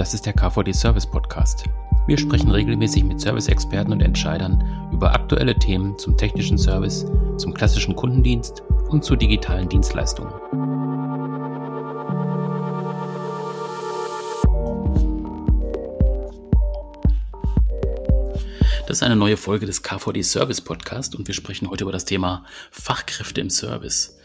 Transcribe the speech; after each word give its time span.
Das 0.00 0.14
ist 0.14 0.24
der 0.24 0.32
KVD 0.32 0.72
Service 0.72 1.04
Podcast. 1.04 1.64
Wir 2.06 2.16
sprechen 2.16 2.50
regelmäßig 2.50 3.04
mit 3.04 3.20
Service-Experten 3.20 3.92
und 3.92 4.00
Entscheidern 4.00 4.88
über 4.94 5.12
aktuelle 5.12 5.54
Themen 5.54 5.98
zum 5.98 6.16
technischen 6.16 6.56
Service, 6.56 7.04
zum 7.36 7.52
klassischen 7.52 7.94
Kundendienst 7.94 8.62
und 8.88 9.04
zu 9.04 9.14
digitalen 9.14 9.68
Dienstleistungen. 9.68 10.32
Das 18.88 18.96
ist 18.96 19.02
eine 19.02 19.16
neue 19.16 19.36
Folge 19.36 19.66
des 19.66 19.82
KVD 19.82 20.22
Service 20.22 20.62
Podcast 20.62 21.14
und 21.14 21.28
wir 21.28 21.34
sprechen 21.34 21.68
heute 21.68 21.84
über 21.84 21.92
das 21.92 22.06
Thema 22.06 22.46
Fachkräfte 22.70 23.42
im 23.42 23.50
Service. 23.50 24.16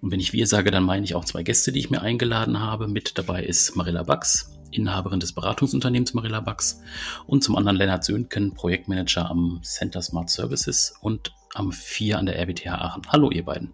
Und 0.00 0.10
wenn 0.10 0.18
ich 0.18 0.32
wir 0.32 0.48
sage, 0.48 0.72
dann 0.72 0.82
meine 0.82 1.04
ich 1.04 1.14
auch 1.14 1.24
zwei 1.24 1.44
Gäste, 1.44 1.70
die 1.70 1.78
ich 1.78 1.88
mir 1.88 2.02
eingeladen 2.02 2.58
habe. 2.58 2.88
Mit 2.88 3.16
dabei 3.16 3.44
ist 3.44 3.76
Marilla 3.76 4.02
Bax, 4.02 4.59
Inhaberin 4.70 5.20
des 5.20 5.32
Beratungsunternehmens 5.32 6.14
Marilla 6.14 6.40
Bax 6.40 6.80
und 7.26 7.42
zum 7.42 7.56
anderen 7.56 7.76
Lennart 7.76 8.04
Söhnken, 8.04 8.54
Projektmanager 8.54 9.30
am 9.30 9.60
Center 9.62 10.02
Smart 10.02 10.30
Services 10.30 10.94
und 11.00 11.34
am 11.54 11.72
4 11.72 12.18
an 12.18 12.26
der 12.26 12.38
RWTH 12.38 12.66
Aachen. 12.66 13.02
Hallo 13.08 13.30
ihr 13.30 13.44
beiden. 13.44 13.72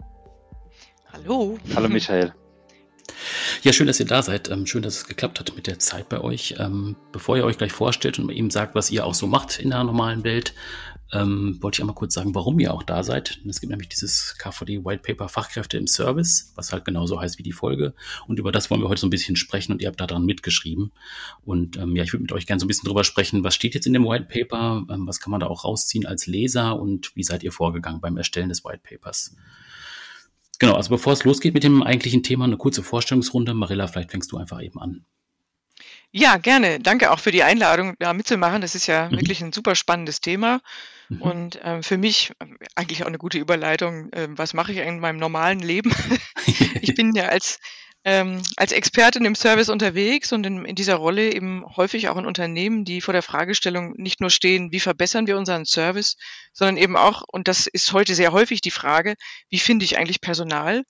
Hallo. 1.12 1.59
Hallo 1.74 1.88
Michael. 1.88 2.32
Ja, 3.62 3.73
schön, 3.73 3.87
dass 3.87 4.01
ihr 4.01 4.06
da 4.06 4.23
seid. 4.23 4.51
Ähm, 4.51 4.66
schön, 4.66 4.83
dass 4.83 4.96
es 4.96 5.06
geklappt 5.06 5.41
hat 5.41 5.55
mit 5.56 5.66
der 5.66 5.78
Zeit 5.78 6.09
bei 6.09 6.20
euch. 6.20 6.56
Ähm, 6.59 6.96
bevor 7.12 7.37
ihr 7.37 7.45
euch 7.45 7.59
gleich 7.59 7.73
vorstellt 7.73 8.19
und 8.19 8.30
ihm 8.30 8.51
sagt, 8.51 8.74
was 8.74 8.91
ihr 8.91 9.05
auch 9.05 9.15
so 9.15 9.27
macht 9.27 9.59
in 9.59 9.70
der 9.70 9.84
normalen 9.84 10.24
Welt, 10.24 10.55
ähm, 11.12 11.59
wollte 11.60 11.77
ich 11.77 11.80
einmal 11.82 11.95
kurz 11.95 12.15
sagen, 12.15 12.34
warum 12.34 12.59
ihr 12.59 12.74
auch 12.74 12.82
da 12.82 13.05
seid. 13.05 13.41
Es 13.48 13.60
gibt 13.60 13.70
nämlich 13.70 13.88
dieses 13.88 14.37
KVD 14.38 14.84
White 14.84 15.02
Paper 15.02 15.29
Fachkräfte 15.29 15.79
im 15.79 15.87
Service, 15.87 16.52
was 16.56 16.73
halt 16.73 16.84
genauso 16.84 17.21
heißt 17.21 17.38
wie 17.38 17.45
die 17.45 17.52
Folge. 17.52 17.95
Und 18.26 18.40
über 18.40 18.51
das 18.51 18.71
wollen 18.71 18.80
wir 18.80 18.88
heute 18.88 19.01
so 19.01 19.07
ein 19.07 19.10
bisschen 19.10 19.37
sprechen 19.37 19.73
und 19.73 19.80
ihr 19.80 19.88
habt 19.88 20.01
da 20.01 20.07
dran 20.07 20.24
mitgeschrieben. 20.24 20.93
Und 21.45 21.76
ja, 21.76 22.02
ich 22.02 22.13
würde 22.13 22.23
mit 22.23 22.32
euch 22.32 22.46
gerne 22.46 22.59
so 22.59 22.66
ein 22.66 22.68
bisschen 22.68 22.87
drüber 22.87 23.04
sprechen, 23.04 23.45
was 23.45 23.54
steht 23.54 23.74
jetzt 23.74 23.87
in 23.87 23.93
dem 23.93 24.04
White 24.04 24.26
Paper, 24.29 24.85
was 24.88 25.20
kann 25.20 25.30
man 25.30 25.41
da 25.41 25.46
auch 25.46 25.65
rausziehen 25.65 26.07
als 26.07 26.26
Leser 26.26 26.79
und 26.79 27.15
wie 27.15 27.23
seid 27.23 27.45
ihr 27.45 27.52
vorgegangen 27.52 28.01
beim 28.01 28.16
Erstellen 28.16 28.48
des 28.48 28.65
White 28.65 28.82
Papers? 28.82 29.37
Genau, 30.59 30.74
also 30.74 30.90
bevor 30.90 31.12
es 31.12 31.24
losgeht 31.24 31.54
mit 31.54 31.65
dem 31.65 31.82
eigentlichen 31.82 32.23
Thema, 32.23 32.45
eine 32.45 32.57
kurze 32.57 32.82
Vorstellungsrunde. 32.82 33.54
Marilla, 33.54 33.87
vielleicht 33.87 34.10
fängst 34.10 34.32
du 34.32 34.38
einfach 34.38 34.63
eben 34.63 34.80
an. 34.80 35.04
Ja, 36.13 36.38
gerne. 36.38 36.79
Danke 36.80 37.10
auch 37.10 37.18
für 37.18 37.30
die 37.30 37.43
Einladung, 37.43 37.95
da 37.98 38.13
mitzumachen. 38.15 38.63
Das 38.63 38.74
ist 38.74 38.87
ja 38.87 39.09
mhm. 39.09 39.16
wirklich 39.16 39.43
ein 39.43 39.52
super 39.52 39.74
spannendes 39.74 40.21
Thema. 40.21 40.60
Mhm. 41.09 41.23
Und 41.23 41.60
ähm, 41.63 41.82
für 41.82 41.98
mich 41.98 42.32
äh, 42.38 42.46
eigentlich 42.74 43.02
auch 43.02 43.09
eine 43.09 43.18
gute 43.18 43.38
Überleitung. 43.38 44.10
Äh, 44.13 44.29
was 44.30 44.54
mache 44.54 44.73
ich 44.73 44.79
in 44.79 45.01
meinem 45.01 45.18
normalen 45.18 45.59
Leben? 45.59 45.93
ich 46.80 46.95
bin 46.95 47.15
ja 47.15 47.26
als 47.26 47.59
ähm, 48.07 48.40
als 48.57 48.71
Expertin 48.71 49.24
im 49.24 49.35
Service 49.35 49.68
unterwegs 49.68 50.32
und 50.32 50.46
in, 50.46 50.65
in, 50.65 50.76
dieser 50.76 50.95
Rolle 50.95 51.35
eben 51.35 51.65
häufig 51.76 52.09
auch 52.09 52.16
in 52.16 52.24
Unternehmen, 52.24 52.85
die 52.85 53.01
vor 53.01 53.13
der 53.13 53.23
Fragestellung 53.23 53.95
nicht 53.96 54.21
nur 54.21 54.30
stehen, 54.30 54.71
wie 54.71 54.79
verbessern 54.79 55.26
wir 55.26 55.37
unseren 55.37 55.65
Service, 55.65 56.16
sondern 56.52 56.76
eben 56.76 56.96
auch, 56.96 57.24
und 57.26 57.48
das 57.48 57.66
ist 57.66 57.93
heute 57.93 58.15
sehr 58.15 58.30
häufig 58.30 58.60
die 58.60 58.71
Frage, 58.71 59.16
wie 59.48 59.59
finde 59.59 59.85
ich 59.85 59.98
eigentlich 59.98 60.21
Personal? 60.21 60.85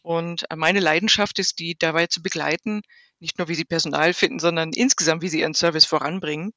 Und 0.00 0.46
meine 0.56 0.80
Leidenschaft 0.80 1.38
ist, 1.38 1.58
die 1.58 1.76
dabei 1.78 2.06
zu 2.06 2.22
begleiten, 2.22 2.80
nicht 3.20 3.36
nur 3.36 3.48
wie 3.48 3.54
sie 3.54 3.66
Personal 3.66 4.14
finden, 4.14 4.38
sondern 4.38 4.72
insgesamt, 4.72 5.20
wie 5.20 5.28
sie 5.28 5.40
ihren 5.40 5.54
Service 5.54 5.84
voranbringen. 5.84 6.54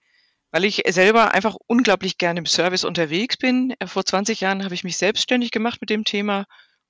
Weil 0.50 0.64
ich 0.64 0.84
selber 0.88 1.34
einfach 1.34 1.58
unglaublich 1.68 2.18
gerne 2.18 2.40
im 2.40 2.46
Service 2.46 2.86
unterwegs 2.86 3.36
bin. 3.36 3.74
Vor 3.86 4.06
20 4.06 4.40
Jahren 4.40 4.64
habe 4.64 4.76
ich 4.76 4.86
mich 4.86 4.96
selbstständig 4.96 5.52
gemacht 5.52 5.82
mit 5.82 5.90
dem 5.90 6.06
Thema 6.06 6.46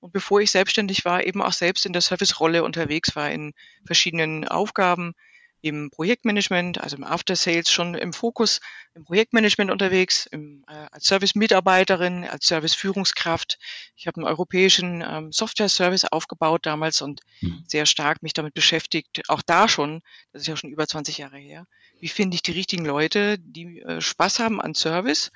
und 0.06 0.12
bevor 0.12 0.40
ich 0.40 0.52
selbstständig 0.52 1.04
war, 1.04 1.26
eben 1.26 1.42
auch 1.42 1.52
selbst 1.52 1.84
in 1.84 1.92
der 1.92 2.00
Service-Rolle 2.00 2.62
unterwegs 2.62 3.16
war 3.16 3.28
in 3.32 3.54
verschiedenen 3.84 4.46
Aufgaben 4.46 5.14
im 5.62 5.90
Projektmanagement, 5.90 6.80
also 6.80 6.96
im 6.96 7.02
After 7.02 7.34
Sales 7.34 7.72
schon 7.72 7.96
im 7.96 8.12
Fokus 8.12 8.60
im 8.94 9.02
Projektmanagement 9.02 9.68
unterwegs, 9.68 10.26
im, 10.26 10.64
äh, 10.68 10.86
als 10.92 11.06
Service-Mitarbeiterin, 11.06 12.22
als 12.22 12.46
Service-Führungskraft. 12.46 13.58
Ich 13.96 14.06
habe 14.06 14.18
einen 14.18 14.28
europäischen 14.28 15.02
ähm, 15.02 15.32
Software-Service 15.32 16.04
aufgebaut 16.04 16.66
damals 16.66 17.02
und 17.02 17.22
mhm. 17.40 17.64
sehr 17.66 17.84
stark 17.84 18.22
mich 18.22 18.32
damit 18.32 18.54
beschäftigt, 18.54 19.22
auch 19.26 19.42
da 19.42 19.66
schon, 19.66 20.02
das 20.32 20.42
ist 20.42 20.46
ja 20.46 20.56
schon 20.56 20.70
über 20.70 20.86
20 20.86 21.18
Jahre 21.18 21.38
her, 21.38 21.66
wie 21.98 22.06
finde 22.06 22.36
ich 22.36 22.42
die 22.42 22.52
richtigen 22.52 22.84
Leute, 22.84 23.40
die 23.40 23.80
äh, 23.80 24.00
Spaß 24.00 24.38
haben 24.38 24.60
an 24.60 24.76
Service, 24.76 25.32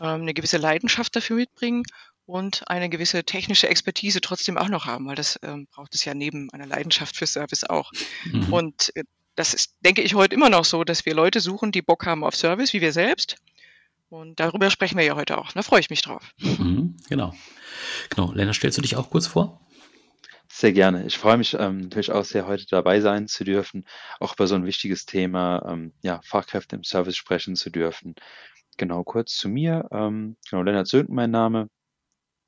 ähm, 0.00 0.22
eine 0.22 0.32
gewisse 0.32 0.56
Leidenschaft 0.56 1.14
dafür 1.14 1.36
mitbringen 1.36 1.82
und 2.26 2.68
eine 2.68 2.88
gewisse 2.88 3.24
technische 3.24 3.68
Expertise 3.68 4.20
trotzdem 4.20 4.56
auch 4.56 4.68
noch 4.68 4.86
haben, 4.86 5.06
weil 5.06 5.16
das 5.16 5.38
ähm, 5.42 5.66
braucht 5.66 5.94
es 5.94 6.04
ja 6.04 6.14
neben 6.14 6.50
einer 6.52 6.66
Leidenschaft 6.66 7.16
für 7.16 7.26
Service 7.26 7.64
auch. 7.64 7.92
Mhm. 8.24 8.52
Und 8.52 8.96
äh, 8.96 9.04
das 9.34 9.52
ist, 9.52 9.76
denke 9.84 10.02
ich, 10.02 10.14
heute 10.14 10.34
immer 10.34 10.48
noch 10.48 10.64
so, 10.64 10.84
dass 10.84 11.04
wir 11.04 11.14
Leute 11.14 11.40
suchen, 11.40 11.72
die 11.72 11.82
Bock 11.82 12.06
haben 12.06 12.24
auf 12.24 12.36
Service, 12.36 12.72
wie 12.72 12.80
wir 12.80 12.92
selbst. 12.92 13.36
Und 14.08 14.38
darüber 14.38 14.70
sprechen 14.70 14.96
wir 14.96 15.04
ja 15.04 15.16
heute 15.16 15.38
auch. 15.38 15.52
Da 15.52 15.62
freue 15.62 15.80
ich 15.80 15.90
mich 15.90 16.02
drauf. 16.02 16.34
Mhm, 16.38 16.96
genau. 17.08 17.34
Genau. 18.10 18.32
Lennart, 18.32 18.56
stellst 18.56 18.78
du 18.78 18.82
dich 18.82 18.96
auch 18.96 19.10
kurz 19.10 19.26
vor? 19.26 19.60
Sehr 20.48 20.72
gerne. 20.72 21.04
Ich 21.04 21.18
freue 21.18 21.36
mich 21.36 21.54
ähm, 21.58 21.80
natürlich 21.80 22.12
auch 22.12 22.24
sehr, 22.24 22.46
heute 22.46 22.64
dabei 22.70 23.00
sein 23.00 23.26
zu 23.26 23.42
dürfen, 23.42 23.84
auch 24.20 24.34
über 24.34 24.46
so 24.46 24.54
ein 24.54 24.66
wichtiges 24.66 25.04
Thema, 25.04 25.66
ähm, 25.68 25.92
ja, 26.02 26.20
Fachkräfte 26.22 26.76
im 26.76 26.84
Service 26.84 27.16
sprechen 27.16 27.56
zu 27.56 27.70
dürfen. 27.70 28.14
Genau, 28.76 29.02
kurz 29.02 29.34
zu 29.36 29.48
mir. 29.48 29.88
Ähm, 29.90 30.36
genau, 30.48 30.62
Lennart 30.62 30.86
Sönken 30.86 31.14
mein 31.14 31.32
Name. 31.32 31.68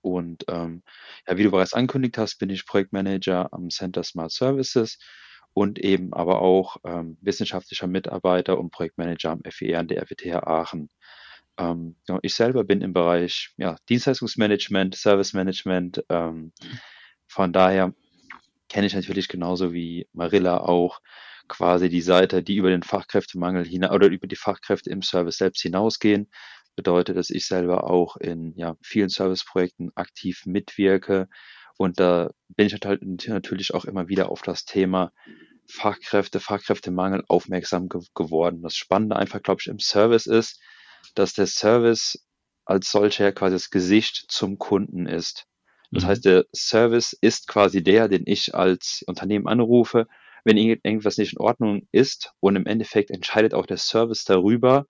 Und 0.06 0.44
ähm, 0.46 0.84
ja, 1.26 1.36
wie 1.36 1.42
du 1.42 1.50
bereits 1.50 1.74
angekündigt 1.74 2.16
hast, 2.16 2.38
bin 2.38 2.48
ich 2.48 2.64
Projektmanager 2.64 3.52
am 3.52 3.70
Center 3.70 4.04
Smart 4.04 4.30
Services 4.30 5.00
und 5.52 5.80
eben 5.80 6.12
aber 6.12 6.42
auch 6.42 6.76
ähm, 6.84 7.18
wissenschaftlicher 7.22 7.88
Mitarbeiter 7.88 8.56
und 8.56 8.70
Projektmanager 8.70 9.32
am 9.32 9.42
FER 9.42 9.80
an 9.80 9.88
der 9.88 10.00
RWTH 10.02 10.46
Aachen. 10.46 10.90
Ähm, 11.58 11.96
ja, 12.06 12.20
ich 12.22 12.36
selber 12.36 12.62
bin 12.62 12.82
im 12.82 12.92
Bereich 12.92 13.50
ja, 13.56 13.74
Dienstleistungsmanagement, 13.88 14.94
Service 14.94 15.32
Management. 15.32 16.04
Ähm, 16.08 16.52
von 17.26 17.52
daher 17.52 17.92
kenne 18.68 18.86
ich 18.86 18.94
natürlich 18.94 19.26
genauso 19.26 19.72
wie 19.72 20.06
Marilla 20.12 20.58
auch 20.58 21.00
quasi 21.48 21.88
die 21.88 22.00
Seite, 22.00 22.44
die 22.44 22.56
über 22.56 22.70
den 22.70 22.84
Fachkräftemangel 22.84 23.64
hinaus 23.64 23.90
oder 23.90 24.06
über 24.06 24.28
die 24.28 24.36
Fachkräfte 24.36 24.90
im 24.90 25.02
Service 25.02 25.38
selbst 25.38 25.62
hinausgehen 25.62 26.28
bedeutet, 26.76 27.16
dass 27.16 27.30
ich 27.30 27.46
selber 27.46 27.90
auch 27.90 28.16
in 28.16 28.52
ja, 28.56 28.76
vielen 28.82 29.08
Serviceprojekten 29.08 29.90
aktiv 29.96 30.42
mitwirke. 30.46 31.28
Und 31.78 31.98
da 31.98 32.30
bin 32.48 32.66
ich 32.66 32.74
halt 32.84 33.02
natürlich 33.02 33.74
auch 33.74 33.84
immer 33.84 34.08
wieder 34.08 34.30
auf 34.30 34.42
das 34.42 34.64
Thema 34.64 35.12
Fachkräfte, 35.68 36.38
Fachkräftemangel 36.38 37.24
aufmerksam 37.28 37.88
ge 37.88 38.02
geworden. 38.14 38.62
Das 38.62 38.76
Spannende 38.76 39.16
einfach, 39.16 39.42
glaube 39.42 39.60
ich, 39.60 39.66
im 39.66 39.80
Service 39.80 40.26
ist, 40.26 40.60
dass 41.14 41.32
der 41.32 41.46
Service 41.46 42.24
als 42.64 42.90
solcher 42.90 43.32
quasi 43.32 43.54
das 43.54 43.70
Gesicht 43.70 44.26
zum 44.28 44.58
Kunden 44.58 45.06
ist. 45.06 45.46
Das 45.90 46.04
mhm. 46.04 46.08
heißt, 46.08 46.24
der 46.24 46.44
Service 46.54 47.16
ist 47.20 47.48
quasi 47.48 47.82
der, 47.82 48.08
den 48.08 48.24
ich 48.26 48.54
als 48.54 49.02
Unternehmen 49.06 49.46
anrufe, 49.46 50.06
wenn 50.44 50.56
irgendwas 50.56 51.16
nicht 51.16 51.32
in 51.32 51.40
Ordnung 51.40 51.88
ist. 51.92 52.32
Und 52.40 52.56
im 52.56 52.66
Endeffekt 52.66 53.10
entscheidet 53.10 53.54
auch 53.54 53.66
der 53.66 53.78
Service 53.78 54.24
darüber, 54.24 54.86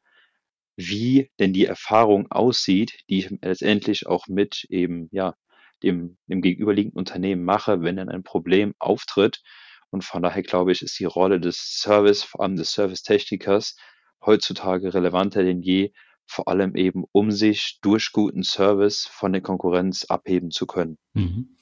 wie 0.77 1.31
denn 1.39 1.53
die 1.53 1.67
Erfahrung 1.67 2.31
aussieht, 2.31 2.99
die 3.09 3.19
ich 3.19 3.31
letztendlich 3.43 4.07
auch 4.07 4.27
mit 4.29 4.67
eben, 4.69 5.09
ja, 5.11 5.35
dem, 5.83 6.17
dem 6.27 6.41
gegenüberliegenden 6.43 6.99
Unternehmen 6.99 7.45
mache, 7.45 7.83
wenn 7.83 7.97
dann 7.97 8.09
ein 8.09 8.23
Problem 8.23 8.75
auftritt. 8.79 9.43
Und 9.91 10.05
von 10.05 10.23
daher 10.23 10.43
glaube 10.43 10.73
ich, 10.73 10.83
ist 10.83 10.99
die 10.99 11.05
Rolle 11.05 11.41
des 11.41 11.79
Service, 11.81 12.23
vor 12.23 12.43
allem 12.43 12.57
des 12.57 12.73
Servicetechnikers, 12.73 13.77
heutzutage 14.25 14.95
relevanter 14.95 15.45
denn 15.45 15.63
je, 15.63 15.93
vor 16.27 16.49
allem 16.49 16.75
eben 16.75 17.05
um 17.13 17.31
sich 17.31 17.79
durch 17.83 18.11
guten 18.13 18.43
Service 18.43 19.09
von 19.11 19.33
der 19.33 19.43
Konkurrenz 19.43 20.05
abheben 20.05 20.51
zu 20.51 20.67
können. 20.67 20.99
Mhm. 21.15 21.56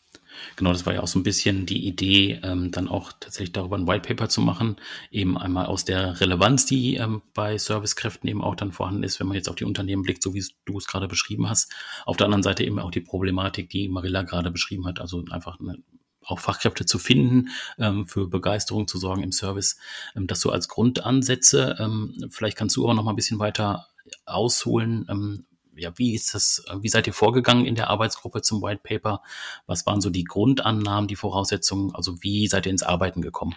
Genau, 0.56 0.72
das 0.72 0.86
war 0.86 0.94
ja 0.94 1.02
auch 1.02 1.08
so 1.08 1.18
ein 1.18 1.22
bisschen 1.22 1.66
die 1.66 1.86
Idee, 1.86 2.40
ähm, 2.42 2.70
dann 2.70 2.88
auch 2.88 3.12
tatsächlich 3.12 3.52
darüber 3.52 3.76
ein 3.76 3.86
White 3.86 4.08
Paper 4.08 4.28
zu 4.28 4.40
machen. 4.40 4.76
Eben 5.10 5.36
einmal 5.38 5.66
aus 5.66 5.84
der 5.84 6.20
Relevanz, 6.20 6.66
die 6.66 6.96
ähm, 6.96 7.22
bei 7.34 7.58
Servicekräften 7.58 8.28
eben 8.28 8.42
auch 8.42 8.54
dann 8.54 8.72
vorhanden 8.72 9.02
ist, 9.02 9.20
wenn 9.20 9.26
man 9.26 9.36
jetzt 9.36 9.48
auf 9.48 9.56
die 9.56 9.64
Unternehmen 9.64 10.02
blickt, 10.02 10.22
so 10.22 10.34
wie 10.34 10.44
du 10.64 10.78
es 10.78 10.86
gerade 10.86 11.08
beschrieben 11.08 11.48
hast. 11.48 11.72
Auf 12.06 12.16
der 12.16 12.26
anderen 12.26 12.42
Seite 12.42 12.64
eben 12.64 12.78
auch 12.78 12.90
die 12.90 13.00
Problematik, 13.00 13.68
die 13.70 13.88
Marilla 13.88 14.22
gerade 14.22 14.50
beschrieben 14.50 14.86
hat, 14.86 15.00
also 15.00 15.24
einfach 15.30 15.58
eine, 15.60 15.78
auch 16.22 16.40
Fachkräfte 16.40 16.86
zu 16.86 16.98
finden, 16.98 17.48
ähm, 17.78 18.06
für 18.06 18.28
Begeisterung 18.28 18.88
zu 18.88 18.98
sorgen 18.98 19.22
im 19.22 19.32
Service. 19.32 19.78
Ähm, 20.16 20.26
das 20.26 20.40
so 20.40 20.50
als 20.50 20.68
Grundansätze. 20.68 21.76
Ähm, 21.78 22.28
vielleicht 22.30 22.56
kannst 22.56 22.76
du 22.76 22.88
auch 22.88 22.94
noch 22.94 23.04
mal 23.04 23.12
ein 23.12 23.16
bisschen 23.16 23.38
weiter 23.38 23.88
ausholen, 24.26 25.06
ähm, 25.08 25.46
ja, 25.76 25.92
wie 25.96 26.14
ist 26.14 26.34
das, 26.34 26.64
wie 26.80 26.88
seid 26.88 27.06
ihr 27.06 27.12
vorgegangen 27.12 27.66
in 27.66 27.74
der 27.74 27.90
Arbeitsgruppe 27.90 28.42
zum 28.42 28.62
White 28.62 28.80
Paper? 28.82 29.22
Was 29.66 29.86
waren 29.86 30.00
so 30.00 30.10
die 30.10 30.24
Grundannahmen, 30.24 31.08
die 31.08 31.16
Voraussetzungen? 31.16 31.94
Also 31.94 32.22
wie 32.22 32.46
seid 32.46 32.66
ihr 32.66 32.72
ins 32.72 32.82
Arbeiten 32.82 33.22
gekommen? 33.22 33.54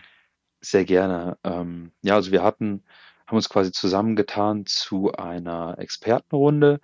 Sehr 0.61 0.85
gerne. 0.85 1.37
Ähm, 1.43 1.91
ja, 2.01 2.15
also 2.15 2.31
wir 2.31 2.43
hatten, 2.43 2.83
haben 3.27 3.37
uns 3.37 3.49
quasi 3.49 3.71
zusammengetan 3.71 4.65
zu 4.65 5.11
einer 5.11 5.77
Expertenrunde. 5.77 6.79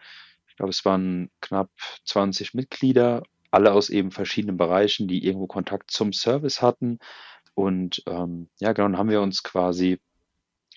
Ich 0.47 0.55
glaube, 0.55 0.69
es 0.69 0.85
waren 0.85 1.31
knapp 1.41 1.69
20 2.05 2.53
Mitglieder, 2.53 3.23
alle 3.49 3.73
aus 3.73 3.89
eben 3.89 4.11
verschiedenen 4.11 4.57
Bereichen, 4.57 5.07
die 5.07 5.25
irgendwo 5.25 5.47
Kontakt 5.47 5.91
zum 5.91 6.13
Service 6.13 6.61
hatten. 6.61 6.99
Und 7.55 8.03
ähm, 8.07 8.49
ja, 8.59 8.73
genau, 8.73 8.87
dann 8.87 8.97
haben 8.97 9.09
wir 9.09 9.21
uns 9.21 9.43
quasi 9.43 9.99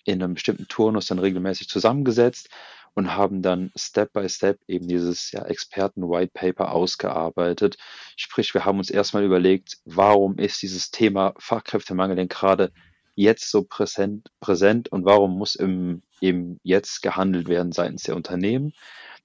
in 0.04 0.22
einem 0.22 0.34
bestimmten 0.34 0.68
Turnus 0.68 1.06
dann 1.06 1.18
regelmäßig 1.18 1.68
zusammengesetzt 1.68 2.48
und 2.96 3.14
haben 3.14 3.42
dann 3.42 3.70
Step 3.76 4.14
by 4.14 4.26
Step 4.28 4.58
eben 4.66 4.88
dieses 4.88 5.30
ja, 5.30 5.44
Experten-White 5.44 6.32
Paper 6.32 6.72
ausgearbeitet. 6.72 7.76
Sprich, 8.16 8.54
wir 8.54 8.64
haben 8.64 8.78
uns 8.78 8.88
erstmal 8.88 9.22
überlegt, 9.22 9.76
warum 9.84 10.38
ist 10.38 10.62
dieses 10.62 10.90
Thema 10.90 11.34
Fachkräftemangel 11.38 12.16
denn 12.16 12.28
gerade 12.28 12.72
jetzt 13.14 13.50
so 13.50 13.62
präsent, 13.62 14.30
präsent 14.40 14.88
und 14.90 15.04
warum 15.04 15.36
muss 15.36 15.54
im, 15.56 16.02
eben 16.22 16.58
jetzt 16.62 17.02
gehandelt 17.02 17.48
werden 17.48 17.72
seitens 17.72 18.04
der 18.04 18.16
Unternehmen. 18.16 18.72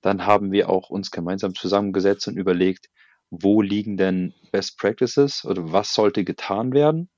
Dann 0.02 0.26
haben 0.26 0.52
wir 0.52 0.70
auch 0.70 0.90
uns 0.90 1.10
gemeinsam 1.10 1.56
zusammengesetzt 1.56 2.28
und 2.28 2.36
überlegt, 2.36 2.90
wo 3.30 3.62
liegen 3.62 3.96
denn 3.96 4.34
Best 4.52 4.78
Practices 4.80 5.46
oder 5.46 5.72
was 5.72 5.94
sollte 5.94 6.26
getan 6.26 6.74
werden, 6.74 7.10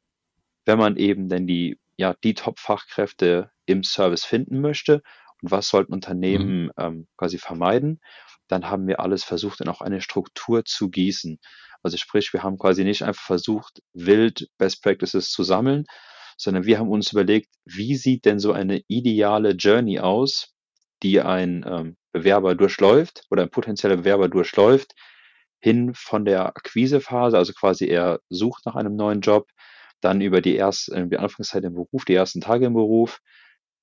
wenn 0.65 0.77
man 0.77 0.97
eben 0.97 1.29
denn 1.29 1.47
die, 1.47 1.79
ja, 1.97 2.13
die 2.23 2.35
Top-Fachkräfte 2.35 3.49
im 3.65 3.83
Service 3.83 4.23
finden 4.23 4.61
möchte 4.61 5.01
und 5.43 5.51
was 5.51 5.67
sollten 5.67 5.93
Unternehmen 5.93 6.63
mhm. 6.63 6.71
ähm, 6.77 7.07
quasi 7.17 7.37
vermeiden. 7.37 7.99
Dann 8.47 8.69
haben 8.69 8.87
wir 8.87 8.99
alles 8.99 9.23
versucht, 9.23 9.61
in 9.61 9.67
auch 9.67 9.81
eine 9.81 10.01
Struktur 10.01 10.65
zu 10.65 10.89
gießen. 10.89 11.39
Also 11.83 11.97
sprich, 11.97 12.31
wir 12.33 12.43
haben 12.43 12.57
quasi 12.57 12.83
nicht 12.83 13.03
einfach 13.03 13.23
versucht, 13.23 13.81
wild 13.93 14.47
Best 14.57 14.81
Practices 14.81 15.29
zu 15.29 15.43
sammeln, 15.43 15.85
sondern 16.37 16.65
wir 16.65 16.79
haben 16.79 16.89
uns 16.89 17.11
überlegt, 17.11 17.49
wie 17.65 17.95
sieht 17.95 18.25
denn 18.25 18.39
so 18.39 18.53
eine 18.53 18.81
ideale 18.87 19.51
Journey 19.51 19.99
aus, 19.99 20.53
die 21.03 21.19
ein 21.21 21.65
ähm, 21.67 21.97
Bewerber 22.13 22.55
durchläuft 22.55 23.23
oder 23.29 23.43
ein 23.43 23.49
potenzieller 23.49 23.97
Bewerber 23.97 24.29
durchläuft, 24.29 24.93
hin 25.59 25.93
von 25.93 26.25
der 26.25 26.45
Akquisephase, 26.45 27.37
also 27.37 27.53
quasi 27.53 27.85
er 27.85 28.19
sucht 28.29 28.65
nach 28.65 28.75
einem 28.75 28.95
neuen 28.95 29.21
Job, 29.21 29.47
dann 30.01 30.21
über 30.21 30.41
die 30.41 30.55
erste, 30.55 31.07
die 31.07 31.17
Anfangszeit 31.17 31.63
im 31.63 31.73
Beruf, 31.73 32.05
die 32.05 32.15
ersten 32.15 32.41
Tage 32.41 32.65
im 32.65 32.73
Beruf, 32.73 33.19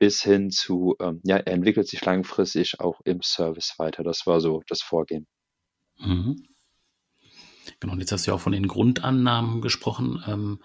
bis 0.01 0.23
hin 0.23 0.51
zu, 0.51 0.97
ähm, 1.01 1.21
ja, 1.25 1.39
er 1.39 1.55
entwickelt 1.55 1.89
sich 1.89 2.05
langfristig 2.05 2.81
auch 2.81 3.01
im 3.05 3.23
Service 3.23 3.75
weiter. 3.79 4.05
Das 4.05 4.27
war 4.27 4.41
so 4.41 4.63
das 4.69 4.83
Vorgehen. 4.83 5.29
Mhm. 5.99 6.37
Genau, 7.79 7.93
und 7.93 8.01
jetzt 8.01 8.13
hast 8.13 8.27
du 8.27 8.31
ja 8.31 8.35
auch 8.35 8.41
von 8.41 8.53
den 8.53 8.67
Grundannahmen 8.67 9.61
gesprochen. 9.61 10.23
Ähm, 10.27 10.61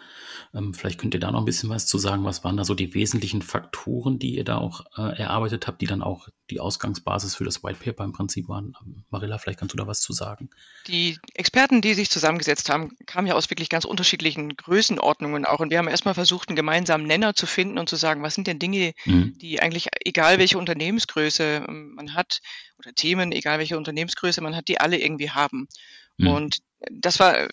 ähm, 0.53 0.73
vielleicht 0.73 0.99
könnt 0.99 1.13
ihr 1.13 1.19
da 1.19 1.31
noch 1.31 1.39
ein 1.39 1.45
bisschen 1.45 1.69
was 1.69 1.87
zu 1.87 1.97
sagen. 1.97 2.23
Was 2.23 2.43
waren 2.43 2.57
da 2.57 2.65
so 2.65 2.73
die 2.73 2.93
wesentlichen 2.93 3.41
Faktoren, 3.41 4.19
die 4.19 4.35
ihr 4.35 4.43
da 4.43 4.57
auch 4.57 4.81
äh, 4.97 5.17
erarbeitet 5.17 5.67
habt, 5.67 5.81
die 5.81 5.85
dann 5.85 6.01
auch 6.01 6.27
die 6.49 6.59
Ausgangsbasis 6.59 7.35
für 7.35 7.43
das 7.43 7.63
White 7.63 7.79
Paper 7.83 8.03
im 8.03 8.13
Prinzip 8.13 8.47
waren? 8.47 8.75
Ähm, 8.81 9.03
Marilla, 9.09 9.37
vielleicht 9.37 9.59
kannst 9.59 9.73
du 9.73 9.77
da 9.77 9.87
was 9.87 10.01
zu 10.01 10.13
sagen. 10.13 10.49
Die 10.87 11.17
Experten, 11.33 11.81
die 11.81 11.93
sich 11.93 12.09
zusammengesetzt 12.09 12.69
haben, 12.69 12.91
kamen 13.05 13.27
ja 13.27 13.35
aus 13.35 13.49
wirklich 13.49 13.69
ganz 13.69 13.85
unterschiedlichen 13.85 14.55
Größenordnungen 14.55 15.45
auch. 15.45 15.59
Und 15.59 15.69
wir 15.69 15.77
haben 15.77 15.87
erstmal 15.87 16.13
versucht, 16.15 16.49
einen 16.49 16.55
gemeinsamen 16.55 17.05
Nenner 17.05 17.35
zu 17.35 17.45
finden 17.45 17.77
und 17.77 17.89
zu 17.89 17.95
sagen, 17.95 18.23
was 18.23 18.35
sind 18.35 18.47
denn 18.47 18.59
Dinge, 18.59 18.93
mhm. 19.05 19.37
die 19.37 19.61
eigentlich, 19.61 19.89
egal 20.03 20.39
welche 20.39 20.57
Unternehmensgröße 20.57 21.65
ähm, 21.67 21.93
man 21.95 22.13
hat, 22.13 22.41
oder 22.79 22.93
Themen, 22.93 23.31
egal 23.31 23.59
welche 23.59 23.77
Unternehmensgröße 23.77 24.41
man 24.41 24.55
hat, 24.55 24.67
die 24.67 24.79
alle 24.79 24.99
irgendwie 24.99 25.31
haben. 25.31 25.67
Mhm. 26.17 26.27
Und 26.27 26.57
das 26.91 27.19
war 27.19 27.47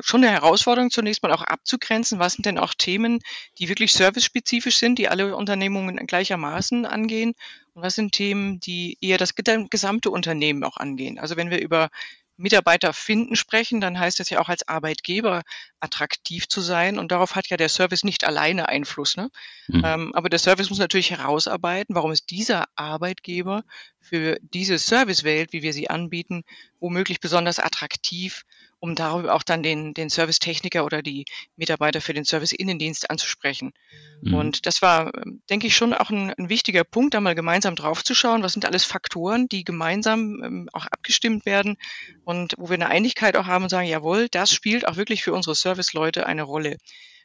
schon 0.00 0.24
eine 0.24 0.32
Herausforderung, 0.32 0.90
zunächst 0.90 1.22
mal 1.22 1.32
auch 1.32 1.42
abzugrenzen. 1.42 2.18
Was 2.18 2.34
sind 2.34 2.46
denn 2.46 2.58
auch 2.58 2.74
Themen, 2.74 3.20
die 3.58 3.68
wirklich 3.68 3.92
servicespezifisch 3.92 4.78
sind, 4.78 4.98
die 4.98 5.08
alle 5.08 5.36
Unternehmungen 5.36 6.06
gleichermaßen 6.06 6.86
angehen? 6.86 7.34
Und 7.74 7.82
was 7.82 7.94
sind 7.94 8.12
Themen, 8.12 8.60
die 8.60 8.96
eher 9.00 9.18
das 9.18 9.34
gesamte 9.34 10.10
Unternehmen 10.10 10.64
auch 10.64 10.76
angehen? 10.76 11.18
Also 11.18 11.36
wenn 11.36 11.50
wir 11.50 11.60
über 11.60 11.90
Mitarbeiter 12.38 12.92
finden 12.92 13.36
sprechen, 13.36 13.80
dann 13.80 13.98
heißt 13.98 14.20
das 14.20 14.30
ja 14.30 14.40
auch 14.40 14.48
als 14.48 14.66
Arbeitgeber 14.66 15.42
attraktiv 15.80 16.48
zu 16.48 16.60
sein. 16.60 16.98
Und 16.98 17.12
darauf 17.12 17.34
hat 17.34 17.48
ja 17.48 17.56
der 17.56 17.68
Service 17.68 18.04
nicht 18.04 18.24
alleine 18.24 18.68
Einfluss. 18.68 19.16
Ne? 19.16 19.30
Mhm. 19.66 19.82
Ähm, 19.84 20.14
aber 20.14 20.28
der 20.28 20.38
Service 20.38 20.70
muss 20.70 20.78
natürlich 20.78 21.10
herausarbeiten, 21.10 21.94
warum 21.94 22.12
ist 22.12 22.30
dieser 22.30 22.66
Arbeitgeber 22.76 23.64
für 24.00 24.38
diese 24.40 24.78
Servicewelt, 24.78 25.52
wie 25.52 25.62
wir 25.62 25.72
sie 25.72 25.90
anbieten, 25.90 26.44
womöglich 26.80 27.20
besonders 27.20 27.58
attraktiv 27.58 28.44
um 28.80 28.94
darüber 28.94 29.34
auch 29.34 29.42
dann 29.42 29.62
den, 29.62 29.94
den 29.94 30.08
Servicetechniker 30.08 30.84
oder 30.84 31.02
die 31.02 31.24
Mitarbeiter 31.56 32.00
für 32.00 32.14
den 32.14 32.24
Service-Innendienst 32.24 33.10
anzusprechen. 33.10 33.72
Mhm. 34.22 34.34
Und 34.34 34.66
das 34.66 34.82
war, 34.82 35.12
denke 35.50 35.66
ich, 35.66 35.76
schon 35.76 35.94
auch 35.94 36.10
ein, 36.10 36.32
ein, 36.32 36.48
wichtiger 36.48 36.84
Punkt, 36.84 37.14
da 37.14 37.20
mal 37.20 37.34
gemeinsam 37.34 37.74
draufzuschauen, 37.74 38.42
was 38.42 38.52
sind 38.52 38.64
alles 38.64 38.84
Faktoren, 38.84 39.48
die 39.48 39.64
gemeinsam 39.64 40.42
ähm, 40.44 40.68
auch 40.72 40.86
abgestimmt 40.86 41.44
werden 41.46 41.76
und 42.24 42.54
wo 42.58 42.68
wir 42.68 42.74
eine 42.74 42.88
Einigkeit 42.88 43.36
auch 43.36 43.46
haben 43.46 43.64
und 43.64 43.70
sagen, 43.70 43.88
jawohl, 43.88 44.28
das 44.28 44.52
spielt 44.52 44.86
auch 44.86 44.96
wirklich 44.96 45.24
für 45.24 45.32
unsere 45.32 45.54
Serviceleute 45.54 46.26
eine 46.26 46.42
Rolle. 46.42 46.78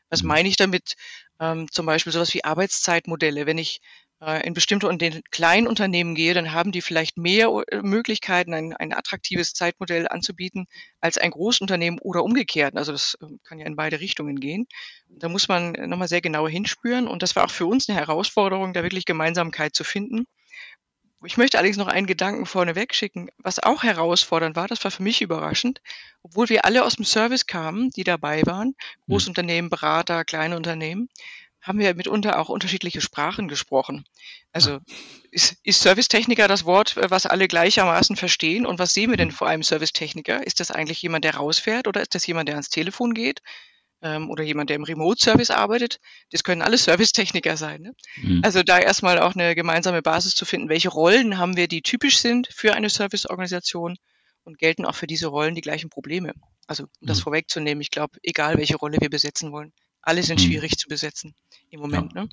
Was 0.10 0.24
mhm. 0.24 0.30
meine 0.30 0.50
ich 0.50 0.58
damit? 0.58 0.96
Ähm, 1.40 1.70
zum 1.72 1.86
Beispiel 1.86 2.14
sowas 2.14 2.34
wie 2.34 2.44
Arbeitszeitmodelle. 2.44 3.46
Wenn 3.46 3.58
ich 3.58 3.82
in 4.32 4.54
bestimmte 4.54 4.88
und 4.88 5.02
den 5.02 5.22
kleinen 5.32 5.68
Unternehmen 5.68 6.16
gehe, 6.16 6.34
dann 6.34 6.52
haben 6.52 6.72
die 6.72 6.82
vielleicht 6.82 7.18
mehr 7.18 7.50
äh, 7.72 7.82
Möglichkeiten, 7.82 8.54
ein, 8.54 8.74
ein 8.74 8.94
attraktives 8.94 9.54
Zeitmodell 9.54 10.08
anzubieten 10.08 10.68
als 11.02 11.18
ein 11.18 11.32
Großunternehmen 11.32 12.00
oder 12.00 12.24
umgekehrt. 12.24 12.76
Also 12.76 12.92
das 12.92 13.18
ähm, 13.22 13.40
kann 13.44 13.60
ja 13.60 13.66
in 13.66 13.76
beide 13.76 14.00
Richtungen 14.00 14.40
gehen. 14.40 14.68
Da 15.10 15.30
muss 15.30 15.48
man 15.48 15.74
nochmal 15.74 16.08
sehr 16.08 16.22
genauer 16.22 16.50
hinspüren. 16.50 17.08
Und 17.08 17.24
das 17.24 17.36
war 17.36 17.46
auch 17.46 17.52
für 17.52 17.66
uns 17.66 17.90
eine 17.90 17.98
Herausforderung, 17.98 18.74
da 18.74 18.84
wirklich 18.84 19.06
Gemeinsamkeit 19.06 19.76
zu 19.76 19.84
finden. 19.84 20.26
Ich 21.26 21.38
möchte 21.38 21.58
allerdings 21.58 21.78
noch 21.78 21.88
einen 21.88 22.08
Gedanken 22.08 22.46
vorneweg 22.46 22.94
schicken, 22.94 23.30
was 23.38 23.60
auch 23.60 23.84
herausfordernd 23.84 24.58
war, 24.58 24.68
das 24.68 24.84
war 24.84 24.92
für 24.92 25.04
mich 25.04 25.22
überraschend, 25.22 25.82
obwohl 26.22 26.50
wir 26.50 26.66
alle 26.66 26.84
aus 26.84 26.98
dem 26.98 27.06
Service 27.06 27.48
kamen, 27.48 27.92
die 27.92 28.04
dabei 28.04 28.42
waren, 28.46 28.68
hm. 28.68 28.76
Großunternehmen, 29.08 29.70
Berater, 29.70 30.26
kleine 30.26 30.58
Unternehmen, 30.58 31.08
haben 31.64 31.80
wir 31.80 31.96
mitunter 31.96 32.40
auch 32.40 32.50
unterschiedliche 32.50 33.02
Sprachen 33.02 33.48
gesprochen. 33.48 34.06
Also 34.52 34.80
ist, 35.32 35.58
ist 35.64 35.82
Servicetechniker 35.82 36.48
das 36.48 36.66
Wort, 36.66 36.98
äh, 36.98 37.10
was 37.10 37.26
alle 37.26 37.48
gleichermaßen 37.48 38.18
verstehen? 38.18 38.66
Und 38.66 38.80
was 38.80 38.94
sehen 38.94 39.10
wir 39.10 39.18
denn 39.18 39.32
vor 39.32 39.48
einem 39.48 39.64
Servicetechniker? 39.64 40.46
Ist 40.46 40.60
das 40.60 40.72
eigentlich 40.72 41.02
jemand, 41.02 41.24
der 41.24 41.36
rausfährt 41.36 41.88
oder 41.88 42.02
ist 42.02 42.14
das 42.14 42.28
jemand, 42.28 42.50
der 42.50 42.56
ans 42.56 42.70
Telefon 42.70 43.14
geht? 43.14 43.42
Ähm, 44.02 44.30
oder 44.30 44.44
jemand, 44.44 44.70
der 44.70 44.76
im 44.76 44.84
Remote-Service 44.84 45.52
arbeitet? 45.52 46.00
Das 46.32 46.44
können 46.44 46.62
alle 46.62 46.78
Servicetechniker 46.78 47.56
sein. 47.56 47.82
Ne? 47.82 47.94
Mhm. 48.18 48.42
Also 48.44 48.62
da 48.62 48.78
erstmal 48.78 49.20
auch 49.20 49.34
eine 49.34 49.56
gemeinsame 49.56 50.02
Basis 50.02 50.36
zu 50.36 50.44
finden, 50.44 50.68
welche 50.68 50.90
Rollen 50.90 51.38
haben 51.38 51.56
wir, 51.56 51.70
die 51.70 51.82
typisch 51.82 52.18
sind 52.18 52.50
für 52.54 52.74
eine 52.74 52.90
Serviceorganisation 52.90 53.96
und 54.44 54.58
gelten 54.60 54.86
auch 54.86 54.96
für 54.96 55.08
diese 55.08 55.28
Rollen 55.28 55.56
die 55.56 55.62
gleichen 55.62 55.90
Probleme. 55.90 56.34
Also 56.68 56.84
um 56.84 57.08
das 57.08 57.20
mhm. 57.20 57.24
vorwegzunehmen, 57.24 57.82
ich 57.82 57.90
glaube, 57.90 58.18
egal 58.22 58.58
welche 58.58 58.76
Rolle 58.76 58.98
wir 59.00 59.10
besetzen 59.10 59.54
wollen, 59.54 59.72
alle 60.04 60.22
sind 60.22 60.40
mhm. 60.40 60.46
schwierig 60.46 60.78
zu 60.78 60.88
besetzen 60.88 61.34
im 61.70 61.80
Moment. 61.80 62.14
Ja. 62.14 62.24
Ne? 62.24 62.30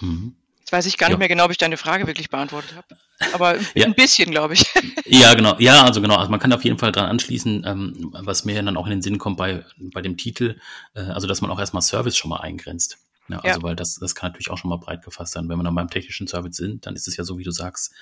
Mhm. 0.00 0.36
Jetzt 0.60 0.72
weiß 0.72 0.86
ich 0.86 0.98
gar 0.98 1.08
nicht 1.08 1.14
ja. 1.14 1.18
mehr 1.18 1.28
genau, 1.28 1.46
ob 1.46 1.50
ich 1.50 1.56
deine 1.56 1.78
Frage 1.78 2.06
wirklich 2.06 2.28
beantwortet 2.28 2.76
habe. 2.76 2.86
Aber 3.32 3.56
ja. 3.74 3.86
ein 3.86 3.94
bisschen, 3.94 4.30
glaube 4.30 4.52
ich. 4.54 4.66
Ja, 5.06 5.32
genau. 5.32 5.56
Ja, 5.58 5.82
also 5.82 6.02
genau. 6.02 6.16
Also 6.16 6.30
man 6.30 6.40
kann 6.40 6.52
auf 6.52 6.62
jeden 6.62 6.78
Fall 6.78 6.92
dran 6.92 7.06
anschließen, 7.06 7.64
ähm, 7.66 8.10
was 8.12 8.44
mir 8.44 8.62
dann 8.62 8.76
auch 8.76 8.84
in 8.84 8.90
den 8.90 9.02
Sinn 9.02 9.16
kommt 9.16 9.38
bei, 9.38 9.64
bei 9.78 10.02
dem 10.02 10.18
Titel, 10.18 10.60
äh, 10.94 11.00
also 11.00 11.26
dass 11.26 11.40
man 11.40 11.50
auch 11.50 11.58
erstmal 11.58 11.82
Service 11.82 12.16
schon 12.16 12.28
mal 12.28 12.40
eingrenzt. 12.40 12.98
Ja, 13.28 13.40
also 13.40 13.62
weil 13.62 13.76
das, 13.76 13.96
das 13.96 14.14
kann 14.14 14.30
natürlich 14.30 14.50
auch 14.50 14.58
schon 14.58 14.70
mal 14.70 14.76
breit 14.76 15.02
gefasst 15.02 15.32
sein. 15.32 15.48
Wenn 15.48 15.58
wir 15.58 15.64
dann 15.64 15.74
beim 15.74 15.90
technischen 15.90 16.26
Service 16.26 16.56
sind, 16.56 16.86
dann 16.86 16.94
ist 16.94 17.08
es 17.08 17.16
ja 17.16 17.24
so, 17.24 17.38
wie 17.38 17.44
du 17.44 17.50
sagst, 17.50 17.92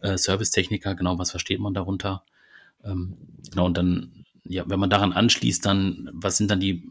äh, 0.00 0.16
Servicetechniker, 0.16 0.94
genau, 0.94 1.18
was 1.18 1.30
versteht 1.30 1.60
man 1.60 1.74
darunter? 1.74 2.24
Ähm, 2.84 3.16
genau, 3.50 3.66
und 3.66 3.76
dann, 3.76 4.24
ja, 4.44 4.64
wenn 4.66 4.80
man 4.80 4.90
daran 4.90 5.12
anschließt, 5.12 5.64
dann, 5.64 6.10
was 6.12 6.36
sind 6.36 6.50
dann 6.50 6.60
die 6.60 6.88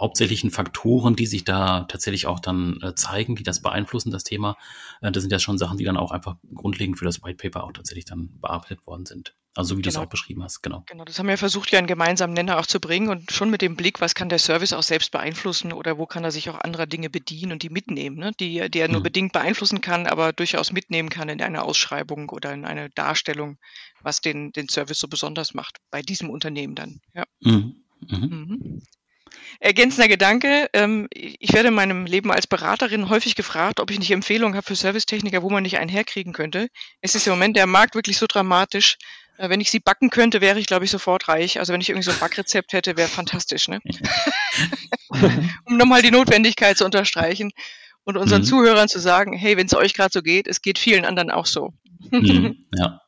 hauptsächlichen 0.00 0.50
Faktoren, 0.50 1.16
die 1.16 1.26
sich 1.26 1.44
da 1.44 1.84
tatsächlich 1.84 2.26
auch 2.26 2.40
dann 2.40 2.80
äh, 2.82 2.94
zeigen, 2.94 3.36
die 3.36 3.42
das 3.42 3.62
beeinflussen, 3.62 4.10
das 4.10 4.24
Thema. 4.24 4.56
Äh, 5.00 5.12
das 5.12 5.22
sind 5.22 5.30
ja 5.30 5.38
schon 5.38 5.58
Sachen, 5.58 5.78
die 5.78 5.84
dann 5.84 5.96
auch 5.96 6.12
einfach 6.12 6.36
grundlegend 6.54 6.98
für 6.98 7.04
das 7.04 7.22
White 7.22 7.36
Paper 7.36 7.64
auch 7.64 7.72
tatsächlich 7.72 8.04
dann 8.04 8.38
bearbeitet 8.40 8.86
worden 8.86 9.06
sind. 9.06 9.34
Also 9.58 9.76
wie 9.76 9.82
genau. 9.82 9.84
du 9.84 9.88
es 9.88 9.94
genau. 9.94 10.04
auch 10.04 10.10
beschrieben 10.10 10.44
hast, 10.44 10.62
genau. 10.62 10.84
Genau, 10.86 11.04
das 11.04 11.18
haben 11.18 11.26
wir 11.26 11.36
versucht, 11.36 11.72
ja 11.72 11.78
einen 11.78 11.88
gemeinsamen 11.88 12.32
Nenner 12.32 12.60
auch 12.60 12.66
zu 12.66 12.78
bringen 12.78 13.08
und 13.08 13.32
schon 13.32 13.50
mit 13.50 13.60
dem 13.60 13.74
Blick, 13.74 14.00
was 14.00 14.14
kann 14.14 14.28
der 14.28 14.38
Service 14.38 14.72
auch 14.72 14.84
selbst 14.84 15.10
beeinflussen 15.10 15.72
oder 15.72 15.98
wo 15.98 16.06
kann 16.06 16.22
er 16.22 16.30
sich 16.30 16.48
auch 16.48 16.60
anderer 16.60 16.86
Dinge 16.86 17.10
bedienen 17.10 17.50
und 17.50 17.64
die 17.64 17.68
mitnehmen, 17.68 18.18
ne? 18.18 18.30
die, 18.38 18.70
die 18.70 18.78
er 18.78 18.86
nur 18.86 19.00
mhm. 19.00 19.04
bedingt 19.04 19.32
beeinflussen 19.32 19.80
kann, 19.80 20.06
aber 20.06 20.32
durchaus 20.32 20.70
mitnehmen 20.70 21.08
kann 21.08 21.28
in 21.28 21.42
einer 21.42 21.64
Ausschreibung 21.64 22.28
oder 22.28 22.52
in 22.52 22.64
einer 22.64 22.88
Darstellung, 22.90 23.58
was 24.00 24.20
den, 24.20 24.52
den 24.52 24.68
Service 24.68 25.00
so 25.00 25.08
besonders 25.08 25.54
macht, 25.54 25.78
bei 25.90 26.02
diesem 26.02 26.30
Unternehmen 26.30 26.76
dann. 26.76 27.00
Ja. 27.14 27.24
Mhm. 27.40 27.82
Mhm. 28.06 28.82
Ergänzender 29.60 30.08
Gedanke. 30.08 30.68
Ähm, 30.72 31.08
ich 31.12 31.52
werde 31.52 31.68
in 31.68 31.74
meinem 31.74 32.06
Leben 32.06 32.30
als 32.30 32.46
Beraterin 32.46 33.08
häufig 33.08 33.34
gefragt, 33.34 33.80
ob 33.80 33.90
ich 33.90 33.98
nicht 33.98 34.10
Empfehlungen 34.10 34.56
habe 34.56 34.66
für 34.66 34.76
Servicetechniker, 34.76 35.42
wo 35.42 35.50
man 35.50 35.62
nicht 35.62 35.78
einen 35.78 35.88
herkriegen 35.88 36.32
könnte. 36.32 36.68
Es 37.00 37.14
ist 37.14 37.26
im 37.26 37.32
Moment 37.32 37.56
der 37.56 37.66
Markt 37.66 37.94
wirklich 37.94 38.18
so 38.18 38.26
dramatisch. 38.26 38.98
Äh, 39.38 39.48
wenn 39.48 39.60
ich 39.60 39.70
sie 39.70 39.80
backen 39.80 40.10
könnte, 40.10 40.40
wäre 40.40 40.58
ich, 40.58 40.66
glaube 40.66 40.84
ich, 40.84 40.90
sofort 40.90 41.28
reich. 41.28 41.58
Also 41.58 41.72
wenn 41.72 41.80
ich 41.80 41.88
irgendwie 41.88 42.04
so 42.04 42.10
ein 42.10 42.18
Backrezept 42.18 42.72
hätte, 42.72 42.96
wäre 42.96 43.08
fantastisch. 43.08 43.68
Ne? 43.68 43.80
um 45.64 45.76
nochmal 45.76 46.02
die 46.02 46.10
Notwendigkeit 46.10 46.76
zu 46.76 46.84
unterstreichen 46.84 47.52
und 48.04 48.16
unseren 48.16 48.42
mhm. 48.42 48.46
Zuhörern 48.46 48.88
zu 48.88 48.98
sagen, 48.98 49.34
hey, 49.34 49.56
wenn 49.56 49.66
es 49.66 49.74
euch 49.74 49.94
gerade 49.94 50.12
so 50.12 50.22
geht, 50.22 50.48
es 50.48 50.62
geht 50.62 50.78
vielen 50.78 51.04
anderen 51.04 51.30
auch 51.30 51.46
so. 51.46 51.72
mhm, 52.10 52.66
ja. 52.76 53.00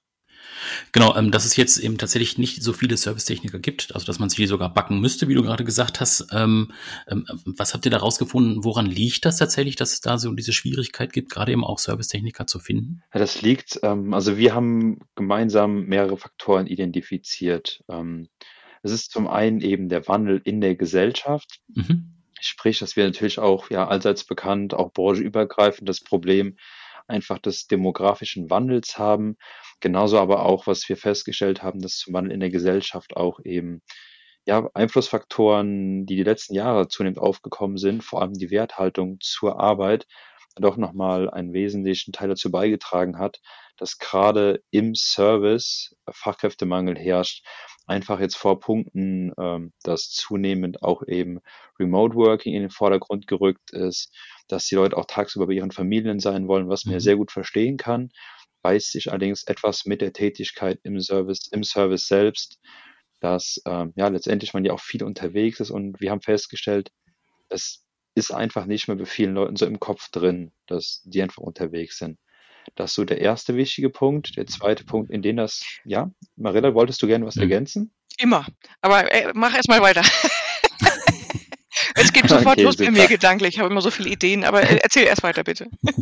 Genau, 0.92 1.16
ähm, 1.16 1.30
dass 1.30 1.44
es 1.44 1.56
jetzt 1.56 1.78
eben 1.78 1.98
tatsächlich 1.98 2.38
nicht 2.38 2.62
so 2.62 2.72
viele 2.72 2.96
Servicetechniker 2.96 3.58
gibt, 3.58 3.94
also 3.94 4.06
dass 4.06 4.18
man 4.18 4.28
sie 4.28 4.46
sogar 4.46 4.72
backen 4.72 5.00
müsste, 5.00 5.28
wie 5.28 5.34
du 5.34 5.42
gerade 5.42 5.64
gesagt 5.64 6.00
hast. 6.00 6.26
Ähm, 6.32 6.72
ähm, 7.08 7.24
was 7.44 7.74
habt 7.74 7.84
ihr 7.84 7.90
da 7.90 7.98
rausgefunden? 7.98 8.64
Woran 8.64 8.86
liegt 8.86 9.24
das 9.24 9.38
tatsächlich, 9.38 9.76
dass 9.76 9.92
es 9.92 10.00
da 10.00 10.18
so 10.18 10.32
diese 10.32 10.52
Schwierigkeit 10.52 11.12
gibt, 11.12 11.30
gerade 11.30 11.52
eben 11.52 11.64
auch 11.64 11.78
Servicetechniker 11.78 12.46
zu 12.46 12.58
finden? 12.58 13.02
Ja, 13.12 13.20
das 13.20 13.42
liegt, 13.42 13.80
ähm, 13.82 14.14
also 14.14 14.36
wir 14.36 14.54
haben 14.54 15.00
gemeinsam 15.14 15.86
mehrere 15.86 16.16
Faktoren 16.16 16.66
identifiziert. 16.66 17.82
Ähm, 17.88 18.28
es 18.82 18.92
ist 18.92 19.10
zum 19.10 19.28
einen 19.28 19.60
eben 19.60 19.88
der 19.88 20.08
Wandel 20.08 20.40
in 20.44 20.60
der 20.60 20.74
Gesellschaft. 20.74 21.60
Mhm. 21.74 22.14
Sprich, 22.40 22.78
dass 22.78 22.96
wir 22.96 23.04
natürlich 23.04 23.38
auch, 23.38 23.70
ja, 23.70 23.86
allseits 23.86 24.24
bekannt, 24.24 24.72
auch 24.72 24.92
brancheübergreifend 24.92 25.88
das 25.88 26.00
Problem 26.00 26.56
einfach 27.06 27.38
des 27.38 27.66
demografischen 27.66 28.48
Wandels 28.48 28.98
haben. 28.98 29.36
Genauso 29.80 30.18
aber 30.18 30.44
auch, 30.44 30.66
was 30.66 30.88
wir 30.88 30.96
festgestellt 30.96 31.62
haben, 31.62 31.80
dass 31.80 31.96
zum 31.96 32.14
Wandel 32.14 32.32
in 32.32 32.40
der 32.40 32.50
Gesellschaft 32.50 33.16
auch 33.16 33.40
eben 33.44 33.82
ja, 34.46 34.68
Einflussfaktoren, 34.74 36.06
die 36.06 36.16
die 36.16 36.22
letzten 36.22 36.54
Jahre 36.54 36.88
zunehmend 36.88 37.18
aufgekommen 37.18 37.76
sind, 37.76 38.02
vor 38.02 38.22
allem 38.22 38.34
die 38.34 38.50
Werthaltung 38.50 39.18
zur 39.20 39.60
Arbeit, 39.60 40.06
doch 40.56 40.76
nochmal 40.76 41.30
einen 41.30 41.52
wesentlichen 41.52 42.12
Teil 42.12 42.28
dazu 42.28 42.50
beigetragen 42.50 43.18
hat, 43.18 43.40
dass 43.76 43.98
gerade 43.98 44.62
im 44.70 44.94
Service 44.94 45.96
Fachkräftemangel 46.10 46.98
herrscht. 46.98 47.46
Einfach 47.86 48.20
jetzt 48.20 48.36
vor 48.36 48.60
Punkten, 48.60 49.32
ähm, 49.38 49.72
dass 49.82 50.10
zunehmend 50.10 50.82
auch 50.82 51.02
eben 51.06 51.40
Remote 51.78 52.14
Working 52.14 52.54
in 52.54 52.62
den 52.62 52.70
Vordergrund 52.70 53.26
gerückt 53.26 53.72
ist, 53.72 54.14
dass 54.48 54.66
die 54.66 54.74
Leute 54.74 54.96
auch 54.96 55.06
tagsüber 55.06 55.46
bei 55.46 55.54
ihren 55.54 55.72
Familien 55.72 56.20
sein 56.20 56.46
wollen, 56.46 56.68
was 56.68 56.84
man 56.84 56.96
mhm. 56.96 57.00
sehr 57.00 57.16
gut 57.16 57.32
verstehen 57.32 57.78
kann, 57.78 58.10
beißt 58.62 58.92
sich 58.92 59.10
allerdings 59.10 59.44
etwas 59.44 59.86
mit 59.86 60.00
der 60.00 60.12
Tätigkeit 60.12 60.78
im 60.82 61.00
Service, 61.00 61.48
im 61.52 61.64
Service 61.64 62.06
selbst, 62.06 62.58
dass 63.20 63.60
ähm, 63.66 63.92
ja 63.96 64.08
letztendlich 64.08 64.54
man 64.54 64.64
ja 64.64 64.72
auch 64.72 64.80
viel 64.80 65.02
unterwegs 65.02 65.60
ist 65.60 65.70
und 65.70 66.00
wir 66.00 66.10
haben 66.10 66.22
festgestellt, 66.22 66.90
es 67.48 67.84
ist 68.14 68.32
einfach 68.32 68.66
nicht 68.66 68.88
mehr 68.88 68.96
bei 68.96 69.06
vielen 69.06 69.34
Leuten 69.34 69.56
so 69.56 69.66
im 69.66 69.80
Kopf 69.80 70.10
drin, 70.10 70.52
dass 70.66 71.02
die 71.04 71.22
einfach 71.22 71.42
unterwegs 71.42 71.98
sind. 71.98 72.18
Das 72.74 72.90
ist 72.90 72.94
so 72.96 73.04
der 73.04 73.20
erste 73.20 73.56
wichtige 73.56 73.90
Punkt. 73.90 74.36
Der 74.36 74.46
zweite 74.46 74.84
Punkt, 74.84 75.10
in 75.10 75.22
dem 75.22 75.36
das, 75.36 75.64
ja, 75.84 76.10
Marilla, 76.36 76.74
wolltest 76.74 77.02
du 77.02 77.06
gerne 77.06 77.26
was 77.26 77.36
mhm. 77.36 77.42
ergänzen? 77.42 77.94
Immer. 78.18 78.46
Aber 78.80 79.10
äh, 79.12 79.32
mach 79.34 79.54
erst 79.54 79.68
mal 79.68 79.80
weiter. 79.80 80.02
es 82.00 82.12
geht 82.12 82.28
sofort 82.28 82.56
okay, 82.56 82.62
los 82.62 82.76
super. 82.76 82.90
bei 82.90 82.98
mir 82.98 83.08
gedanklich. 83.08 83.54
Ich 83.54 83.58
habe 83.58 83.70
immer 83.70 83.80
so 83.80 83.90
viele 83.90 84.10
Ideen, 84.10 84.44
aber 84.44 84.62
äh, 84.62 84.78
erzähl 84.82 85.04
erst 85.04 85.22
weiter, 85.22 85.44
bitte. 85.44 85.68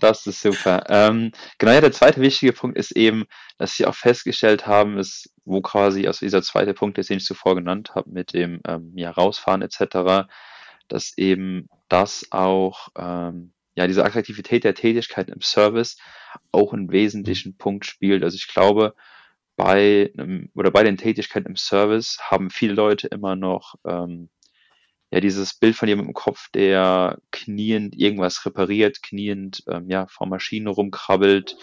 Das 0.00 0.26
ist 0.26 0.40
super. 0.40 0.84
Ähm, 0.88 1.32
genau, 1.58 1.72
ja, 1.72 1.80
der 1.82 1.92
zweite 1.92 2.22
wichtige 2.22 2.54
Punkt 2.54 2.78
ist 2.78 2.92
eben, 2.92 3.26
dass 3.58 3.76
sie 3.76 3.84
auch 3.84 3.94
festgestellt 3.94 4.66
haben, 4.66 4.96
ist, 4.96 5.30
wo 5.44 5.60
quasi, 5.60 6.06
also 6.06 6.24
dieser 6.24 6.42
zweite 6.42 6.72
Punkt, 6.72 6.96
den 6.96 7.18
ich 7.18 7.24
zuvor 7.24 7.54
genannt 7.54 7.94
habe, 7.94 8.08
mit 8.08 8.32
dem 8.32 8.60
ähm, 8.66 8.92
ja, 8.94 9.10
Rausfahren 9.10 9.60
etc., 9.60 10.26
dass 10.88 11.18
eben 11.18 11.68
das 11.88 12.28
auch, 12.30 12.88
ähm, 12.96 13.52
ja, 13.74 13.86
diese 13.86 14.04
Attraktivität 14.04 14.64
der 14.64 14.74
Tätigkeit 14.74 15.28
im 15.28 15.42
Service 15.42 15.98
auch 16.50 16.72
einen 16.72 16.90
wesentlichen 16.90 17.58
Punkt 17.58 17.84
spielt. 17.84 18.22
Also 18.22 18.36
ich 18.36 18.48
glaube, 18.48 18.94
bei 19.56 20.10
einem, 20.16 20.50
oder 20.54 20.70
bei 20.70 20.82
den 20.82 20.96
Tätigkeiten 20.96 21.48
im 21.48 21.56
Service 21.56 22.18
haben 22.22 22.48
viele 22.48 22.74
Leute 22.74 23.08
immer 23.08 23.36
noch 23.36 23.74
ähm, 23.84 24.30
ja 25.10 25.20
dieses 25.20 25.54
Bild 25.54 25.76
von 25.76 25.88
jemandem 25.88 26.10
im 26.10 26.14
Kopf, 26.14 26.48
der 26.52 27.18
kniend 27.30 27.96
irgendwas 27.96 28.44
repariert, 28.44 29.02
kniend 29.02 29.62
ähm, 29.68 29.88
ja 29.88 30.06
vor 30.08 30.26
Maschinen 30.26 30.66
rumkrabbelt, 30.66 31.56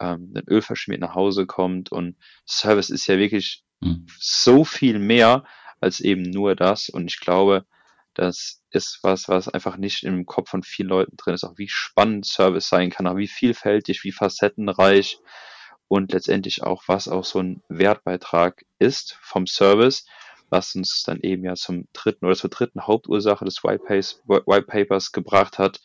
ähm, 0.00 0.32
ein 0.36 0.44
Öl 0.48 0.62
verschmiert 0.62 1.00
nach 1.00 1.14
Hause 1.14 1.46
kommt 1.46 1.90
und 1.90 2.16
Service 2.46 2.90
ist 2.90 3.06
ja 3.06 3.18
wirklich 3.18 3.62
mhm. 3.80 4.06
so 4.18 4.64
viel 4.64 4.98
mehr 4.98 5.44
als 5.80 6.00
eben 6.00 6.22
nur 6.22 6.54
das. 6.54 6.88
Und 6.88 7.10
ich 7.10 7.20
glaube, 7.20 7.66
das 8.14 8.62
ist 8.70 9.00
was, 9.02 9.28
was 9.28 9.48
einfach 9.48 9.76
nicht 9.76 10.04
im 10.04 10.26
Kopf 10.26 10.50
von 10.50 10.62
vielen 10.62 10.88
Leuten 10.88 11.16
drin 11.16 11.34
ist, 11.34 11.44
auch 11.44 11.56
wie 11.56 11.68
spannend 11.68 12.26
Service 12.26 12.68
sein 12.68 12.90
kann, 12.90 13.06
auch 13.06 13.16
wie 13.16 13.28
vielfältig, 13.28 14.04
wie 14.04 14.12
facettenreich 14.12 15.18
und 15.88 16.12
letztendlich 16.12 16.62
auch, 16.62 16.84
was 16.86 17.08
auch 17.08 17.24
so 17.24 17.40
ein 17.40 17.62
Wertbeitrag 17.68 18.64
ist 18.78 19.18
vom 19.20 19.46
Service, 19.46 20.06
was 20.52 20.74
uns 20.74 21.02
dann 21.02 21.18
eben 21.20 21.44
ja 21.44 21.54
zum 21.54 21.88
dritten 21.92 22.26
oder 22.26 22.36
zur 22.36 22.50
dritten 22.50 22.86
Hauptursache 22.86 23.44
des 23.44 23.64
White 23.64 24.66
Papers 24.66 25.12
gebracht 25.12 25.58
hat, 25.58 25.80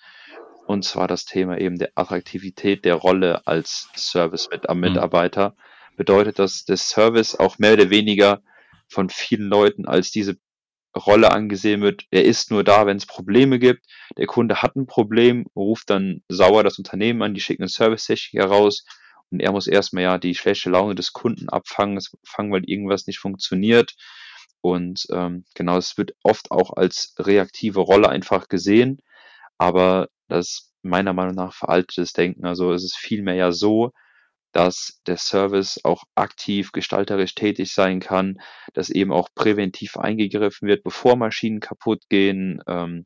und 0.67 0.83
zwar 0.83 1.07
das 1.07 1.25
Thema 1.25 1.57
eben 1.57 1.77
der 1.77 1.91
Attraktivität 1.95 2.83
der 2.83 2.95
Rolle 2.95 3.47
als 3.47 3.89
Service-Mitarbeiter. 3.95 5.51
Mhm. 5.51 5.95
Bedeutet, 5.95 6.37
dass 6.37 6.65
der 6.65 6.77
Service 6.77 7.35
auch 7.35 7.57
mehr 7.57 7.73
oder 7.73 7.89
weniger 7.89 8.41
von 8.89 9.09
vielen 9.09 9.47
Leuten 9.47 9.87
als 9.87 10.11
diese 10.11 10.37
Rolle 10.95 11.31
angesehen 11.31 11.81
wird. 11.81 12.05
Er 12.11 12.25
ist 12.25 12.51
nur 12.51 12.63
da, 12.63 12.85
wenn 12.85 12.97
es 12.97 13.05
Probleme 13.05 13.59
gibt. 13.59 13.85
Der 14.17 14.27
Kunde 14.27 14.61
hat 14.61 14.75
ein 14.75 14.85
Problem, 14.85 15.45
ruft 15.55 15.89
dann 15.89 16.21
sauer 16.27 16.63
das 16.63 16.77
Unternehmen 16.77 17.21
an, 17.21 17.33
die 17.33 17.41
schicken 17.41 17.63
einen 17.63 17.69
Service-Techniker 17.69 18.45
raus 18.45 18.85
und 19.29 19.39
er 19.39 19.51
muss 19.51 19.67
erstmal 19.67 20.03
ja 20.03 20.17
die 20.17 20.35
schlechte 20.35 20.69
Laune 20.69 20.95
des 20.95 21.13
Kunden 21.13 21.49
abfangen, 21.49 21.99
fangen, 22.23 22.51
weil 22.51 22.63
irgendwas 22.65 23.07
nicht 23.07 23.19
funktioniert. 23.19 23.95
Und 24.71 25.07
ähm, 25.11 25.45
genau, 25.55 25.77
es 25.77 25.97
wird 25.97 26.13
oft 26.23 26.51
auch 26.51 26.73
als 26.75 27.15
reaktive 27.19 27.79
Rolle 27.79 28.09
einfach 28.09 28.49
gesehen, 28.49 29.01
aber 29.57 30.09
das 30.27 30.47
ist 30.47 30.73
meiner 30.81 31.13
Meinung 31.13 31.35
nach 31.35 31.53
veraltetes 31.53 32.13
Denken. 32.13 32.45
Also 32.45 32.73
es 32.73 32.83
ist 32.83 32.97
vielmehr 32.97 33.35
ja 33.35 33.51
so, 33.51 33.91
dass 34.51 35.01
der 35.07 35.17
Service 35.17 35.79
auch 35.83 36.03
aktiv 36.15 36.71
gestalterisch 36.71 37.35
tätig 37.35 37.73
sein 37.73 37.99
kann, 37.99 38.39
dass 38.73 38.89
eben 38.89 39.11
auch 39.11 39.29
präventiv 39.35 39.97
eingegriffen 39.97 40.67
wird, 40.67 40.83
bevor 40.83 41.15
Maschinen 41.15 41.59
kaputt 41.59 42.03
gehen, 42.09 42.61
ähm, 42.67 43.05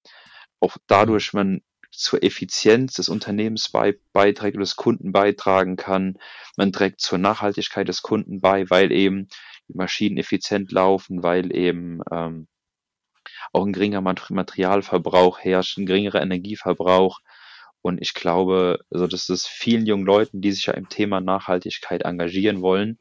auch 0.60 0.78
dadurch 0.88 1.34
man 1.34 1.62
zur 1.92 2.24
Effizienz 2.24 2.94
des 2.94 3.10
Unternehmens 3.10 3.70
bei, 3.70 3.96
beiträgt 4.14 4.56
oder 4.56 4.64
des 4.64 4.78
Kunden 4.78 5.12
beitragen 5.12 5.76
kann. 5.76 6.18
Man 6.58 6.72
trägt 6.72 7.02
zur 7.02 7.18
Nachhaltigkeit 7.18 7.88
des 7.88 8.02
Kunden 8.02 8.40
bei, 8.40 8.70
weil 8.70 8.92
eben 8.92 9.28
die 9.72 9.78
Maschinen 9.78 10.18
effizient 10.18 10.72
laufen, 10.72 11.24
weil 11.24 11.56
eben 11.56 12.02
ähm, 12.12 12.48
auch 13.54 13.66
ein 13.66 13.74
geringer 13.74 14.02
Materialverbrauch 14.02 15.40
herrscht, 15.40 15.78
ein 15.78 15.86
geringerer 15.86 16.22
Energieverbrauch 16.22 17.20
und 17.82 18.00
ich 18.02 18.14
glaube, 18.14 18.80
also 18.92 19.08
dass 19.08 19.30
es 19.30 19.48
vielen 19.48 19.86
jungen 19.86 20.06
Leuten, 20.06 20.42
die 20.42 20.52
sich 20.52 20.68
ja 20.68 20.74
im 20.74 20.90
Thema 20.90 21.20
Nachhaltigkeit 21.20 22.04
engagieren 22.04 22.62
wollen, 22.62 23.00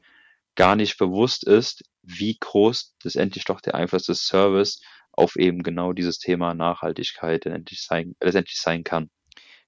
gar 0.55 0.75
nicht 0.75 0.97
bewusst 0.97 1.45
ist, 1.45 1.83
wie 2.01 2.37
groß 2.39 2.95
letztendlich 3.03 3.45
doch 3.45 3.61
der 3.61 3.75
Einfluss 3.75 4.03
des 4.03 4.25
Service 4.25 4.81
auf 5.11 5.35
eben 5.35 5.61
genau 5.61 5.93
dieses 5.93 6.17
Thema 6.17 6.53
Nachhaltigkeit 6.53 7.45
letztendlich 7.45 7.83
sein, 7.83 8.15
sein 8.47 8.83
kann. 8.83 9.09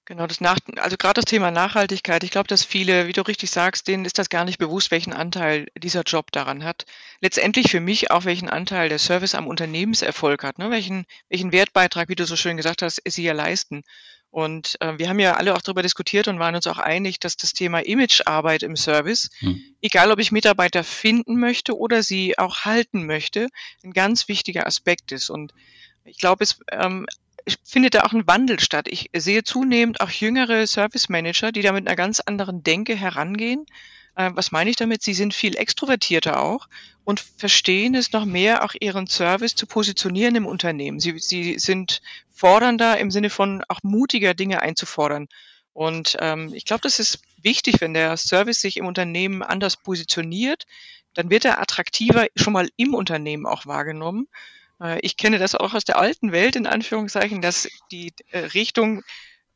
Genau, 0.06 0.26
das 0.26 0.42
nach, 0.42 0.58
also 0.76 0.98
gerade 0.98 1.20
das 1.20 1.24
Thema 1.24 1.50
Nachhaltigkeit. 1.50 2.24
Ich 2.24 2.30
glaube, 2.30 2.46
dass 2.46 2.62
viele, 2.62 3.06
wie 3.06 3.14
du 3.14 3.22
richtig 3.22 3.50
sagst, 3.50 3.88
denen 3.88 4.04
ist 4.04 4.18
das 4.18 4.28
gar 4.28 4.44
nicht 4.44 4.58
bewusst, 4.58 4.90
welchen 4.90 5.14
Anteil 5.14 5.66
dieser 5.78 6.02
Job 6.02 6.30
daran 6.30 6.62
hat. 6.62 6.84
Letztendlich 7.20 7.70
für 7.70 7.80
mich 7.80 8.10
auch, 8.10 8.26
welchen 8.26 8.50
Anteil 8.50 8.90
der 8.90 8.98
Service 8.98 9.34
am 9.34 9.46
Unternehmenserfolg 9.46 10.44
hat, 10.44 10.58
ne? 10.58 10.70
welchen, 10.70 11.06
welchen 11.30 11.52
Wertbeitrag, 11.52 12.10
wie 12.10 12.16
du 12.16 12.26
so 12.26 12.36
schön 12.36 12.58
gesagt 12.58 12.82
hast, 12.82 13.00
sie 13.06 13.22
ja 13.22 13.32
leisten. 13.32 13.82
Und 14.28 14.76
äh, 14.80 14.98
wir 14.98 15.08
haben 15.08 15.20
ja 15.20 15.36
alle 15.36 15.54
auch 15.54 15.62
darüber 15.62 15.82
diskutiert 15.82 16.28
und 16.28 16.38
waren 16.38 16.56
uns 16.56 16.66
auch 16.66 16.78
einig, 16.78 17.20
dass 17.20 17.36
das 17.36 17.52
Thema 17.54 17.78
Imagearbeit 17.78 18.62
im 18.62 18.76
Service, 18.76 19.30
hm. 19.38 19.62
egal 19.80 20.10
ob 20.10 20.18
ich 20.18 20.32
Mitarbeiter 20.32 20.84
finden 20.84 21.38
möchte 21.38 21.78
oder 21.78 22.02
sie 22.02 22.36
auch 22.36 22.64
halten 22.64 23.06
möchte, 23.06 23.48
ein 23.84 23.92
ganz 23.92 24.28
wichtiger 24.28 24.66
Aspekt 24.66 25.12
ist. 25.12 25.30
Und 25.30 25.54
ich 26.04 26.18
glaube, 26.18 26.44
es 26.44 26.58
ähm, 26.72 27.06
findet 27.62 27.94
da 27.94 28.02
auch 28.02 28.12
ein 28.12 28.26
Wandel 28.26 28.60
statt. 28.60 28.86
Ich 28.88 29.10
sehe 29.14 29.44
zunehmend 29.44 30.00
auch 30.00 30.10
jüngere 30.10 30.66
Service 30.66 31.08
Manager, 31.08 31.52
die 31.52 31.62
da 31.62 31.72
mit 31.72 31.86
einer 31.86 31.96
ganz 31.96 32.20
anderen 32.20 32.62
Denke 32.62 32.94
herangehen 32.94 33.66
äh, 34.16 34.30
was 34.34 34.52
meine 34.52 34.70
ich 34.70 34.76
damit? 34.76 35.02
Sie 35.02 35.14
sind 35.14 35.34
viel 35.34 35.56
extrovertierter 35.56 36.40
auch 36.40 36.68
und 37.04 37.20
verstehen 37.20 37.94
es 37.94 38.12
noch 38.12 38.24
mehr, 38.24 38.64
auch 38.64 38.74
ihren 38.78 39.06
Service 39.06 39.54
zu 39.54 39.66
positionieren 39.66 40.34
im 40.36 40.46
Unternehmen. 40.46 41.00
Sie, 41.00 41.18
sie 41.18 41.58
sind 41.58 42.00
fordernder 42.30 42.98
im 42.98 43.10
Sinne 43.10 43.30
von 43.30 43.64
auch 43.68 43.82
mutiger 43.82 44.34
Dinge 44.34 44.62
einzufordern. 44.62 45.28
Und 45.72 46.16
ähm, 46.20 46.52
ich 46.54 46.64
glaube, 46.64 46.82
das 46.82 47.00
ist 47.00 47.20
wichtig, 47.42 47.80
wenn 47.80 47.94
der 47.94 48.16
Service 48.16 48.60
sich 48.60 48.76
im 48.76 48.86
Unternehmen 48.86 49.42
anders 49.42 49.76
positioniert, 49.76 50.66
dann 51.14 51.30
wird 51.30 51.44
er 51.44 51.60
attraktiver 51.60 52.26
schon 52.36 52.52
mal 52.52 52.68
im 52.76 52.94
Unternehmen 52.94 53.46
auch 53.46 53.66
wahrgenommen. 53.66 54.28
Äh, 54.80 55.00
ich 55.00 55.16
kenne 55.16 55.38
das 55.38 55.54
auch 55.54 55.74
aus 55.74 55.84
der 55.84 55.98
alten 55.98 56.32
Welt, 56.32 56.56
in 56.56 56.66
Anführungszeichen, 56.66 57.40
dass 57.40 57.68
die 57.90 58.12
äh, 58.30 58.38
Richtung 58.38 59.02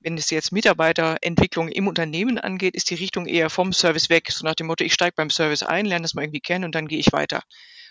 wenn 0.00 0.16
es 0.16 0.30
jetzt 0.30 0.52
Mitarbeiterentwicklung 0.52 1.68
im 1.68 1.88
Unternehmen 1.88 2.38
angeht, 2.38 2.74
ist 2.74 2.90
die 2.90 2.94
Richtung 2.94 3.26
eher 3.26 3.50
vom 3.50 3.72
Service 3.72 4.10
weg, 4.10 4.30
so 4.30 4.44
nach 4.44 4.54
dem 4.54 4.68
Motto, 4.68 4.84
ich 4.84 4.94
steige 4.94 5.14
beim 5.16 5.30
Service 5.30 5.62
ein, 5.62 5.86
lerne 5.86 6.02
das 6.02 6.14
mal 6.14 6.22
irgendwie 6.22 6.40
kennen 6.40 6.64
und 6.64 6.74
dann 6.74 6.88
gehe 6.88 6.98
ich 7.00 7.12
weiter. 7.12 7.42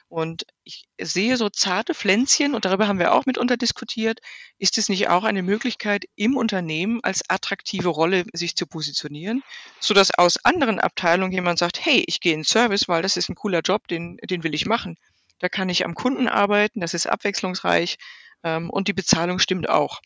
Und 0.09 0.45
ich 0.63 0.85
sehe 1.01 1.35
so 1.35 1.49
zarte 1.49 1.93
Pflänzchen, 1.93 2.55
und 2.55 2.63
darüber 2.63 2.87
haben 2.87 2.99
wir 2.99 3.13
auch 3.13 3.25
mitunter 3.25 3.57
diskutiert, 3.57 4.21
ist 4.57 4.77
es 4.77 4.87
nicht 4.87 5.09
auch 5.09 5.25
eine 5.25 5.43
Möglichkeit, 5.43 6.05
im 6.15 6.37
Unternehmen 6.37 7.03
als 7.03 7.29
attraktive 7.29 7.89
Rolle 7.89 8.23
sich 8.31 8.55
zu 8.55 8.67
positionieren, 8.67 9.43
so 9.81 9.93
dass 9.93 10.17
aus 10.17 10.37
anderen 10.45 10.79
Abteilungen 10.79 11.33
jemand 11.33 11.59
sagt, 11.59 11.85
hey, 11.85 12.05
ich 12.07 12.21
gehe 12.21 12.33
in 12.33 12.45
Service, 12.45 12.87
weil 12.87 13.01
das 13.01 13.17
ist 13.17 13.27
ein 13.27 13.35
cooler 13.35 13.59
Job, 13.59 13.89
den, 13.89 14.15
den 14.23 14.43
will 14.43 14.55
ich 14.55 14.65
machen. 14.65 14.97
Da 15.39 15.49
kann 15.49 15.69
ich 15.69 15.85
am 15.85 15.95
Kunden 15.95 16.27
arbeiten, 16.27 16.79
das 16.79 16.93
ist 16.93 17.07
abwechslungsreich 17.07 17.97
ähm, 18.43 18.69
und 18.69 18.87
die 18.87 18.93
Bezahlung 18.93 19.39
stimmt 19.39 19.69
auch. 19.69 20.01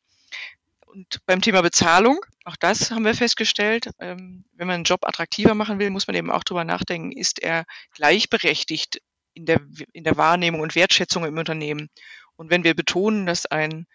Und 0.86 1.26
beim 1.26 1.42
Thema 1.42 1.62
Bezahlung, 1.62 2.20
auch 2.44 2.58
das 2.58 2.92
haben 2.92 3.06
wir 3.06 3.16
festgestellt, 3.16 3.90
ähm, 4.00 4.44
wenn 4.54 4.68
man 4.68 4.76
einen 4.76 4.84
Job 4.84 5.06
attraktiver 5.08 5.54
machen 5.54 5.80
will, 5.80 5.90
muss 5.90 6.08
man 6.08 6.18
eben 6.18 6.30
auch 6.30 6.44
drüber 6.44 6.66
nachdenken, 6.66 7.12
ist 7.14 7.42
er 7.42 7.66
gleichberechtigt 7.94 9.02
in 9.34 9.46
der, 9.46 9.62
in 9.94 10.04
der 10.04 10.18
Wahrnehmung 10.18 10.60
und 10.60 10.76
Wertschätzung 10.76 11.24
im 11.24 11.38
Unternehmen. 11.38 11.90
Und 12.36 12.50
wenn 12.50 12.66
wir 12.66 12.76
betonen, 12.76 13.26
dass 13.26 13.46
ein 13.46 13.88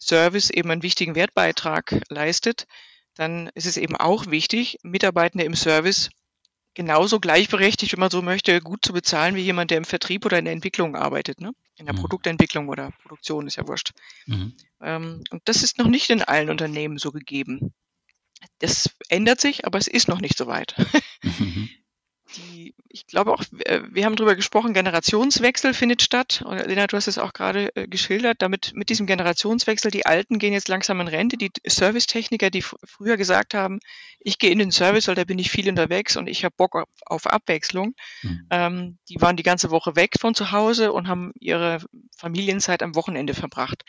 Service 0.00 0.50
eben 0.50 0.70
einen 0.70 0.82
wichtigen 0.82 1.14
Wertbeitrag 1.14 2.00
leistet, 2.08 2.66
dann 3.14 3.50
ist 3.54 3.66
es 3.66 3.76
eben 3.76 3.96
auch 3.96 4.26
wichtig, 4.26 4.78
Mitarbeitende 4.82 5.44
im 5.44 5.54
Service 5.54 6.10
genauso 6.74 7.20
gleichberechtigt, 7.20 7.92
wenn 7.92 8.00
man 8.00 8.10
so 8.10 8.22
möchte, 8.22 8.60
gut 8.60 8.84
zu 8.84 8.92
bezahlen 8.92 9.34
wie 9.34 9.40
jemand, 9.40 9.70
der 9.70 9.78
im 9.78 9.84
Vertrieb 9.84 10.24
oder 10.24 10.38
in 10.38 10.44
der 10.44 10.54
Entwicklung 10.54 10.96
arbeitet, 10.96 11.40
ne? 11.40 11.52
In 11.76 11.86
der 11.86 11.94
mhm. 11.94 12.00
Produktentwicklung 12.00 12.68
oder 12.68 12.90
Produktion 13.02 13.46
ist 13.46 13.56
ja 13.56 13.66
wurscht. 13.66 13.92
Mhm. 14.26 14.54
Ähm, 14.80 15.24
und 15.30 15.42
das 15.46 15.62
ist 15.62 15.78
noch 15.78 15.86
nicht 15.86 16.10
in 16.10 16.22
allen 16.22 16.50
Unternehmen 16.50 16.98
so 16.98 17.10
gegeben. 17.10 17.72
Das 18.58 18.90
ändert 19.08 19.40
sich, 19.40 19.66
aber 19.66 19.78
es 19.78 19.86
ist 19.86 20.08
noch 20.08 20.20
nicht 20.20 20.36
so 20.36 20.46
weit. 20.46 20.74
Mhm. 21.22 21.68
Die, 22.36 22.74
ich 22.88 23.06
glaube 23.06 23.32
auch, 23.32 23.42
äh, 23.64 23.80
wir 23.90 24.04
haben 24.04 24.16
darüber 24.16 24.36
gesprochen, 24.36 24.74
Generationswechsel 24.74 25.74
findet 25.74 26.02
statt. 26.02 26.42
Und 26.44 26.64
Lena, 26.66 26.86
du 26.86 26.96
hast 26.96 27.08
es 27.08 27.18
auch 27.18 27.32
gerade 27.32 27.74
äh, 27.74 27.88
geschildert. 27.88 28.40
Damit, 28.40 28.72
mit 28.74 28.88
diesem 28.88 29.06
Generationswechsel, 29.06 29.90
die 29.90 30.06
Alten 30.06 30.38
gehen 30.38 30.52
jetzt 30.52 30.68
langsam 30.68 31.00
in 31.00 31.08
Rente. 31.08 31.36
Die 31.36 31.50
Servicetechniker, 31.66 32.50
die 32.50 32.62
früher 32.62 33.16
gesagt 33.16 33.54
haben, 33.54 33.80
ich 34.20 34.38
gehe 34.38 34.50
in 34.50 34.58
den 34.58 34.70
Service, 34.70 35.08
weil 35.08 35.14
da 35.14 35.24
bin 35.24 35.38
ich 35.38 35.50
viel 35.50 35.68
unterwegs 35.68 36.16
und 36.16 36.28
ich 36.28 36.44
habe 36.44 36.54
Bock 36.56 36.76
auf, 36.76 36.88
auf 37.06 37.26
Abwechslung. 37.26 37.94
Mhm. 38.22 38.46
Ähm, 38.50 38.98
die 39.08 39.20
waren 39.20 39.36
die 39.36 39.42
ganze 39.42 39.70
Woche 39.70 39.96
weg 39.96 40.14
von 40.20 40.34
zu 40.34 40.52
Hause 40.52 40.92
und 40.92 41.08
haben 41.08 41.32
ihre 41.40 41.78
Familienzeit 42.16 42.82
am 42.82 42.94
Wochenende 42.94 43.34
verbracht. 43.34 43.84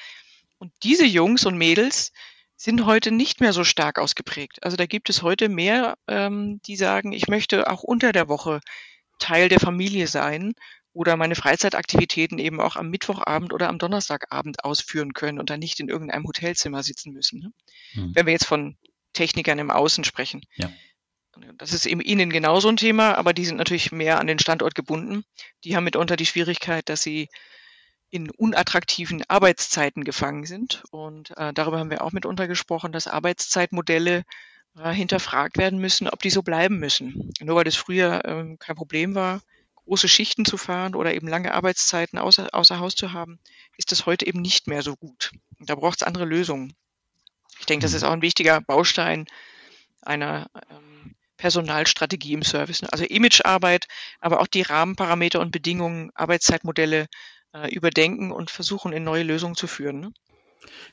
Und 0.58 0.72
diese 0.84 1.06
Jungs 1.06 1.46
und 1.46 1.58
Mädels, 1.58 2.12
sind 2.62 2.86
heute 2.86 3.10
nicht 3.10 3.42
mehr 3.42 3.54
so 3.54 3.64
stark 3.64 3.98
ausgeprägt. 3.98 4.62
Also 4.62 4.78
da 4.78 4.86
gibt 4.86 5.10
es 5.10 5.24
heute 5.24 5.50
mehr, 5.50 5.98
ähm, 6.08 6.62
die 6.68 6.76
sagen, 6.76 7.12
ich 7.12 7.28
möchte 7.28 7.72
auch 7.72 7.82
unter 7.82 8.12
der 8.12 8.28
Woche 8.28 8.62
Teil 9.18 9.50
der 9.50 9.60
Familie 9.60 10.06
sein 10.06 10.54
oder 10.94 11.18
meine 11.18 11.34
Freizeitaktivitäten 11.34 12.38
eben 12.38 12.62
auch 12.62 12.76
am 12.76 12.92
Mittwochabend 12.92 13.52
oder 13.52 13.68
am 13.68 13.80
Donnerstagabend 13.80 14.64
ausführen 14.64 15.14
können 15.14 15.40
und 15.40 15.50
dann 15.50 15.60
nicht 15.60 15.80
in 15.80 15.90
irgendeinem 15.90 16.28
Hotelzimmer 16.28 16.84
sitzen 16.84 17.14
müssen. 17.14 17.40
Ne? 17.40 17.52
Hm. 17.94 18.12
Wenn 18.14 18.28
wir 18.28 18.34
jetzt 18.34 18.46
von 18.46 18.78
Technikern 19.14 19.58
im 19.58 19.72
Außen 19.72 20.04
sprechen. 20.04 20.46
Ja. 20.56 20.72
Das 21.58 21.74
ist 21.74 21.88
eben 21.88 22.02
ihnen 22.02 22.30
genauso 22.30 22.70
ein 22.70 22.78
Thema, 22.78 23.16
aber 23.16 23.34
die 23.34 23.46
sind 23.46 23.58
natürlich 23.58 23.92
mehr 23.92 24.20
an 24.20 24.28
den 24.28 24.38
Standort 24.38 24.76
gebunden. 24.76 25.24
Die 25.64 25.76
haben 25.76 25.86
mitunter 25.86 26.16
die 26.16 26.28
Schwierigkeit, 26.28 26.88
dass 26.90 27.02
sie 27.02 27.28
in 28.12 28.30
unattraktiven 28.30 29.24
Arbeitszeiten 29.28 30.04
gefangen 30.04 30.46
sind. 30.46 30.84
Und 30.92 31.36
äh, 31.38 31.54
darüber 31.54 31.80
haben 31.80 31.90
wir 31.90 32.04
auch 32.04 32.12
mitunter 32.12 32.48
gesprochen, 32.48 32.92
dass 32.92 33.08
Arbeitszeitmodelle 33.08 34.24
äh, 34.78 34.92
hinterfragt 34.92 35.58
werden 35.58 35.80
müssen, 35.80 36.08
ob 36.08 36.22
die 36.22 36.30
so 36.30 36.44
bleiben 36.44 36.78
müssen. 36.78 37.32
Nur 37.40 37.56
weil 37.56 37.64
das 37.64 37.76
früher 37.76 38.24
ähm, 38.26 38.60
kein 38.60 38.76
Problem 38.76 39.16
war, 39.16 39.42
große 39.76 40.08
Schichten 40.08 40.46
zu 40.46 40.58
fahren 40.58 40.94
oder 40.94 41.14
eben 41.14 41.28
lange 41.28 41.54
Arbeitszeiten 41.54 42.20
außer, 42.20 42.50
außer 42.52 42.80
Haus 42.80 42.96
zu 42.96 43.14
haben, 43.14 43.40
ist 43.78 43.92
das 43.92 44.06
heute 44.06 44.28
eben 44.28 44.42
nicht 44.42 44.68
mehr 44.68 44.84
so 44.84 44.96
gut. 44.96 45.32
Und 45.60 45.70
da 45.70 45.76
braucht 45.76 46.02
es 46.02 46.08
andere 46.08 46.26
Lösungen. 46.26 46.74
Ich 47.60 47.66
denke, 47.66 47.84
das 47.84 47.94
ist 47.94 48.04
auch 48.04 48.12
ein 48.12 48.22
wichtiger 48.22 48.62
Baustein 48.62 49.26
einer 50.02 50.50
ähm, 50.70 51.16
Personalstrategie 51.38 52.34
im 52.34 52.44
Service. 52.44 52.84
Also 52.84 53.04
Imagearbeit, 53.06 53.88
aber 54.20 54.42
auch 54.42 54.48
die 54.48 54.62
Rahmenparameter 54.62 55.40
und 55.40 55.52
Bedingungen, 55.52 56.12
Arbeitszeitmodelle 56.14 57.08
äh, 57.54 57.74
überdenken 57.74 58.32
und 58.32 58.50
versuchen, 58.50 58.94
in 58.94 59.04
neue 59.04 59.24
Lösungen 59.24 59.56
zu 59.56 59.68
führen. 59.68 60.00
Ne? 60.00 60.14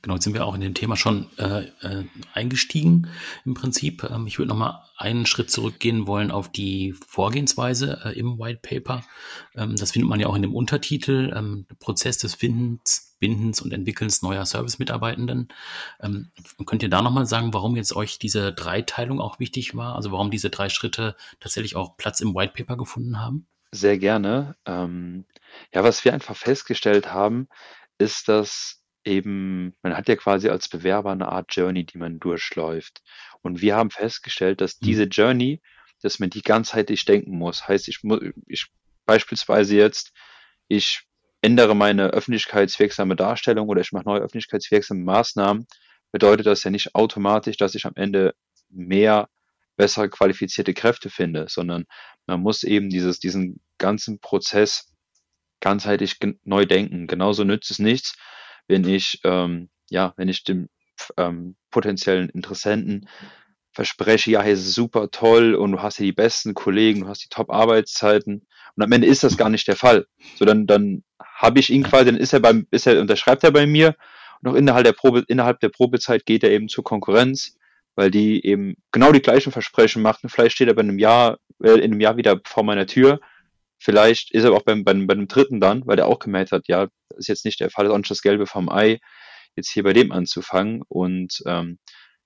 Genau, 0.03 0.15
jetzt 0.15 0.25
sind 0.25 0.35
wir 0.35 0.47
auch 0.47 0.55
in 0.55 0.61
dem 0.61 0.75
Thema 0.75 0.97
schon 0.97 1.29
äh, 1.39 1.65
äh, 1.83 2.05
eingestiegen 2.33 3.09
im 3.45 3.55
Prinzip. 3.55 4.05
Ähm, 4.05 4.27
ich 4.27 4.39
würde 4.39 4.49
noch 4.49 4.57
mal 4.57 4.85
einen 4.97 5.27
Schritt 5.27 5.51
zurückgehen 5.51 6.07
wollen 6.07 6.31
auf 6.31 6.51
die 6.51 6.95
Vorgehensweise 7.07 8.01
äh, 8.05 8.19
im 8.19 8.39
White 8.39 8.61
Paper. 8.63 9.05
Ähm, 9.55 9.77
das 9.77 9.93
findet 9.93 10.09
man 10.09 10.21
ja 10.21 10.27
auch 10.29 10.37
in 10.37 10.43
dem 10.43 10.55
Untertitel, 10.55 11.33
ähm, 11.37 11.67
Prozess 11.81 12.19
des 12.19 12.35
Findens, 12.35 13.17
Bindens 13.19 13.61
und 13.61 13.73
Entwickelns 13.73 14.23
neuer 14.23 14.47
Service-Mitarbeitenden. 14.47 15.49
Ähm, 16.01 16.31
könnt 16.65 16.83
ihr 16.83 16.89
da 16.91 17.03
noch 17.03 17.13
mal 17.13 17.27
sagen, 17.27 17.53
warum 17.53 17.77
jetzt 17.77 17.95
euch 17.95 18.19
diese 18.19 18.53
Dreiteilung 18.53 19.21
auch 19.21 19.41
wichtig 19.41 19.77
war? 19.77 19.97
Also 19.97 20.13
warum 20.13 20.31
diese 20.31 20.51
drei 20.51 20.69
Schritte 20.69 21.17
tatsächlich 21.41 21.77
auch 21.77 21.97
Platz 21.97 22.21
im 22.21 22.35
White 22.35 22.53
Paper 22.57 22.77
gefunden 22.77 23.21
haben? 23.21 23.47
Sehr 23.73 23.99
gerne. 23.99 24.57
Ähm, 24.65 25.25
ja, 25.73 25.85
was 25.85 26.05
wir 26.05 26.13
einfach 26.13 26.37
festgestellt 26.37 27.13
haben, 27.13 27.49
ist, 27.99 28.29
dass 28.29 28.83
eben 29.05 29.75
man 29.83 29.97
hat 29.97 30.09
ja 30.09 30.17
quasi 30.17 30.49
als 30.49 30.69
Bewerber 30.69 31.13
eine 31.13 31.29
Art 31.29 31.55
Journey, 31.55 31.85
die 31.85 31.99
man 31.99 32.21
durchläuft. 32.21 33.03
Und 33.43 33.61
wir 33.61 33.77
haben 33.77 33.91
festgestellt, 33.91 34.61
dass 34.61 34.81
mhm. 34.81 34.87
diese 34.87 35.05
Journey, 35.05 35.63
dass 36.03 36.19
man 36.19 36.31
die 36.31 36.43
ganzheitlich 36.43 37.05
denken 37.05 37.37
muss. 37.37 37.67
Heißt, 37.67 37.89
ich 37.89 38.03
muss 38.03 38.21
ich 38.47 38.67
beispielsweise 39.07 39.77
jetzt, 39.77 40.13
ich 40.69 41.05
ändere 41.41 41.75
meine 41.75 42.09
öffentlichkeitswirksame 42.09 43.17
Darstellung 43.17 43.69
oder 43.69 43.81
ich 43.81 43.93
mache 43.93 44.05
neue 44.05 44.21
öffentlichkeitswirksame 44.21 45.03
Maßnahmen, 45.03 45.67
bedeutet 46.13 46.47
das 46.47 46.65
ja 46.65 46.71
nicht 46.71 46.95
automatisch, 46.95 47.57
dass 47.57 47.75
ich 47.75 47.87
am 47.87 47.95
Ende 47.97 48.35
mehr 48.69 49.29
besser 49.77 50.09
qualifizierte 50.09 50.75
Kräfte 50.75 51.09
finde, 51.09 51.47
sondern 51.49 51.85
man 52.27 52.41
muss 52.41 52.65
eben 52.65 52.91
dieses, 52.91 53.21
diesen 53.21 53.61
ganzen 53.79 54.19
Prozess 54.21 54.93
ganzheitlich 55.61 56.19
neu 56.45 56.67
denken. 56.67 57.07
Genauso 57.07 57.45
nützt 57.45 57.71
es 57.71 57.79
nichts, 57.79 58.17
wenn 58.67 58.87
ich, 58.87 59.21
ähm, 59.25 59.71
ja, 59.91 60.15
wenn 60.17 60.29
ich 60.29 60.45
dem 60.45 60.69
ähm, 61.17 61.57
potenziellen 61.71 62.29
Interessenten 62.29 63.09
verspreche, 63.73 64.33
ja, 64.33 64.43
hey, 64.43 64.55
ist 64.55 64.75
super 64.75 65.11
toll 65.11 65.55
und 65.55 65.73
du 65.73 65.83
hast 65.83 65.99
hier 65.99 66.07
die 66.07 66.13
besten 66.13 66.55
Kollegen, 66.55 67.03
du 67.03 67.09
hast 67.09 67.25
die 67.25 67.29
Top-Arbeitszeiten 67.29 68.47
und 68.77 68.83
am 68.83 68.93
Ende 68.93 69.07
ist 69.07 69.25
das 69.25 69.37
gar 69.37 69.51
nicht 69.51 69.69
der 69.69 69.77
Fall. 69.77 70.07
So, 70.37 70.45
dann, 70.45 70.67
dann 70.67 71.05
habe 71.21 71.61
ich 71.61 71.71
ihn 71.71 71.85
quasi, 71.85 72.07
dann 72.07 72.17
ist 72.17 72.33
er 72.33 72.41
beim, 72.41 72.67
ist 72.71 72.87
er, 72.87 73.01
unterschreibt 73.01 73.45
er 73.45 73.53
bei 73.53 73.67
mir 73.67 73.95
und 74.43 74.51
auch 74.51 74.55
innerhalb 74.55 74.85
der 74.85 74.93
Probe, 74.93 75.25
innerhalb 75.29 75.61
der 75.61 75.69
Probezeit 75.69 76.27
geht 76.27 76.43
er 76.43 76.51
eben 76.51 76.69
zur 76.69 76.85
Konkurrenz, 76.85 77.57
weil 77.95 78.11
die 78.11 78.45
eben 78.45 78.77
genau 78.93 79.13
die 79.13 79.23
gleichen 79.23 79.53
Versprechen 79.53 80.03
macht. 80.03 80.21
vielleicht 80.27 80.57
steht 80.57 80.69
er 80.69 80.75
bei 80.75 80.83
einem 80.83 80.99
Jahr, 80.99 81.39
äh, 81.63 81.73
in 81.73 81.93
einem 81.93 82.01
Jahr 82.01 82.17
wieder 82.17 82.41
vor 82.45 82.65
meiner 82.65 82.87
Tür 82.87 83.21
Vielleicht 83.79 84.33
ist 84.33 84.45
er 84.45 84.53
auch 84.53 84.63
beim, 84.63 84.85
beim, 84.85 85.07
bei 85.07 85.15
dem 85.15 85.29
dritten 85.29 85.61
dann, 85.61 85.87
weil 85.87 85.97
der 85.97 86.09
auch 86.09 86.19
gemerkt 86.19 86.53
hat, 86.53 86.67
ja, 86.69 86.89
ist 87.17 87.29
jetzt 87.29 87.45
nicht 87.45 87.61
der 87.61 87.71
Fall, 87.71 87.87
ist 87.87 87.93
auch 87.93 87.97
nicht 87.97 88.11
das 88.11 88.23
Gelbe 88.23 88.47
vom 88.47 88.69
Ei, 88.69 88.99
jetzt 89.55 89.71
hier 89.71 89.85
bei 89.85 89.93
dem 89.93 90.11
anzufangen. 90.11 90.83
Und 90.89 91.43
ähm, 91.47 91.79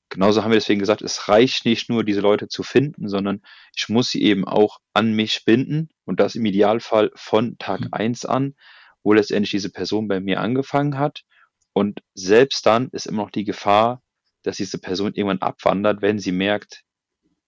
genauso 0.09 0.43
haben 0.43 0.51
wir 0.51 0.59
deswegen 0.59 0.81
gesagt, 0.81 1.03
es 1.03 1.29
reicht 1.29 1.65
nicht 1.65 1.91
nur, 1.91 2.05
diese 2.05 2.21
Leute 2.21 2.49
zu 2.49 2.63
finden, 2.63 3.09
sondern 3.09 3.43
ich 3.77 3.89
muss 3.89 4.11
sie 4.11 4.23
eben 4.23 4.47
auch 4.47 4.79
an 4.95 5.13
mich 5.13 5.45
binden 5.45 5.91
und 6.05 6.21
das 6.21 6.35
im 6.35 6.45
Idealfall 6.47 7.11
von 7.15 7.59
Tag 7.59 7.81
mhm. 7.81 7.89
eins 7.93 8.25
an, 8.25 8.55
wo 9.03 9.13
letztendlich 9.13 9.51
diese 9.51 9.71
Person 9.71 10.09
bei 10.09 10.21
mir 10.21 10.41
angefangen 10.41 10.99
hat. 10.99 11.23
Und 11.75 12.01
selbst 12.15 12.65
dann 12.67 12.89
ist 12.91 13.07
immer 13.07 13.25
noch 13.25 13.31
die 13.31 13.45
Gefahr, 13.45 14.03
dass 14.43 14.57
diese 14.57 14.79
Person 14.79 15.15
irgendwann 15.15 15.41
abwandert, 15.43 16.03
wenn 16.03 16.19
sie 16.19 16.33
merkt, 16.33 16.83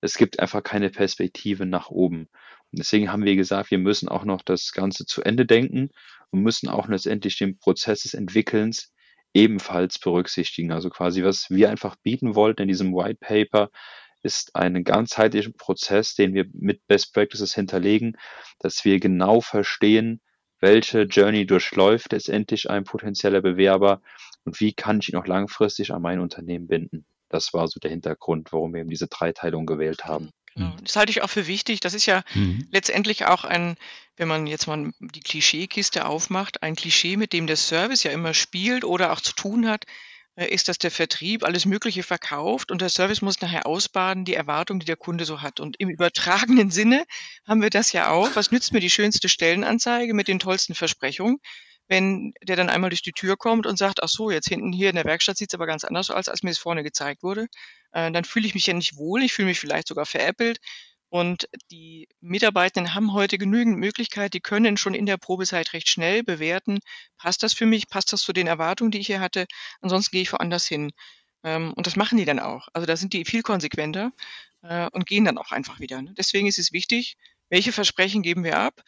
es 0.00 0.14
gibt 0.16 0.38
einfach 0.38 0.62
keine 0.62 0.90
Perspektive 0.90 1.66
nach 1.66 1.88
oben. 1.88 2.28
Deswegen 2.76 3.10
haben 3.10 3.24
wir 3.24 3.36
gesagt, 3.36 3.70
wir 3.70 3.78
müssen 3.78 4.08
auch 4.08 4.24
noch 4.24 4.42
das 4.42 4.72
Ganze 4.72 5.06
zu 5.06 5.22
Ende 5.22 5.46
denken 5.46 5.90
und 6.30 6.42
müssen 6.42 6.68
auch 6.68 6.88
letztendlich 6.88 7.38
den 7.38 7.58
Prozess 7.58 8.02
des 8.02 8.14
Entwickelns 8.14 8.92
ebenfalls 9.32 9.98
berücksichtigen. 9.98 10.72
Also 10.72 10.90
quasi, 10.90 11.22
was 11.24 11.50
wir 11.50 11.70
einfach 11.70 11.96
bieten 11.96 12.34
wollten 12.34 12.62
in 12.62 12.68
diesem 12.68 12.94
White 12.94 13.18
Paper, 13.20 13.70
ist 14.22 14.56
einen 14.56 14.84
ganzheitlichen 14.84 15.54
Prozess, 15.54 16.14
den 16.14 16.34
wir 16.34 16.46
mit 16.54 16.86
Best 16.86 17.12
Practices 17.12 17.54
hinterlegen, 17.54 18.16
dass 18.58 18.84
wir 18.84 18.98
genau 18.98 19.40
verstehen, 19.40 20.20
welche 20.60 21.02
Journey 21.02 21.46
durchläuft 21.46 22.12
letztendlich 22.12 22.70
ein 22.70 22.84
potenzieller 22.84 23.42
Bewerber 23.42 24.00
und 24.44 24.60
wie 24.60 24.72
kann 24.72 25.00
ich 25.00 25.10
ihn 25.10 25.16
auch 25.16 25.26
langfristig 25.26 25.92
an 25.92 26.00
mein 26.00 26.20
Unternehmen 26.20 26.66
binden. 26.66 27.04
Das 27.28 27.52
war 27.52 27.68
so 27.68 27.80
der 27.80 27.90
Hintergrund, 27.90 28.52
warum 28.52 28.72
wir 28.72 28.80
eben 28.80 28.90
diese 28.90 29.08
Dreiteilung 29.08 29.66
gewählt 29.66 30.06
haben. 30.06 30.30
Genau. 30.54 30.70
Mhm. 30.70 30.84
Das 30.84 30.96
halte 30.96 31.10
ich 31.10 31.22
auch 31.22 31.30
für 31.30 31.46
wichtig. 31.46 31.80
Das 31.80 31.94
ist 31.94 32.06
ja 32.06 32.22
mhm. 32.34 32.66
letztendlich 32.70 33.26
auch 33.26 33.44
ein, 33.44 33.76
wenn 34.16 34.28
man 34.28 34.46
jetzt 34.46 34.66
mal 34.66 34.92
die 35.00 35.20
Klischeekiste 35.20 36.06
aufmacht, 36.06 36.62
ein 36.62 36.76
Klischee, 36.76 37.16
mit 37.16 37.32
dem 37.32 37.46
der 37.46 37.56
Service 37.56 38.02
ja 38.02 38.12
immer 38.12 38.34
spielt 38.34 38.84
oder 38.84 39.12
auch 39.12 39.20
zu 39.20 39.32
tun 39.32 39.68
hat. 39.68 39.84
äh, 40.36 40.46
ist, 40.48 40.68
dass 40.68 40.78
der 40.78 40.90
Vertrieb 40.90 41.44
alles 41.44 41.64
Mögliche 41.64 42.02
verkauft 42.02 42.72
und 42.72 42.80
der 42.80 42.88
Service 42.88 43.22
muss 43.22 43.40
nachher 43.40 43.66
ausbaden, 43.66 44.24
die 44.24 44.34
Erwartung, 44.34 44.80
die 44.80 44.86
der 44.86 44.96
Kunde 44.96 45.24
so 45.24 45.42
hat. 45.42 45.60
Und 45.60 45.76
im 45.78 45.88
übertragenen 45.90 46.70
Sinne 46.70 47.04
haben 47.46 47.62
wir 47.62 47.70
das 47.70 47.92
ja 47.92 48.10
auch. 48.10 48.34
Was 48.34 48.50
nützt 48.50 48.72
mir 48.72 48.80
die 48.80 48.90
schönste 48.90 49.28
Stellenanzeige 49.28 50.14
mit 50.14 50.28
den 50.28 50.38
tollsten 50.40 50.74
Versprechungen? 50.74 51.38
wenn 51.88 52.32
der 52.42 52.56
dann 52.56 52.70
einmal 52.70 52.90
durch 52.90 53.02
die 53.02 53.12
Tür 53.12 53.36
kommt 53.36 53.66
und 53.66 53.76
sagt, 53.76 54.02
ach 54.02 54.08
so, 54.08 54.30
jetzt 54.30 54.48
hinten 54.48 54.72
hier 54.72 54.88
in 54.88 54.96
der 54.96 55.04
Werkstatt 55.04 55.36
sieht 55.36 55.50
es 55.50 55.54
aber 55.54 55.66
ganz 55.66 55.84
anders 55.84 56.10
aus, 56.10 56.28
als 56.28 56.42
mir 56.42 56.50
es 56.50 56.58
vorne 56.58 56.82
gezeigt 56.82 57.22
wurde, 57.22 57.46
äh, 57.94 58.12
dann 58.12 58.24
fühle 58.24 58.46
ich 58.46 58.54
mich 58.54 58.66
ja 58.66 58.74
nicht 58.74 58.96
wohl, 58.96 59.22
ich 59.22 59.32
fühle 59.32 59.48
mich 59.48 59.60
vielleicht 59.60 59.88
sogar 59.88 60.06
veräppelt. 60.06 60.58
Und 61.08 61.48
die 61.70 62.08
Mitarbeitenden 62.20 62.94
haben 62.94 63.12
heute 63.12 63.38
genügend 63.38 63.78
Möglichkeit, 63.78 64.34
die 64.34 64.40
können 64.40 64.76
schon 64.76 64.94
in 64.94 65.06
der 65.06 65.16
Probezeit 65.16 65.72
recht 65.72 65.88
schnell 65.88 66.24
bewerten, 66.24 66.80
passt 67.18 67.44
das 67.44 67.54
für 67.54 67.66
mich, 67.66 67.88
passt 67.88 68.12
das 68.12 68.22
zu 68.22 68.32
den 68.32 68.48
Erwartungen, 68.48 68.90
die 68.90 68.98
ich 68.98 69.06
hier 69.06 69.20
hatte, 69.20 69.46
ansonsten 69.80 70.12
gehe 70.12 70.22
ich 70.22 70.32
woanders 70.32 70.66
hin. 70.66 70.90
Ähm, 71.44 71.72
und 71.74 71.86
das 71.86 71.96
machen 71.96 72.18
die 72.18 72.24
dann 72.24 72.40
auch. 72.40 72.68
Also 72.72 72.86
da 72.86 72.96
sind 72.96 73.12
die 73.12 73.24
viel 73.24 73.42
konsequenter 73.42 74.10
äh, 74.62 74.88
und 74.90 75.06
gehen 75.06 75.24
dann 75.24 75.38
auch 75.38 75.52
einfach 75.52 75.78
wieder. 75.78 76.02
Ne? 76.02 76.14
Deswegen 76.18 76.48
ist 76.48 76.58
es 76.58 76.72
wichtig, 76.72 77.16
welche 77.48 77.72
Versprechen 77.72 78.22
geben 78.22 78.42
wir 78.42 78.58
ab? 78.58 78.82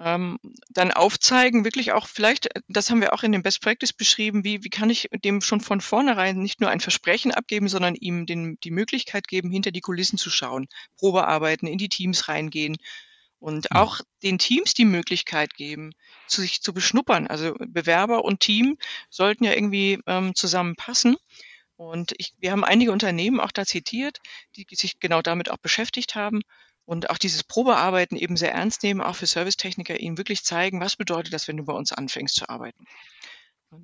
Ähm, 0.00 0.38
dann 0.70 0.92
aufzeigen, 0.92 1.64
wirklich 1.64 1.92
auch 1.92 2.08
vielleicht, 2.08 2.46
äh, 2.56 2.60
das 2.68 2.90
haben 2.90 3.00
wir 3.00 3.12
auch 3.12 3.22
in 3.22 3.32
dem 3.32 3.42
Best 3.42 3.60
Practice 3.60 3.92
beschrieben, 3.92 4.44
wie, 4.44 4.64
wie 4.64 4.70
kann 4.70 4.90
ich 4.90 5.08
dem 5.24 5.42
schon 5.42 5.60
von 5.60 5.80
vornherein 5.80 6.38
nicht 6.38 6.60
nur 6.60 6.70
ein 6.70 6.80
Versprechen 6.80 7.32
abgeben, 7.32 7.68
sondern 7.68 7.94
ihm 7.94 8.26
den, 8.26 8.58
die 8.64 8.70
Möglichkeit 8.70 9.28
geben, 9.28 9.50
hinter 9.50 9.70
die 9.70 9.82
Kulissen 9.82 10.18
zu 10.18 10.30
schauen, 10.30 10.68
Probearbeiten, 10.96 11.68
in 11.68 11.78
die 11.78 11.90
Teams 11.90 12.28
reingehen 12.28 12.78
und 13.38 13.72
auch 13.72 14.00
den 14.22 14.38
Teams 14.38 14.74
die 14.74 14.84
Möglichkeit 14.84 15.54
geben, 15.54 15.92
zu 16.26 16.40
sich 16.40 16.62
zu 16.62 16.72
beschnuppern. 16.72 17.26
Also 17.26 17.54
Bewerber 17.58 18.24
und 18.24 18.40
Team 18.40 18.76
sollten 19.10 19.44
ja 19.44 19.52
irgendwie 19.52 20.00
ähm, 20.06 20.34
zusammenpassen. 20.34 21.16
Und 21.76 22.12
ich, 22.18 22.34
wir 22.38 22.52
haben 22.52 22.64
einige 22.64 22.92
Unternehmen 22.92 23.40
auch 23.40 23.52
da 23.52 23.64
zitiert, 23.64 24.18
die 24.56 24.66
sich 24.70 24.98
genau 25.00 25.22
damit 25.22 25.50
auch 25.50 25.56
beschäftigt 25.56 26.14
haben 26.14 26.42
und 26.90 27.08
auch 27.08 27.18
dieses 27.18 27.44
Probearbeiten 27.44 28.16
eben 28.16 28.36
sehr 28.36 28.52
ernst 28.52 28.82
nehmen, 28.82 29.00
auch 29.00 29.14
für 29.14 29.26
Servicetechniker, 29.26 30.00
ihnen 30.00 30.18
wirklich 30.18 30.42
zeigen, 30.42 30.80
was 30.80 30.96
bedeutet 30.96 31.32
das, 31.32 31.46
wenn 31.46 31.56
du 31.56 31.64
bei 31.64 31.72
uns 31.72 31.92
anfängst 31.92 32.34
zu 32.34 32.48
arbeiten. 32.48 32.84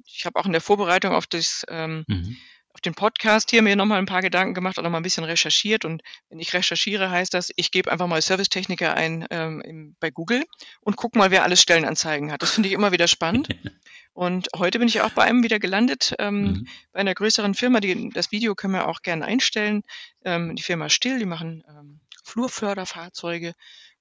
Ich 0.04 0.26
habe 0.26 0.40
auch 0.40 0.46
in 0.46 0.50
der 0.50 0.60
Vorbereitung 0.60 1.12
auf 1.12 1.28
das 1.28 1.64
ähm, 1.68 2.04
mhm. 2.08 2.36
auf 2.72 2.80
den 2.80 2.94
Podcast 2.96 3.50
hier 3.50 3.62
mir 3.62 3.76
nochmal 3.76 4.00
ein 4.00 4.06
paar 4.06 4.22
Gedanken 4.22 4.54
gemacht 4.54 4.76
und 4.76 4.82
nochmal 4.82 5.02
ein 5.02 5.04
bisschen 5.04 5.22
recherchiert. 5.22 5.84
Und 5.84 6.02
wenn 6.30 6.40
ich 6.40 6.52
recherchiere, 6.52 7.08
heißt 7.08 7.32
das, 7.32 7.52
ich 7.54 7.70
gebe 7.70 7.92
einfach 7.92 8.08
mal 8.08 8.20
Servicetechniker 8.20 8.94
ein 8.94 9.24
ähm, 9.30 9.60
im, 9.60 9.96
bei 10.00 10.10
Google 10.10 10.44
und 10.80 10.96
guck 10.96 11.14
mal, 11.14 11.30
wer 11.30 11.44
alles 11.44 11.62
Stellenanzeigen 11.62 12.32
hat. 12.32 12.42
Das 12.42 12.50
finde 12.50 12.70
ich 12.70 12.74
immer 12.74 12.90
wieder 12.90 13.06
spannend. 13.06 13.48
Und 14.14 14.48
heute 14.56 14.78
bin 14.78 14.88
ich 14.88 15.02
auch 15.02 15.10
bei 15.10 15.24
einem 15.24 15.42
wieder 15.42 15.58
gelandet, 15.58 16.14
ähm, 16.18 16.40
mhm. 16.40 16.68
bei 16.90 17.00
einer 17.00 17.14
größeren 17.14 17.52
Firma. 17.52 17.80
Die, 17.80 18.08
das 18.08 18.32
Video 18.32 18.54
können 18.54 18.72
wir 18.72 18.88
auch 18.88 19.02
gerne 19.02 19.26
einstellen. 19.26 19.82
Ähm, 20.24 20.56
die 20.56 20.62
Firma 20.62 20.88
Still, 20.88 21.18
die 21.18 21.26
machen 21.26 21.62
ähm, 21.68 22.00
Flurförderfahrzeuge. 22.26 23.54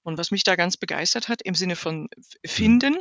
Und 0.03 0.17
was 0.17 0.31
mich 0.31 0.43
da 0.43 0.55
ganz 0.55 0.77
begeistert 0.77 1.29
hat 1.29 1.41
im 1.41 1.55
Sinne 1.55 1.75
von 1.75 2.09
Finden, 2.45 2.99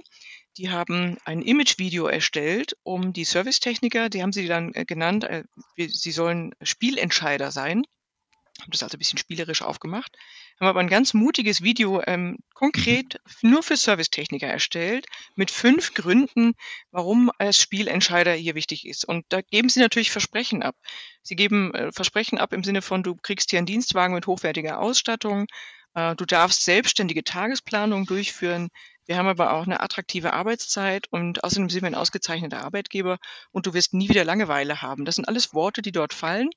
die 0.56 0.70
haben 0.70 1.18
ein 1.24 1.42
Imagevideo 1.42 2.06
erstellt, 2.06 2.76
um 2.82 3.12
die 3.12 3.24
Servicetechniker, 3.24 4.08
die 4.08 4.22
haben 4.22 4.32
sie 4.32 4.46
dann 4.46 4.72
äh, 4.74 4.84
genannt, 4.84 5.24
äh, 5.24 5.44
sie 5.76 6.12
sollen 6.12 6.54
Spielentscheider 6.62 7.50
sein. 7.50 7.84
Haben 8.60 8.70
das 8.70 8.82
also 8.82 8.96
ein 8.96 9.00
bisschen 9.00 9.18
spielerisch 9.18 9.62
aufgemacht, 9.62 10.16
haben 10.60 10.68
aber 10.68 10.80
ein 10.80 10.88
ganz 10.88 11.14
mutiges 11.14 11.62
Video 11.62 12.02
ähm, 12.06 12.38
konkret 12.54 13.20
mhm. 13.42 13.50
nur 13.50 13.62
für 13.62 13.76
Servicetechniker 13.76 14.46
erstellt, 14.46 15.06
mit 15.34 15.50
fünf 15.50 15.94
Gründen, 15.94 16.54
warum 16.90 17.30
als 17.38 17.60
Spielentscheider 17.60 18.32
hier 18.32 18.54
wichtig 18.54 18.86
ist. 18.86 19.04
Und 19.04 19.24
da 19.28 19.40
geben 19.40 19.68
sie 19.68 19.80
natürlich 19.80 20.10
Versprechen 20.10 20.62
ab. 20.62 20.76
Sie 21.22 21.36
geben 21.36 21.74
äh, 21.74 21.92
Versprechen 21.92 22.38
ab 22.38 22.52
im 22.52 22.64
Sinne 22.64 22.82
von, 22.82 23.02
du 23.02 23.16
kriegst 23.16 23.50
hier 23.50 23.58
einen 23.58 23.66
Dienstwagen 23.66 24.14
mit 24.14 24.26
hochwertiger 24.26 24.80
Ausstattung, 24.80 25.46
äh, 25.94 26.14
du 26.14 26.24
darfst 26.24 26.64
selbstständige 26.64 27.24
Tagesplanung 27.24 28.06
durchführen, 28.06 28.68
wir 29.06 29.18
haben 29.18 29.28
aber 29.28 29.52
auch 29.52 29.66
eine 29.66 29.80
attraktive 29.80 30.32
Arbeitszeit 30.32 31.08
und 31.10 31.44
außerdem 31.44 31.68
sind 31.68 31.82
wir 31.82 31.88
ein 31.88 31.94
ausgezeichneter 31.94 32.64
Arbeitgeber 32.64 33.18
und 33.52 33.66
du 33.66 33.74
wirst 33.74 33.92
nie 33.92 34.08
wieder 34.08 34.24
Langeweile 34.24 34.80
haben. 34.80 35.04
Das 35.04 35.16
sind 35.16 35.28
alles 35.28 35.52
Worte, 35.52 35.82
die 35.82 35.92
dort 35.92 36.14
fallen 36.14 36.48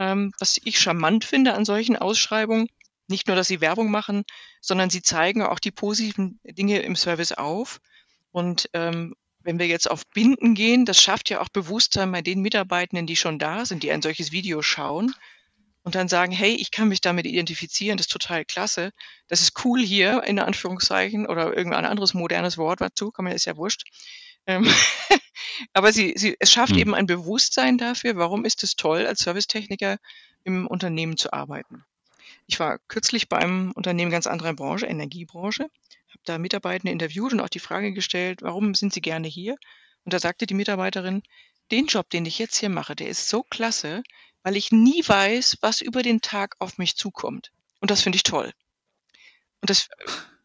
ähm, 0.00 0.32
was 0.40 0.58
ich 0.64 0.80
charmant 0.80 1.24
finde 1.24 1.54
an 1.54 1.64
solchen 1.64 1.96
Ausschreibungen. 1.96 2.68
Nicht 3.10 3.26
nur, 3.26 3.36
dass 3.36 3.48
sie 3.48 3.60
Werbung 3.60 3.90
machen, 3.90 4.24
sondern 4.60 4.88
sie 4.88 5.02
zeigen 5.02 5.42
auch 5.42 5.58
die 5.58 5.72
positiven 5.72 6.38
Dinge 6.44 6.78
im 6.78 6.94
Service 6.94 7.32
auf. 7.32 7.80
Und 8.30 8.70
ähm, 8.72 9.14
wenn 9.42 9.58
wir 9.58 9.66
jetzt 9.66 9.90
auf 9.90 10.06
Binden 10.06 10.54
gehen, 10.54 10.84
das 10.84 11.02
schafft 11.02 11.28
ja 11.28 11.40
auch 11.40 11.48
Bewusstsein 11.48 12.12
bei 12.12 12.22
den 12.22 12.40
Mitarbeitenden, 12.40 13.06
die 13.06 13.16
schon 13.16 13.38
da 13.38 13.66
sind, 13.66 13.82
die 13.82 13.90
ein 13.90 14.00
solches 14.02 14.30
Video 14.30 14.62
schauen 14.62 15.12
und 15.82 15.96
dann 15.96 16.08
sagen, 16.08 16.30
hey, 16.30 16.52
ich 16.52 16.70
kann 16.70 16.88
mich 16.88 17.00
damit 17.00 17.26
identifizieren, 17.26 17.96
das 17.96 18.06
ist 18.06 18.12
total 18.12 18.44
klasse, 18.44 18.92
das 19.28 19.40
ist 19.40 19.64
cool 19.64 19.80
hier, 19.80 20.22
in 20.24 20.38
Anführungszeichen, 20.38 21.26
oder 21.26 21.56
irgendein 21.56 21.86
anderes 21.86 22.14
modernes 22.14 22.58
Wort 22.58 22.80
dazu, 22.80 23.10
kann 23.10 23.24
man, 23.24 23.34
ist 23.34 23.46
ja 23.46 23.56
wurscht. 23.56 23.84
Ähm, 24.46 24.68
aber 25.72 25.92
sie, 25.92 26.14
sie, 26.16 26.36
es 26.38 26.52
schafft 26.52 26.74
mhm. 26.74 26.78
eben 26.78 26.94
ein 26.94 27.06
Bewusstsein 27.06 27.76
dafür, 27.76 28.16
warum 28.16 28.44
ist 28.44 28.62
es 28.62 28.76
toll, 28.76 29.06
als 29.06 29.20
Servicetechniker 29.20 29.96
im 30.44 30.66
Unternehmen 30.66 31.16
zu 31.16 31.32
arbeiten. 31.32 31.84
Ich 32.50 32.58
war 32.58 32.80
kürzlich 32.88 33.28
bei 33.28 33.36
einem 33.36 33.70
Unternehmen 33.70 34.10
ganz 34.10 34.26
anderer 34.26 34.54
Branche, 34.54 34.86
Energiebranche, 34.86 35.62
habe 35.62 36.22
da 36.24 36.36
Mitarbeitende 36.36 36.90
interviewt 36.90 37.32
und 37.32 37.38
auch 37.38 37.48
die 37.48 37.60
Frage 37.60 37.92
gestellt, 37.92 38.42
warum 38.42 38.74
sind 38.74 38.92
sie 38.92 39.00
gerne 39.00 39.28
hier? 39.28 39.56
Und 40.04 40.12
da 40.12 40.18
sagte 40.18 40.48
die 40.48 40.54
Mitarbeiterin, 40.54 41.22
den 41.70 41.86
Job, 41.86 42.10
den 42.10 42.26
ich 42.26 42.40
jetzt 42.40 42.56
hier 42.56 42.68
mache, 42.68 42.96
der 42.96 43.06
ist 43.06 43.28
so 43.28 43.44
klasse, 43.44 44.02
weil 44.42 44.56
ich 44.56 44.72
nie 44.72 45.00
weiß, 45.06 45.58
was 45.60 45.80
über 45.80 46.02
den 46.02 46.22
Tag 46.22 46.56
auf 46.58 46.76
mich 46.76 46.96
zukommt. 46.96 47.52
Und 47.78 47.92
das 47.92 48.02
finde 48.02 48.16
ich 48.16 48.24
toll. 48.24 48.52
Und 49.60 49.70
das 49.70 49.88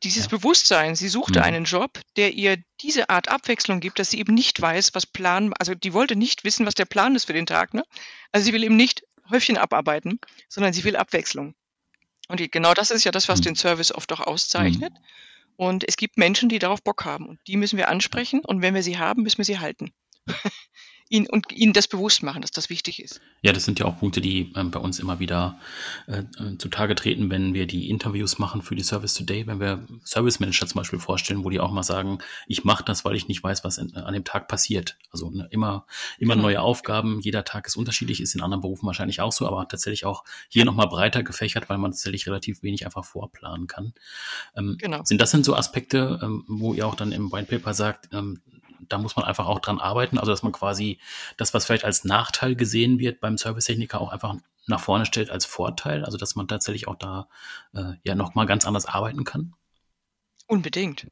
dieses 0.03 0.25
ja. 0.25 0.29
Bewusstsein. 0.29 0.95
Sie 0.95 1.09
suchte 1.09 1.39
mhm. 1.39 1.45
einen 1.45 1.63
Job, 1.63 1.99
der 2.17 2.35
ihr 2.35 2.57
diese 2.81 3.09
Art 3.09 3.29
Abwechslung 3.29 3.79
gibt, 3.79 3.97
dass 3.97 4.11
sie 4.11 4.19
eben 4.19 4.35
nicht 4.35 4.61
weiß, 4.61 4.93
was 4.93 5.07
Plan, 5.07 5.53
also 5.57 5.73
die 5.73 5.93
wollte 5.93 6.15
nicht 6.15 6.43
wissen, 6.43 6.67
was 6.67 6.75
der 6.75 6.85
Plan 6.85 7.15
ist 7.15 7.25
für 7.25 7.33
den 7.33 7.47
Tag. 7.47 7.73
Ne? 7.73 7.83
Also 8.31 8.45
sie 8.45 8.53
will 8.53 8.63
eben 8.63 8.75
nicht 8.75 9.03
Häufchen 9.31 9.57
abarbeiten, 9.57 10.19
sondern 10.47 10.71
sie 10.71 10.83
will 10.83 10.97
Abwechslung. 10.97 11.55
Und 12.27 12.39
die, 12.39 12.49
genau 12.49 12.73
das 12.73 12.91
ist 12.91 13.03
ja 13.03 13.11
das, 13.11 13.29
was 13.29 13.39
mhm. 13.39 13.43
den 13.43 13.55
Service 13.55 13.93
oft 13.93 14.11
auch 14.13 14.21
auszeichnet. 14.21 14.93
Mhm. 14.93 14.99
Und 15.57 15.87
es 15.87 15.95
gibt 15.95 16.17
Menschen, 16.17 16.49
die 16.49 16.59
darauf 16.59 16.83
Bock 16.83 17.05
haben. 17.05 17.27
Und 17.27 17.39
die 17.47 17.57
müssen 17.57 17.77
wir 17.77 17.89
ansprechen. 17.89 18.41
Und 18.43 18.61
wenn 18.61 18.73
wir 18.73 18.83
sie 18.83 18.97
haben, 18.97 19.23
müssen 19.23 19.37
wir 19.37 19.45
sie 19.45 19.59
halten. 19.59 19.91
ihn, 21.09 21.27
und 21.29 21.51
ihnen 21.51 21.73
das 21.73 21.87
bewusst 21.87 22.23
machen, 22.23 22.41
dass 22.41 22.51
das 22.51 22.69
wichtig 22.69 23.01
ist. 23.01 23.21
Ja, 23.41 23.53
das 23.53 23.65
sind 23.65 23.79
ja 23.79 23.85
auch 23.85 23.99
Punkte, 23.99 24.21
die 24.21 24.51
äh, 24.55 24.63
bei 24.63 24.79
uns 24.79 24.99
immer 24.99 25.19
wieder 25.19 25.59
äh, 26.07 26.19
äh, 26.19 26.57
zutage 26.57 26.95
treten, 26.95 27.29
wenn 27.29 27.53
wir 27.53 27.67
die 27.67 27.89
Interviews 27.89 28.39
machen 28.39 28.61
für 28.61 28.75
die 28.75 28.83
Service 28.83 29.13
Today, 29.13 29.45
wenn 29.45 29.59
wir 29.59 29.85
Service 30.03 30.39
Manager 30.39 30.65
zum 30.67 30.79
Beispiel 30.79 30.99
vorstellen, 30.99 31.43
wo 31.43 31.49
die 31.49 31.59
auch 31.59 31.71
mal 31.71 31.83
sagen, 31.83 32.19
ich 32.47 32.63
mache 32.63 32.83
das, 32.83 33.05
weil 33.05 33.15
ich 33.15 33.27
nicht 33.27 33.43
weiß, 33.43 33.63
was 33.63 33.77
in, 33.77 33.95
an 33.95 34.13
dem 34.13 34.23
Tag 34.23 34.47
passiert. 34.47 34.97
Also 35.11 35.29
ne, 35.29 35.47
immer, 35.51 35.85
immer 36.17 36.33
genau. 36.33 36.47
neue 36.47 36.61
Aufgaben, 36.61 37.19
jeder 37.21 37.43
Tag 37.43 37.67
ist 37.67 37.75
unterschiedlich, 37.75 38.19
ist 38.21 38.33
in 38.33 38.41
anderen 38.41 38.61
Berufen 38.61 38.87
wahrscheinlich 38.87 39.21
auch 39.21 39.31
so, 39.31 39.47
aber 39.47 39.67
tatsächlich 39.67 40.05
auch 40.05 40.23
hier 40.49 40.61
ja. 40.61 40.65
nochmal 40.65 40.87
breiter 40.87 41.23
gefächert, 41.23 41.69
weil 41.69 41.77
man 41.77 41.91
tatsächlich 41.91 42.27
relativ 42.27 42.63
wenig 42.63 42.85
einfach 42.85 43.05
vorplanen 43.05 43.67
kann. 43.67 43.93
Ähm, 44.55 44.77
genau. 44.79 45.03
Sind 45.03 45.21
das 45.21 45.31
denn 45.31 45.43
so 45.43 45.55
Aspekte, 45.55 46.19
ähm, 46.23 46.45
wo 46.47 46.73
ihr 46.73 46.87
auch 46.87 46.95
dann 46.95 47.11
im 47.11 47.31
White 47.31 47.55
Paper 47.55 47.73
sagt, 47.73 48.09
ähm, 48.11 48.41
da 48.89 48.97
muss 48.97 49.15
man 49.15 49.25
einfach 49.25 49.47
auch 49.47 49.59
dran 49.59 49.79
arbeiten, 49.79 50.17
also 50.17 50.31
dass 50.31 50.43
man 50.43 50.51
quasi 50.51 50.99
das, 51.37 51.53
was 51.53 51.65
vielleicht 51.65 51.85
als 51.85 52.03
Nachteil 52.03 52.55
gesehen 52.55 52.99
wird 52.99 53.19
beim 53.19 53.37
Servicetechniker, 53.37 54.01
auch 54.01 54.09
einfach 54.11 54.35
nach 54.67 54.79
vorne 54.79 55.05
stellt 55.05 55.29
als 55.29 55.45
Vorteil, 55.45 56.03
also 56.05 56.17
dass 56.17 56.35
man 56.35 56.47
tatsächlich 56.47 56.87
auch 56.87 56.95
da 56.95 57.27
äh, 57.73 57.93
ja 58.03 58.15
nochmal 58.15 58.45
ganz 58.45 58.65
anders 58.65 58.85
arbeiten 58.85 59.23
kann? 59.23 59.53
Unbedingt. 60.47 61.07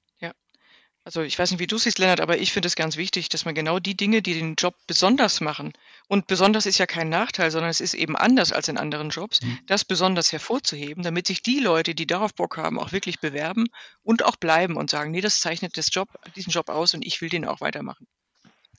Also 1.05 1.21
ich 1.21 1.37
weiß 1.37 1.51
nicht, 1.51 1.59
wie 1.59 1.67
du 1.67 1.77
siehst, 1.77 1.99
Lennart, 1.99 2.21
aber 2.21 2.37
ich 2.37 2.53
finde 2.53 2.67
es 2.67 2.75
ganz 2.75 2.95
wichtig, 2.95 3.27
dass 3.27 3.43
man 3.43 3.55
genau 3.55 3.79
die 3.79 3.97
Dinge, 3.97 4.21
die 4.21 4.35
den 4.35 4.55
Job 4.55 4.75
besonders 4.87 5.41
machen, 5.41 5.73
und 6.07 6.27
besonders 6.27 6.65
ist 6.65 6.77
ja 6.77 6.85
kein 6.85 7.09
Nachteil, 7.09 7.51
sondern 7.51 7.69
es 7.69 7.81
ist 7.81 7.93
eben 7.93 8.15
anders 8.15 8.51
als 8.51 8.67
in 8.67 8.77
anderen 8.77 9.09
Jobs, 9.09 9.41
mhm. 9.41 9.59
das 9.67 9.85
besonders 9.85 10.31
hervorzuheben, 10.31 11.03
damit 11.03 11.27
sich 11.27 11.41
die 11.41 11.59
Leute, 11.59 11.95
die 11.95 12.07
darauf 12.07 12.33
Bock 12.33 12.57
haben, 12.57 12.79
auch 12.79 12.91
wirklich 12.91 13.19
bewerben 13.19 13.67
und 14.03 14.23
auch 14.23 14.35
bleiben 14.35 14.75
und 14.75 14.89
sagen, 14.89 15.11
nee, 15.11 15.21
das 15.21 15.39
zeichnet 15.39 15.77
das 15.77 15.89
Job, 15.91 16.09
diesen 16.35 16.51
Job 16.51 16.69
aus 16.69 16.93
und 16.93 17.05
ich 17.05 17.21
will 17.21 17.29
den 17.29 17.45
auch 17.45 17.61
weitermachen. 17.61 18.07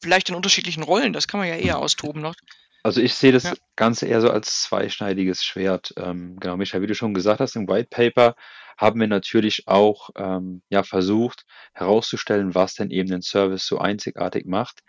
Vielleicht 0.00 0.28
in 0.28 0.34
unterschiedlichen 0.34 0.82
Rollen, 0.82 1.12
das 1.12 1.28
kann 1.28 1.40
man 1.40 1.48
ja 1.48 1.56
eher 1.56 1.78
austoben 1.78 2.20
noch. 2.20 2.34
Also 2.82 3.00
ich 3.00 3.14
sehe 3.14 3.32
das 3.32 3.44
ja. 3.44 3.54
Ganze 3.76 4.06
eher 4.06 4.20
so 4.20 4.30
als 4.30 4.62
zweischneidiges 4.62 5.42
Schwert. 5.42 5.94
Ähm, 5.96 6.38
genau, 6.38 6.58
Michael, 6.58 6.82
wie 6.82 6.86
du 6.86 6.94
schon 6.94 7.14
gesagt 7.14 7.40
hast, 7.40 7.56
im 7.56 7.66
White 7.66 7.88
Paper 7.90 8.36
haben 8.76 9.00
wir 9.00 9.06
natürlich 9.06 9.66
auch 9.66 10.10
ähm, 10.16 10.62
ja, 10.68 10.82
versucht 10.82 11.46
herauszustellen, 11.72 12.54
was 12.54 12.74
denn 12.74 12.90
eben 12.90 13.08
den 13.08 13.22
Service 13.22 13.66
so 13.66 13.78
einzigartig 13.78 14.44
macht. 14.44 14.82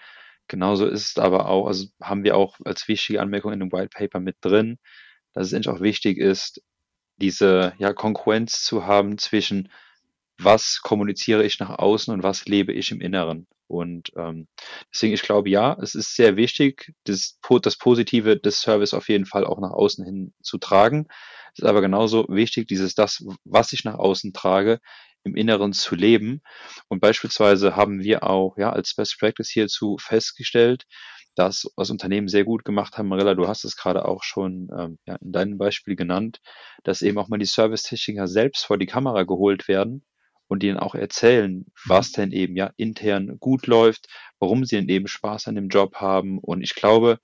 Genauso 0.48 0.88
ist 0.88 1.06
es 1.10 1.18
aber 1.18 1.48
auch, 1.48 1.68
also 1.68 1.88
haben 2.02 2.24
wir 2.24 2.36
auch 2.38 2.58
als 2.66 2.88
wichtige 2.88 3.22
Anmerkung 3.22 3.52
in 3.52 3.60
dem 3.60 3.72
White 3.72 3.90
Paper 3.90 4.20
mit 4.20 4.38
drin, 4.42 4.78
dass 5.34 5.48
es 5.48 5.54
endlich 5.54 5.74
auch 5.74 5.82
wichtig 5.82 6.18
ist, 6.18 6.62
diese 7.18 7.74
ja, 7.78 7.94
Konkurrenz 7.94 8.64
zu 8.64 8.86
haben 8.86 9.18
zwischen 9.18 9.70
was 10.38 10.82
kommuniziere 10.82 11.46
ich 11.46 11.60
nach 11.60 11.80
außen 11.80 12.14
und 12.14 12.24
was 12.24 12.46
lebe 12.46 12.74
ich 12.74 12.92
im 12.92 13.02
Inneren. 13.02 13.48
Und 13.68 14.12
ähm, 14.16 14.48
deswegen, 14.94 15.14
ich 15.14 15.22
glaube, 15.22 15.50
ja, 15.50 15.76
es 15.82 15.96
ist 15.96 16.16
sehr 16.16 16.36
wichtig, 16.36 16.94
das, 17.06 17.40
das 17.62 17.78
Positive 17.78 18.38
des 18.38 18.60
Service 18.60 18.94
auf 18.94 19.10
jeden 19.10 19.26
Fall 19.26 19.46
auch 19.46 19.60
nach 19.60 19.72
außen 19.72 20.06
hin 20.06 20.34
zu 20.44 20.58
tragen. 20.58 21.08
Es 21.54 21.60
ist 21.60 21.66
aber 21.66 21.82
genauso 21.82 22.26
wichtig, 22.30 22.68
dieses 22.68 22.96
das, 22.96 23.26
was 23.44 23.74
ich 23.74 23.84
nach 23.86 23.96
außen 23.96 24.34
trage, 24.34 24.80
im 25.26 25.36
Inneren 25.36 25.74
zu 25.74 25.96
leben. 25.96 26.42
Und 26.88 27.02
beispielsweise 27.02 27.76
haben 27.76 28.02
wir 28.02 28.24
auch 28.24 28.58
ja 28.58 28.72
als 28.72 28.96
Best 28.96 29.20
Practice 29.20 29.50
hierzu 29.50 29.98
festgestellt, 30.00 30.86
dass 31.36 31.70
was 31.76 31.90
Unternehmen 31.90 32.30
sehr 32.30 32.46
gut 32.46 32.64
gemacht 32.64 32.98
haben, 32.98 33.10
Marilla, 33.10 33.36
du 33.36 33.48
hast 33.48 33.66
es 33.66 33.76
gerade 33.76 34.06
auch 34.06 34.24
schon 34.24 34.70
ähm, 34.78 34.98
ja, 35.06 35.16
in 35.16 35.34
deinem 35.34 35.58
Beispiel 35.58 35.96
genannt, 35.98 36.40
dass 36.84 37.02
eben 37.02 37.18
auch 37.18 37.28
mal 37.28 37.38
die 37.38 37.46
Service-Techniker 37.46 38.28
selbst 38.28 38.66
vor 38.66 38.78
die 38.78 38.86
Kamera 38.86 39.24
geholt 39.24 39.68
werden 39.68 40.06
und 40.48 40.64
ihnen 40.64 40.78
auch 40.78 40.96
erzählen, 40.96 41.66
was 41.86 42.12
denn 42.12 42.32
eben 42.32 42.56
ja 42.56 42.72
intern 42.78 43.38
gut 43.40 43.68
läuft, 43.68 44.08
warum 44.40 44.64
sie 44.64 44.78
denn 44.78 44.90
eben 44.90 45.08
Spaß 45.08 45.48
an 45.48 45.56
dem 45.56 45.70
Job 45.70 45.96
haben. 45.96 46.40
Und 46.40 46.62
ich 46.62 46.76
glaube, 46.76 47.20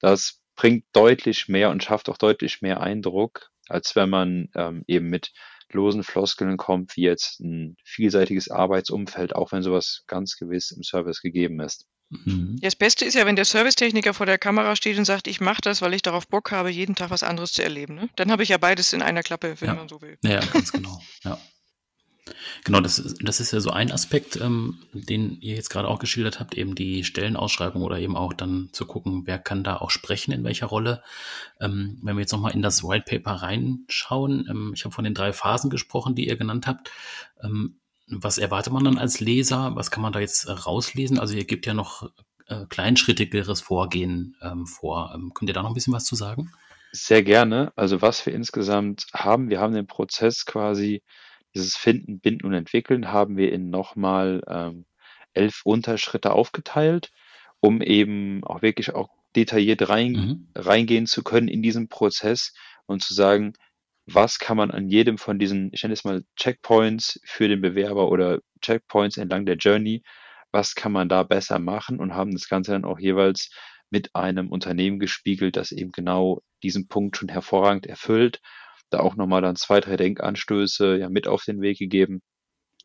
das 0.00 0.40
bringt 0.56 0.84
deutlich 0.92 1.48
mehr 1.48 1.70
und 1.70 1.82
schafft 1.82 2.08
auch 2.08 2.18
deutlich 2.18 2.62
mehr 2.62 2.80
Eindruck, 2.80 3.50
als 3.68 3.96
wenn 3.96 4.10
man 4.10 4.48
ähm, 4.54 4.84
eben 4.86 5.08
mit 5.08 5.32
losen 5.74 6.02
Floskeln 6.02 6.56
kommt, 6.56 6.96
wie 6.96 7.02
jetzt 7.02 7.40
ein 7.40 7.76
vielseitiges 7.84 8.50
Arbeitsumfeld, 8.50 9.34
auch 9.34 9.52
wenn 9.52 9.62
sowas 9.62 10.04
ganz 10.06 10.36
gewiss 10.36 10.70
im 10.70 10.82
Service 10.82 11.20
gegeben 11.20 11.60
ist. 11.60 11.86
Mhm. 12.10 12.58
Das 12.60 12.76
Beste 12.76 13.04
ist 13.04 13.14
ja, 13.14 13.24
wenn 13.26 13.36
der 13.36 13.44
Servicetechniker 13.44 14.12
vor 14.14 14.26
der 14.26 14.38
Kamera 14.38 14.76
steht 14.76 14.98
und 14.98 15.04
sagt, 15.04 15.26
ich 15.26 15.40
mache 15.40 15.62
das, 15.62 15.80
weil 15.80 15.94
ich 15.94 16.02
darauf 16.02 16.28
Bock 16.28 16.50
habe, 16.52 16.70
jeden 16.70 16.94
Tag 16.94 17.10
was 17.10 17.22
anderes 17.22 17.52
zu 17.52 17.62
erleben. 17.62 17.94
Ne? 17.94 18.10
Dann 18.16 18.30
habe 18.30 18.42
ich 18.42 18.50
ja 18.50 18.58
beides 18.58 18.92
in 18.92 19.02
einer 19.02 19.22
Klappe, 19.22 19.56
wenn 19.60 19.68
ja. 19.68 19.74
man 19.74 19.88
so 19.88 20.00
will. 20.02 20.18
Ja, 20.22 20.40
ganz 20.52 20.72
genau. 20.72 21.00
Ja. 21.24 21.38
Genau, 22.64 22.80
das, 22.80 23.16
das 23.20 23.40
ist 23.40 23.52
ja 23.52 23.60
so 23.60 23.70
ein 23.70 23.90
Aspekt, 23.90 24.36
ähm, 24.36 24.78
den 24.92 25.40
ihr 25.40 25.56
jetzt 25.56 25.70
gerade 25.70 25.88
auch 25.88 25.98
geschildert 25.98 26.38
habt, 26.38 26.54
eben 26.54 26.76
die 26.76 27.02
Stellenausschreibung 27.02 27.82
oder 27.82 27.98
eben 27.98 28.16
auch 28.16 28.32
dann 28.32 28.68
zu 28.72 28.86
gucken, 28.86 29.22
wer 29.26 29.38
kann 29.38 29.64
da 29.64 29.76
auch 29.76 29.90
sprechen, 29.90 30.32
in 30.32 30.44
welcher 30.44 30.66
Rolle. 30.66 31.02
Ähm, 31.60 31.98
wenn 32.02 32.16
wir 32.16 32.20
jetzt 32.20 32.32
nochmal 32.32 32.52
in 32.52 32.62
das 32.62 32.84
White 32.84 33.06
Paper 33.08 33.42
reinschauen, 33.42 34.46
ähm, 34.48 34.72
ich 34.74 34.84
habe 34.84 34.94
von 34.94 35.04
den 35.04 35.14
drei 35.14 35.32
Phasen 35.32 35.70
gesprochen, 35.70 36.14
die 36.14 36.28
ihr 36.28 36.36
genannt 36.36 36.68
habt. 36.68 36.90
Ähm, 37.42 37.80
was 38.06 38.38
erwartet 38.38 38.72
man 38.72 38.84
dann 38.84 38.98
als 38.98 39.20
Leser? 39.20 39.74
Was 39.74 39.90
kann 39.90 40.02
man 40.02 40.12
da 40.12 40.20
jetzt 40.20 40.44
äh, 40.44 40.52
rauslesen? 40.52 41.18
Also 41.18 41.34
ihr 41.34 41.44
gebt 41.44 41.66
ja 41.66 41.74
noch 41.74 42.08
äh, 42.46 42.66
kleinschrittigeres 42.68 43.60
Vorgehen 43.60 44.36
ähm, 44.42 44.66
vor. 44.66 45.12
Ähm, 45.14 45.32
könnt 45.34 45.50
ihr 45.50 45.54
da 45.54 45.62
noch 45.62 45.70
ein 45.70 45.74
bisschen 45.74 45.94
was 45.94 46.04
zu 46.04 46.14
sagen? 46.14 46.52
Sehr 46.92 47.22
gerne. 47.22 47.72
Also 47.74 48.02
was 48.02 48.24
wir 48.26 48.34
insgesamt 48.34 49.06
haben, 49.14 49.48
wir 49.48 49.60
haben 49.60 49.74
den 49.74 49.86
Prozess 49.86 50.44
quasi 50.44 51.02
dieses 51.54 51.76
Finden, 51.76 52.20
Binden 52.20 52.46
und 52.46 52.54
Entwickeln 52.54 53.12
haben 53.12 53.36
wir 53.36 53.52
in 53.52 53.70
nochmal 53.70 54.42
ähm, 54.48 54.86
elf 55.34 55.62
Unterschritte 55.64 56.32
aufgeteilt, 56.32 57.10
um 57.60 57.82
eben 57.82 58.44
auch 58.44 58.62
wirklich 58.62 58.94
auch 58.94 59.10
detailliert 59.34 59.88
rein, 59.88 60.12
mhm. 60.12 60.48
reingehen 60.54 61.06
zu 61.06 61.22
können 61.22 61.48
in 61.48 61.62
diesen 61.62 61.88
Prozess 61.88 62.54
und 62.86 63.02
zu 63.02 63.14
sagen, 63.14 63.54
was 64.06 64.38
kann 64.38 64.56
man 64.56 64.70
an 64.70 64.88
jedem 64.88 65.16
von 65.16 65.38
diesen, 65.38 65.70
ich 65.72 65.82
nenne 65.82 65.94
es 65.94 66.04
mal 66.04 66.24
Checkpoints 66.36 67.20
für 67.24 67.48
den 67.48 67.60
Bewerber 67.60 68.10
oder 68.10 68.40
Checkpoints 68.60 69.16
entlang 69.16 69.46
der 69.46 69.56
Journey, 69.56 70.02
was 70.50 70.74
kann 70.74 70.92
man 70.92 71.08
da 71.08 71.22
besser 71.22 71.58
machen 71.58 71.98
und 71.98 72.14
haben 72.14 72.32
das 72.32 72.48
Ganze 72.48 72.72
dann 72.72 72.84
auch 72.84 72.98
jeweils 72.98 73.50
mit 73.90 74.14
einem 74.14 74.50
Unternehmen 74.50 74.98
gespiegelt, 74.98 75.56
das 75.56 75.72
eben 75.72 75.92
genau 75.92 76.42
diesen 76.62 76.88
Punkt 76.88 77.16
schon 77.16 77.28
hervorragend 77.28 77.86
erfüllt. 77.86 78.40
Da 78.92 79.00
auch 79.00 79.16
nochmal 79.16 79.42
dann 79.42 79.56
zwei, 79.56 79.80
drei 79.80 79.96
Denkanstöße 79.96 80.98
ja 80.98 81.08
mit 81.08 81.26
auf 81.26 81.44
den 81.44 81.60
Weg 81.60 81.78
gegeben, 81.78 82.22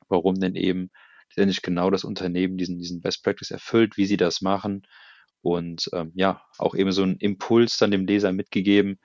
warum 0.07 0.35
denn 0.39 0.55
eben 0.55 0.89
letztendlich 1.29 1.61
genau 1.61 1.89
das 1.89 2.03
Unternehmen 2.03 2.57
diesen, 2.57 2.79
diesen 2.79 3.01
Best 3.01 3.23
Practice 3.23 3.51
erfüllt, 3.51 3.97
wie 3.97 4.05
sie 4.05 4.17
das 4.17 4.41
machen 4.41 4.83
und 5.41 5.89
ähm, 5.93 6.11
ja, 6.15 6.41
auch 6.57 6.75
eben 6.75 6.91
so 6.91 7.03
einen 7.03 7.17
Impuls 7.17 7.77
dann 7.77 7.91
dem 7.91 8.05
Leser 8.05 8.31
mitgegeben, 8.31 8.99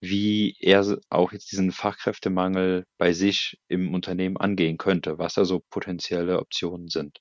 wie 0.00 0.56
er 0.60 0.98
auch 1.10 1.32
jetzt 1.32 1.50
diesen 1.52 1.72
Fachkräftemangel 1.72 2.84
bei 2.98 3.12
sich 3.12 3.58
im 3.68 3.94
Unternehmen 3.94 4.36
angehen 4.36 4.78
könnte, 4.78 5.18
was 5.18 5.34
da 5.34 5.44
so 5.44 5.62
potenzielle 5.70 6.38
Optionen 6.38 6.88
sind. 6.88 7.20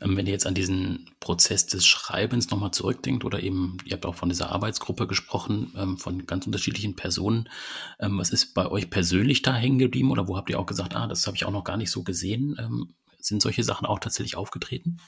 Ähm, 0.00 0.16
wenn 0.16 0.26
ihr 0.26 0.32
jetzt 0.32 0.46
an 0.46 0.54
diesen 0.54 1.10
Prozess 1.20 1.66
des 1.66 1.86
Schreibens 1.86 2.50
nochmal 2.50 2.70
zurückdenkt 2.70 3.24
oder 3.24 3.42
eben, 3.42 3.78
ihr 3.84 3.94
habt 3.94 4.06
auch 4.06 4.14
von 4.14 4.28
dieser 4.28 4.50
Arbeitsgruppe 4.50 5.06
gesprochen, 5.06 5.72
ähm, 5.76 5.98
von 5.98 6.26
ganz 6.26 6.46
unterschiedlichen 6.46 6.96
Personen, 6.96 7.48
ähm, 8.00 8.18
was 8.18 8.30
ist 8.30 8.54
bei 8.54 8.66
euch 8.66 8.90
persönlich 8.90 9.42
da 9.42 9.54
hängen 9.54 9.78
geblieben 9.78 10.10
oder 10.10 10.28
wo 10.28 10.36
habt 10.36 10.50
ihr 10.50 10.58
auch 10.58 10.66
gesagt, 10.66 10.94
ah, 10.96 11.06
das 11.06 11.26
habe 11.26 11.36
ich 11.36 11.44
auch 11.44 11.50
noch 11.50 11.64
gar 11.64 11.76
nicht 11.76 11.90
so 11.90 12.02
gesehen? 12.02 12.94
Sind 13.18 13.40
solche 13.40 13.64
Sachen 13.64 13.86
auch 13.86 13.98
tatsächlich 13.98 14.36
aufgetreten? 14.36 14.98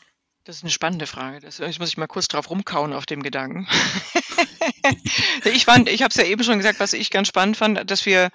Das 0.47 0.59
ist 0.59 0.63
eine 0.63 0.71
spannende 0.71 1.09
Frage. 1.09 1.41
Das, 1.41 1.59
jetzt 1.59 1.81
muss 1.81 1.89
ich 1.89 1.97
mal 1.97 2.07
kurz 2.07 2.29
drauf 2.29 2.49
rumkauen 2.51 2.93
auf 2.93 3.05
dem 3.05 3.21
Gedanken. 3.21 3.67
ich 5.45 5.65
fand, 5.65 5.89
ich 5.89 6.03
habe 6.03 6.11
es 6.11 6.17
ja 6.17 6.25
eben 6.25 6.45
schon 6.45 6.59
gesagt, 6.59 6.79
was 6.79 6.93
ich 6.93 7.11
ganz 7.11 7.27
spannend 7.27 7.57
fand, 7.57 7.91
dass 7.91 8.07
wir, 8.07 8.31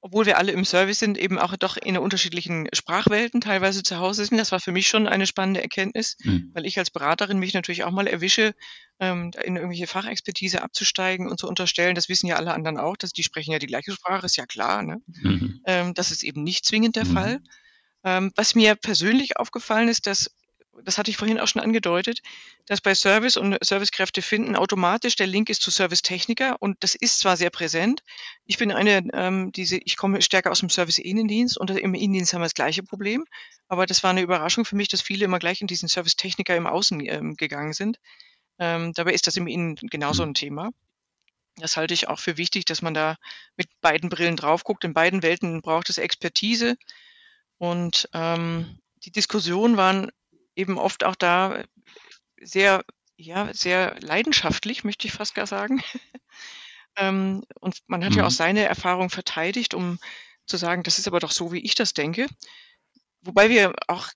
obwohl 0.00 0.26
wir 0.26 0.38
alle 0.38 0.52
im 0.52 0.64
Service 0.64 0.98
sind, 0.98 1.18
eben 1.18 1.38
auch 1.38 1.56
doch 1.56 1.76
in 1.76 1.98
unterschiedlichen 1.98 2.68
Sprachwelten 2.72 3.40
teilweise 3.40 3.82
zu 3.82 3.98
Hause 3.98 4.24
sind. 4.24 4.38
Das 4.38 4.52
war 4.52 4.60
für 4.60 4.72
mich 4.72 4.88
schon 4.88 5.08
eine 5.08 5.26
spannende 5.26 5.62
Erkenntnis, 5.62 6.16
mhm. 6.22 6.50
weil 6.54 6.66
ich 6.66 6.78
als 6.78 6.90
Beraterin 6.90 7.38
mich 7.38 7.54
natürlich 7.54 7.84
auch 7.84 7.90
mal 7.90 8.06
erwische, 8.06 8.54
ähm, 9.00 9.32
in 9.44 9.56
irgendwelche 9.56 9.86
Fachexpertise 9.86 10.62
abzusteigen 10.62 11.28
und 11.28 11.40
zu 11.40 11.48
unterstellen. 11.48 11.94
Das 11.94 12.08
wissen 12.08 12.26
ja 12.26 12.36
alle 12.36 12.54
anderen 12.54 12.78
auch, 12.78 12.96
dass 12.96 13.12
die 13.12 13.22
sprechen 13.22 13.52
ja 13.52 13.58
die 13.58 13.66
gleiche 13.66 13.92
Sprache, 13.92 14.26
ist 14.26 14.36
ja 14.36 14.46
klar. 14.46 14.82
Ne? 14.82 15.02
Mhm. 15.06 15.60
Ähm, 15.66 15.94
das 15.94 16.10
ist 16.10 16.22
eben 16.22 16.42
nicht 16.42 16.64
zwingend 16.64 16.96
der 16.96 17.06
mhm. 17.06 17.12
Fall. 17.12 17.40
Ähm, 18.04 18.32
was 18.36 18.54
mir 18.54 18.76
persönlich 18.76 19.36
aufgefallen 19.38 19.88
ist, 19.88 20.06
dass 20.06 20.30
das 20.84 20.98
hatte 20.98 21.10
ich 21.10 21.16
vorhin 21.16 21.40
auch 21.40 21.48
schon 21.48 21.62
angedeutet, 21.62 22.20
dass 22.66 22.80
bei 22.80 22.94
Service 22.94 23.36
und 23.36 23.56
Servicekräfte 23.64 24.22
finden 24.22 24.56
automatisch 24.56 25.16
der 25.16 25.26
Link 25.26 25.48
ist 25.48 25.62
zu 25.62 25.70
Servicetechniker 25.70 26.56
und 26.60 26.76
das 26.80 26.94
ist 26.94 27.20
zwar 27.20 27.36
sehr 27.36 27.50
präsent. 27.50 28.02
Ich 28.44 28.58
bin 28.58 28.72
eine, 28.72 29.08
ähm, 29.12 29.52
diese, 29.52 29.78
ich 29.78 29.96
komme 29.96 30.22
stärker 30.22 30.50
aus 30.50 30.60
dem 30.60 30.70
Service-Innendienst 30.70 31.58
und 31.58 31.70
im 31.70 31.94
Innendienst 31.94 32.32
haben 32.34 32.40
wir 32.40 32.46
das 32.46 32.54
gleiche 32.54 32.82
Problem, 32.82 33.24
aber 33.68 33.86
das 33.86 34.02
war 34.02 34.10
eine 34.10 34.22
Überraschung 34.22 34.64
für 34.64 34.76
mich, 34.76 34.88
dass 34.88 35.02
viele 35.02 35.24
immer 35.24 35.38
gleich 35.38 35.60
in 35.60 35.66
diesen 35.66 35.88
Servicetechniker 35.88 36.56
im 36.56 36.66
Außen 36.66 37.00
ähm, 37.06 37.36
gegangen 37.36 37.72
sind. 37.72 37.98
Ähm, 38.58 38.92
dabei 38.94 39.12
ist 39.12 39.26
das 39.26 39.36
im 39.36 39.46
Innen 39.46 39.76
genauso 39.76 40.22
ein 40.22 40.34
Thema. 40.34 40.70
Das 41.56 41.76
halte 41.76 41.94
ich 41.94 42.08
auch 42.08 42.18
für 42.18 42.36
wichtig, 42.36 42.66
dass 42.66 42.82
man 42.82 42.94
da 42.94 43.16
mit 43.56 43.68
beiden 43.80 44.10
Brillen 44.10 44.36
drauf 44.36 44.64
guckt. 44.64 44.84
In 44.84 44.92
beiden 44.92 45.22
Welten 45.22 45.62
braucht 45.62 45.88
es 45.88 45.98
Expertise 45.98 46.76
und 47.58 48.08
ähm, 48.12 48.78
die 49.04 49.10
Diskussionen 49.10 49.76
waren 49.76 50.10
eben 50.56 50.78
oft 50.78 51.04
auch 51.04 51.14
da 51.14 51.62
sehr, 52.40 52.84
ja, 53.16 53.52
sehr 53.54 53.96
leidenschaftlich, 54.00 54.84
möchte 54.84 55.06
ich 55.06 55.12
fast 55.12 55.34
gar 55.34 55.46
sagen. 55.46 55.82
ähm, 56.96 57.44
und 57.60 57.78
man 57.86 58.04
hat 58.04 58.12
mhm. 58.12 58.18
ja 58.18 58.24
auch 58.24 58.30
mhm. 58.30 58.34
seine 58.34 58.64
Erfahrung 58.64 59.10
verteidigt, 59.10 59.74
um 59.74 59.98
zu 60.46 60.56
sagen, 60.56 60.82
das 60.82 60.98
ist 60.98 61.06
aber 61.06 61.20
doch 61.20 61.30
so, 61.30 61.52
wie 61.52 61.60
ich 61.60 61.74
das 61.74 61.92
denke. 61.92 62.26
Wobei 63.20 63.50
wir 63.50 63.74
auch 63.88 64.08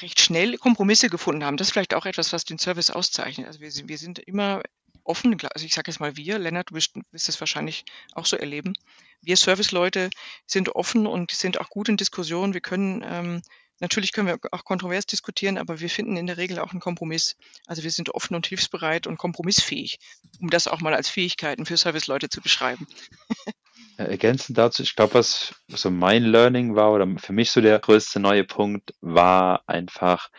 recht 0.00 0.20
schnell 0.20 0.56
Kompromisse 0.58 1.08
gefunden 1.08 1.44
haben. 1.44 1.56
Das 1.56 1.68
ist 1.68 1.72
vielleicht 1.72 1.94
auch 1.94 2.06
etwas, 2.06 2.32
was 2.32 2.44
den 2.44 2.58
Service 2.58 2.90
auszeichnet. 2.90 3.46
Also 3.46 3.60
wir 3.60 3.70
sind, 3.70 3.88
wir 3.88 3.98
sind 3.98 4.18
immer 4.18 4.62
offen, 5.02 5.36
also 5.52 5.66
ich 5.66 5.74
sage 5.74 5.90
jetzt 5.90 6.00
mal 6.00 6.16
wir, 6.16 6.38
Lennart, 6.38 6.70
du 6.70 6.74
wirst, 6.74 6.94
wirst 7.10 7.28
es 7.28 7.40
wahrscheinlich 7.40 7.84
auch 8.12 8.26
so 8.26 8.36
erleben. 8.36 8.74
Wir 9.20 9.36
Serviceleute 9.36 10.10
sind 10.46 10.70
offen 10.70 11.06
und 11.06 11.30
sind 11.30 11.60
auch 11.60 11.70
gut 11.70 11.88
in 11.88 11.96
Diskussionen. 11.96 12.54
Wir 12.54 12.60
können 12.60 13.02
ähm, 13.06 13.42
Natürlich 13.80 14.12
können 14.12 14.28
wir 14.28 14.38
auch 14.52 14.64
kontrovers 14.64 15.06
diskutieren, 15.06 15.58
aber 15.58 15.80
wir 15.80 15.90
finden 15.90 16.16
in 16.16 16.26
der 16.26 16.36
Regel 16.36 16.58
auch 16.60 16.70
einen 16.70 16.80
Kompromiss. 16.80 17.36
Also 17.66 17.82
wir 17.82 17.90
sind 17.90 18.14
offen 18.14 18.34
und 18.34 18.46
hilfsbereit 18.46 19.06
und 19.06 19.18
kompromissfähig, 19.18 19.98
um 20.40 20.48
das 20.50 20.68
auch 20.68 20.80
mal 20.80 20.94
als 20.94 21.08
Fähigkeiten 21.08 21.66
für 21.66 21.76
Serviceleute 21.76 22.28
zu 22.28 22.40
beschreiben. 22.40 22.86
Ergänzend 23.96 24.58
dazu, 24.58 24.82
ich 24.82 24.96
glaube, 24.96 25.14
was 25.14 25.54
so 25.68 25.90
mein 25.90 26.24
Learning 26.24 26.74
war 26.74 26.92
oder 26.92 27.06
für 27.18 27.32
mich 27.32 27.50
so 27.50 27.60
der 27.60 27.78
größte 27.78 28.20
neue 28.20 28.44
Punkt 28.44 28.94
war 29.00 29.62
einfach, 29.66 30.30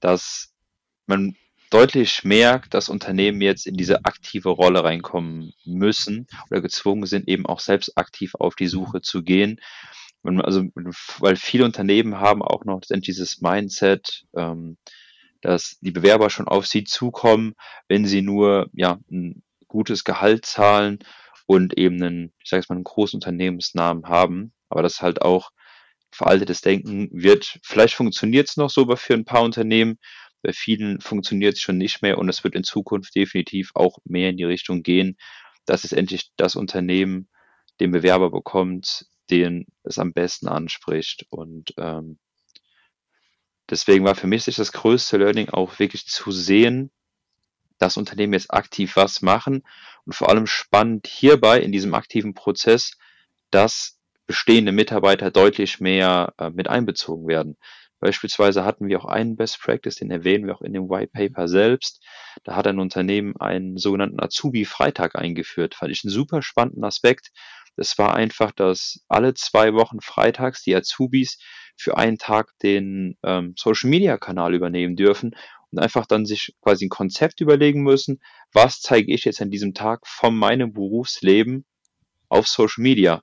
dass 0.00 0.52
man 1.06 1.36
deutlich 1.70 2.22
merkt, 2.22 2.74
dass 2.74 2.88
Unternehmen 2.88 3.40
jetzt 3.40 3.66
in 3.66 3.74
diese 3.74 4.04
aktive 4.04 4.50
Rolle 4.50 4.84
reinkommen 4.84 5.52
müssen 5.64 6.26
oder 6.50 6.60
gezwungen 6.60 7.06
sind, 7.06 7.28
eben 7.28 7.46
auch 7.46 7.60
selbst 7.60 7.96
aktiv 7.96 8.34
auf 8.34 8.54
die 8.54 8.68
Suche 8.68 9.00
zu 9.00 9.22
gehen 9.22 9.58
also, 10.24 10.64
weil 11.18 11.36
viele 11.36 11.64
Unternehmen 11.64 12.20
haben 12.20 12.42
auch 12.42 12.64
noch 12.64 12.80
dieses 12.80 13.40
Mindset, 13.40 14.24
ähm, 14.36 14.76
dass 15.40 15.78
die 15.80 15.90
Bewerber 15.90 16.30
schon 16.30 16.46
auf 16.46 16.66
sie 16.66 16.84
zukommen, 16.84 17.54
wenn 17.88 18.06
sie 18.06 18.22
nur 18.22 18.68
ja 18.72 18.98
ein 19.10 19.42
gutes 19.66 20.04
Gehalt 20.04 20.46
zahlen 20.46 21.00
und 21.46 21.76
eben 21.76 22.00
einen, 22.02 22.32
ich 22.42 22.50
sage 22.50 22.60
jetzt 22.60 22.68
mal, 22.68 22.76
einen 22.76 22.84
großen 22.84 23.16
Unternehmensnamen 23.16 24.06
haben. 24.06 24.52
Aber 24.68 24.82
das 24.82 25.02
halt 25.02 25.22
auch 25.22 25.50
veraltetes 26.12 26.60
Denken 26.60 27.08
wird. 27.12 27.58
Vielleicht 27.62 27.94
funktioniert 27.94 28.48
es 28.48 28.56
noch 28.56 28.70
so 28.70 28.86
für 28.96 29.14
ein 29.14 29.24
paar 29.24 29.42
Unternehmen, 29.42 29.98
bei 30.42 30.52
vielen 30.52 31.00
funktioniert 31.00 31.54
es 31.54 31.60
schon 31.60 31.78
nicht 31.78 32.02
mehr 32.02 32.18
und 32.18 32.28
es 32.28 32.42
wird 32.42 32.54
in 32.54 32.64
Zukunft 32.64 33.14
definitiv 33.14 33.70
auch 33.74 33.98
mehr 34.04 34.30
in 34.30 34.36
die 34.36 34.44
Richtung 34.44 34.82
gehen, 34.82 35.16
dass 35.66 35.84
es 35.84 35.92
endlich 35.92 36.32
das 36.36 36.56
Unternehmen 36.56 37.28
den 37.80 37.92
Bewerber 37.92 38.30
bekommt, 38.30 39.06
den 39.30 39.66
es 39.82 39.98
am 39.98 40.12
besten 40.12 40.48
anspricht. 40.48 41.26
Und 41.30 41.74
ähm, 41.78 42.18
deswegen 43.70 44.04
war 44.04 44.14
für 44.14 44.26
mich 44.26 44.44
das 44.44 44.72
größte 44.72 45.16
Learning 45.16 45.48
auch 45.50 45.78
wirklich 45.78 46.06
zu 46.06 46.30
sehen, 46.30 46.90
dass 47.78 47.96
Unternehmen 47.96 48.34
jetzt 48.34 48.52
aktiv 48.52 48.96
was 48.96 49.22
machen 49.22 49.64
und 50.04 50.14
vor 50.14 50.28
allem 50.28 50.46
spannend 50.46 51.06
hierbei 51.06 51.60
in 51.60 51.72
diesem 51.72 51.94
aktiven 51.94 52.34
Prozess, 52.34 52.92
dass 53.50 53.98
bestehende 54.26 54.72
Mitarbeiter 54.72 55.30
deutlich 55.30 55.80
mehr 55.80 56.32
äh, 56.38 56.50
mit 56.50 56.68
einbezogen 56.68 57.26
werden. 57.26 57.56
Beispielsweise 58.02 58.64
hatten 58.64 58.88
wir 58.88 59.00
auch 59.00 59.04
einen 59.04 59.36
Best 59.36 59.60
Practice, 59.60 59.94
den 59.94 60.10
erwähnen 60.10 60.46
wir 60.46 60.56
auch 60.56 60.62
in 60.62 60.72
dem 60.72 60.90
White 60.90 61.12
Paper 61.12 61.46
selbst. 61.46 62.04
Da 62.42 62.56
hat 62.56 62.66
ein 62.66 62.80
Unternehmen 62.80 63.36
einen 63.36 63.76
sogenannten 63.78 64.20
Azubi-Freitag 64.20 65.14
eingeführt. 65.14 65.76
Fand 65.76 65.92
ich 65.92 66.02
einen 66.02 66.10
super 66.10 66.42
spannenden 66.42 66.82
Aspekt. 66.82 67.30
Das 67.76 67.96
war 67.98 68.14
einfach, 68.14 68.52
dass 68.52 69.04
alle 69.08 69.34
zwei 69.34 69.72
Wochen 69.74 70.00
freitags 70.00 70.62
die 70.62 70.74
Azubis 70.74 71.38
für 71.76 71.96
einen 71.96 72.18
Tag 72.18 72.50
den 72.62 73.16
ähm, 73.22 73.54
Social-Media-Kanal 73.56 74.54
übernehmen 74.54 74.96
dürfen 74.96 75.34
und 75.70 75.78
einfach 75.78 76.06
dann 76.06 76.26
sich 76.26 76.54
quasi 76.60 76.86
ein 76.86 76.90
Konzept 76.90 77.40
überlegen 77.40 77.82
müssen, 77.82 78.20
was 78.52 78.80
zeige 78.80 79.12
ich 79.12 79.24
jetzt 79.24 79.40
an 79.40 79.50
diesem 79.50 79.72
Tag 79.74 80.06
von 80.06 80.36
meinem 80.36 80.72
Berufsleben 80.72 81.64
auf 82.28 82.46
Social 82.46 82.82
Media, 82.82 83.22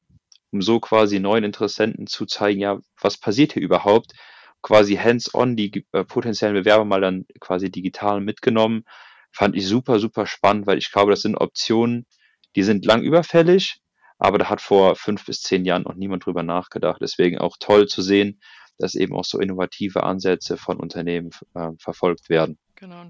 um 0.51 0.61
so 0.61 0.79
quasi 0.79 1.19
neuen 1.19 1.43
Interessenten 1.43 2.07
zu 2.07 2.25
zeigen, 2.25 2.59
ja, 2.59 2.79
was 2.99 3.17
passiert 3.17 3.53
hier 3.53 3.61
überhaupt, 3.61 4.13
quasi 4.61 4.95
hands-on 4.95 5.55
die 5.55 5.85
äh, 5.93 6.03
potenziellen 6.03 6.55
Bewerber 6.55 6.85
mal 6.85 7.01
dann 7.01 7.25
quasi 7.39 7.71
digital 7.71 8.19
mitgenommen. 8.19 8.83
Fand 9.31 9.55
ich 9.55 9.67
super, 9.67 9.99
super 9.99 10.25
spannend, 10.25 10.65
weil 10.67 10.79
ich 10.79 10.91
glaube, 10.91 11.11
das 11.11 11.21
sind 11.21 11.35
Optionen, 11.35 12.07
die 12.55 12.63
sind 12.63 12.83
lang 12.85 13.03
überfällig, 13.03 13.79
aber 14.19 14.37
da 14.37 14.49
hat 14.49 14.61
vor 14.61 14.95
fünf 14.95 15.25
bis 15.25 15.41
zehn 15.41 15.65
Jahren 15.65 15.83
noch 15.83 15.95
niemand 15.95 16.25
drüber 16.25 16.43
nachgedacht. 16.43 16.99
Deswegen 17.01 17.39
auch 17.39 17.57
toll 17.59 17.87
zu 17.87 18.01
sehen, 18.01 18.39
dass 18.77 18.95
eben 18.95 19.15
auch 19.15 19.25
so 19.25 19.39
innovative 19.39 20.03
Ansätze 20.03 20.57
von 20.57 20.77
Unternehmen 20.77 21.31
äh, 21.55 21.69
verfolgt 21.79 22.29
werden. 22.29 22.57
Genau. 22.75 23.03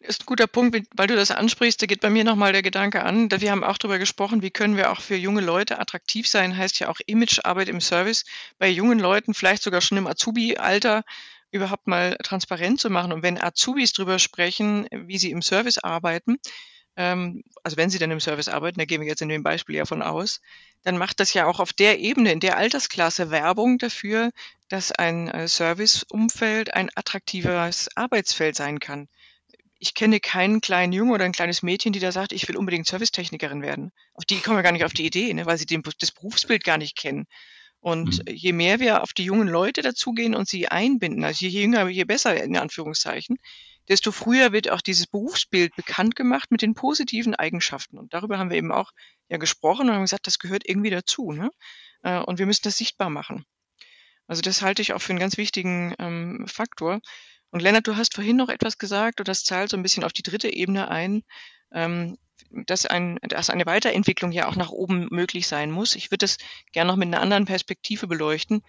Ist 0.00 0.22
ein 0.22 0.26
guter 0.26 0.48
Punkt, 0.48 0.76
weil 0.96 1.06
du 1.06 1.14
das 1.14 1.30
ansprichst, 1.30 1.80
da 1.80 1.86
geht 1.86 2.00
bei 2.00 2.10
mir 2.10 2.24
nochmal 2.24 2.52
der 2.52 2.62
Gedanke 2.62 3.04
an. 3.04 3.30
Wir 3.30 3.52
haben 3.52 3.62
auch 3.62 3.78
darüber 3.78 3.98
gesprochen, 3.98 4.42
wie 4.42 4.50
können 4.50 4.76
wir 4.76 4.90
auch 4.90 5.00
für 5.00 5.14
junge 5.14 5.42
Leute 5.42 5.78
attraktiv 5.78 6.26
sein, 6.26 6.56
heißt 6.56 6.80
ja 6.80 6.88
auch 6.88 6.98
Imagearbeit 7.06 7.68
im 7.68 7.80
Service, 7.80 8.24
bei 8.58 8.68
jungen 8.68 8.98
Leuten, 8.98 9.32
vielleicht 9.32 9.62
sogar 9.62 9.80
schon 9.80 9.98
im 9.98 10.08
Azubi-Alter, 10.08 11.04
überhaupt 11.52 11.86
mal 11.86 12.16
transparent 12.24 12.80
zu 12.80 12.90
machen. 12.90 13.12
Und 13.12 13.22
wenn 13.22 13.40
Azubis 13.40 13.92
darüber 13.92 14.18
sprechen, 14.18 14.88
wie 14.90 15.18
sie 15.18 15.30
im 15.30 15.42
Service 15.42 15.78
arbeiten, 15.78 16.38
ähm, 16.96 17.42
also 17.62 17.76
wenn 17.76 17.90
sie 17.90 17.98
dann 17.98 18.10
im 18.10 18.20
Service 18.20 18.48
arbeiten, 18.48 18.78
da 18.78 18.84
gehen 18.84 19.00
wir 19.00 19.08
jetzt 19.08 19.22
in 19.22 19.28
dem 19.28 19.42
Beispiel 19.42 19.76
ja 19.76 19.84
von 19.84 20.02
aus, 20.02 20.40
dann 20.82 20.98
macht 20.98 21.20
das 21.20 21.32
ja 21.34 21.46
auch 21.46 21.60
auf 21.60 21.72
der 21.72 22.00
Ebene, 22.00 22.32
in 22.32 22.40
der 22.40 22.56
Altersklasse 22.56 23.30
Werbung 23.30 23.78
dafür, 23.78 24.30
dass 24.68 24.92
ein 24.92 25.28
äh, 25.28 25.48
Serviceumfeld 25.48 26.74
ein 26.74 26.90
attraktives 26.94 27.88
Arbeitsfeld 27.96 28.56
sein 28.56 28.78
kann. 28.78 29.08
Ich 29.78 29.94
kenne 29.94 30.20
keinen 30.20 30.60
kleinen 30.60 30.92
Jungen 30.92 31.12
oder 31.12 31.24
ein 31.24 31.32
kleines 31.32 31.62
Mädchen, 31.62 31.92
die 31.92 31.98
da 31.98 32.12
sagt, 32.12 32.32
ich 32.32 32.46
will 32.48 32.56
unbedingt 32.56 32.86
Servicetechnikerin 32.86 33.62
werden. 33.62 33.90
Auf 34.14 34.24
die 34.24 34.40
kommen 34.40 34.58
wir 34.58 34.62
gar 34.62 34.72
nicht 34.72 34.84
auf 34.84 34.92
die 34.92 35.06
Idee, 35.06 35.32
ne, 35.34 35.46
weil 35.46 35.58
sie 35.58 35.66
den, 35.66 35.82
das 35.98 36.12
Berufsbild 36.12 36.62
gar 36.62 36.78
nicht 36.78 36.96
kennen. 36.96 37.26
Und 37.80 38.18
mhm. 38.18 38.34
je 38.34 38.52
mehr 38.52 38.78
wir 38.78 39.02
auf 39.02 39.12
die 39.12 39.24
jungen 39.24 39.48
Leute 39.48 39.82
dazugehen 39.82 40.36
und 40.36 40.48
sie 40.48 40.68
einbinden, 40.68 41.24
also 41.24 41.44
je 41.44 41.62
jünger, 41.62 41.88
je 41.88 42.04
besser 42.04 42.40
in 42.40 42.56
Anführungszeichen, 42.56 43.38
desto 43.88 44.12
früher 44.12 44.52
wird 44.52 44.70
auch 44.70 44.80
dieses 44.80 45.06
Berufsbild 45.06 45.74
bekannt 45.76 46.16
gemacht 46.16 46.50
mit 46.50 46.62
den 46.62 46.74
positiven 46.74 47.34
Eigenschaften. 47.34 47.98
Und 47.98 48.14
darüber 48.14 48.38
haben 48.38 48.50
wir 48.50 48.56
eben 48.56 48.72
auch 48.72 48.92
ja 49.28 49.38
gesprochen 49.38 49.88
und 49.88 49.94
haben 49.94 50.02
gesagt, 50.02 50.26
das 50.26 50.38
gehört 50.38 50.68
irgendwie 50.68 50.90
dazu. 50.90 51.32
Ne? 51.32 51.50
Äh, 52.02 52.20
und 52.20 52.38
wir 52.38 52.46
müssen 52.46 52.64
das 52.64 52.76
sichtbar 52.76 53.10
machen. 53.10 53.44
Also 54.26 54.42
das 54.42 54.62
halte 54.62 54.82
ich 54.82 54.92
auch 54.92 55.00
für 55.00 55.10
einen 55.10 55.18
ganz 55.18 55.36
wichtigen 55.36 55.94
ähm, 55.98 56.46
Faktor. 56.46 57.00
Und 57.50 57.60
Lennart, 57.60 57.86
du 57.86 57.96
hast 57.96 58.14
vorhin 58.14 58.36
noch 58.36 58.48
etwas 58.48 58.78
gesagt 58.78 59.20
und 59.20 59.28
das 59.28 59.44
zahlt 59.44 59.70
so 59.70 59.76
ein 59.76 59.82
bisschen 59.82 60.04
auf 60.04 60.12
die 60.12 60.22
dritte 60.22 60.48
Ebene 60.52 60.88
ein, 60.88 61.22
ähm, 61.72 62.16
dass, 62.50 62.86
ein, 62.86 63.18
dass 63.22 63.50
eine 63.50 63.66
Weiterentwicklung 63.66 64.32
ja 64.32 64.48
auch 64.48 64.56
nach 64.56 64.70
oben 64.70 65.08
möglich 65.10 65.46
sein 65.46 65.70
muss. 65.70 65.94
Ich 65.96 66.10
würde 66.10 66.24
das 66.24 66.38
gerne 66.72 66.90
noch 66.90 66.96
mit 66.96 67.08
einer 67.08 67.20
anderen 67.20 67.44
Perspektive 67.44 68.06
beleuchten. 68.06 68.62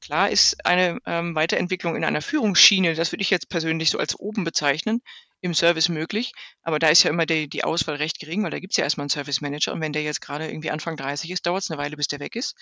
Klar 0.00 0.30
ist 0.30 0.64
eine 0.64 0.98
ähm, 1.04 1.34
Weiterentwicklung 1.34 1.94
in 1.94 2.04
einer 2.04 2.22
Führungsschiene, 2.22 2.94
das 2.94 3.12
würde 3.12 3.22
ich 3.22 3.30
jetzt 3.30 3.50
persönlich 3.50 3.90
so 3.90 3.98
als 3.98 4.18
oben 4.18 4.44
bezeichnen, 4.44 5.02
im 5.42 5.54
Service 5.54 5.88
möglich. 5.88 6.32
Aber 6.62 6.78
da 6.78 6.88
ist 6.88 7.02
ja 7.02 7.10
immer 7.10 7.26
die, 7.26 7.48
die 7.48 7.64
Auswahl 7.64 7.96
recht 7.96 8.18
gering, 8.18 8.42
weil 8.42 8.50
da 8.50 8.60
gibt 8.60 8.72
es 8.72 8.76
ja 8.78 8.84
erstmal 8.84 9.04
einen 9.04 9.10
Service 9.10 9.40
Manager 9.42 9.72
und 9.72 9.80
wenn 9.80 9.92
der 9.92 10.02
jetzt 10.02 10.22
gerade 10.22 10.48
irgendwie 10.48 10.70
Anfang 10.70 10.96
30 10.96 11.30
ist, 11.30 11.46
dauert 11.46 11.62
es 11.62 11.70
eine 11.70 11.78
Weile, 11.78 11.96
bis 11.96 12.08
der 12.08 12.20
weg 12.20 12.34
ist. 12.34 12.56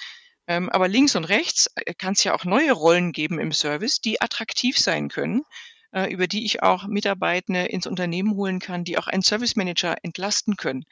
Ähm, 0.49 0.69
aber 0.71 0.89
links 0.89 1.15
und 1.15 1.25
rechts 1.25 1.69
äh, 1.77 1.95
kann 1.95 2.15
es 2.15 2.25
ja 2.25 2.35
auch 2.35 2.45
neue 2.45 2.73
Rollen 2.73 3.13
geben 3.13 3.39
im 3.39 3.53
Service, 3.53 4.01
die 4.01 4.21
attraktiv 4.21 4.79
sein 4.79 5.09
können, 5.09 5.43
äh, 5.93 6.13
über 6.13 6.27
die 6.27 6.45
ich 6.45 6.63
auch 6.63 6.87
Mitarbeitende 6.87 7.67
ins 7.67 7.87
Unternehmen 7.87 8.35
holen 8.35 8.59
kann, 8.59 8.85
die 8.85 8.99
auch 8.99 9.07
einen 9.07 9.23
Service 9.23 9.57
Manager 9.57 9.97
entlasten 10.03 10.57
können. 10.57 10.85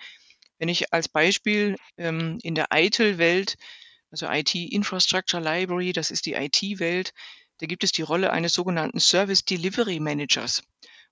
Wenn 0.58 0.68
ich 0.68 0.92
als 0.92 1.08
Beispiel 1.08 1.76
ähm, 1.98 2.38
in 2.42 2.54
der 2.54 2.68
ITIL-Welt 2.72 3.56
also 4.10 4.28
IT 4.30 4.54
Infrastructure 4.54 5.42
Library, 5.42 5.92
das 5.92 6.10
ist 6.10 6.26
die 6.26 6.34
IT-Welt. 6.34 7.12
Da 7.58 7.66
gibt 7.66 7.84
es 7.84 7.92
die 7.92 8.02
Rolle 8.02 8.32
eines 8.32 8.54
sogenannten 8.54 9.00
Service 9.00 9.44
Delivery 9.44 10.00
Managers. 10.00 10.62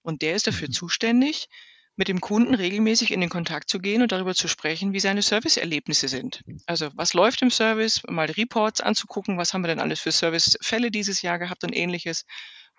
Und 0.02 0.22
der 0.22 0.34
ist 0.34 0.46
dafür 0.46 0.68
mhm. 0.68 0.72
zuständig, 0.72 1.48
mit 1.96 2.08
dem 2.08 2.20
Kunden 2.20 2.54
regelmäßig 2.54 3.12
in 3.12 3.20
den 3.20 3.30
Kontakt 3.30 3.70
zu 3.70 3.78
gehen 3.78 4.02
und 4.02 4.10
darüber 4.10 4.34
zu 4.34 4.48
sprechen, 4.48 4.92
wie 4.92 5.00
seine 5.00 5.22
Serviceerlebnisse 5.22 6.08
sind. 6.08 6.42
Also 6.66 6.90
was 6.94 7.14
läuft 7.14 7.40
im 7.42 7.50
Service, 7.50 8.02
mal 8.08 8.30
Reports 8.30 8.80
anzugucken, 8.80 9.38
was 9.38 9.54
haben 9.54 9.62
wir 9.62 9.68
denn 9.68 9.80
alles 9.80 10.00
für 10.00 10.10
Servicefälle 10.10 10.90
dieses 10.90 11.22
Jahr 11.22 11.38
gehabt 11.38 11.62
und 11.62 11.74
ähnliches. 11.74 12.24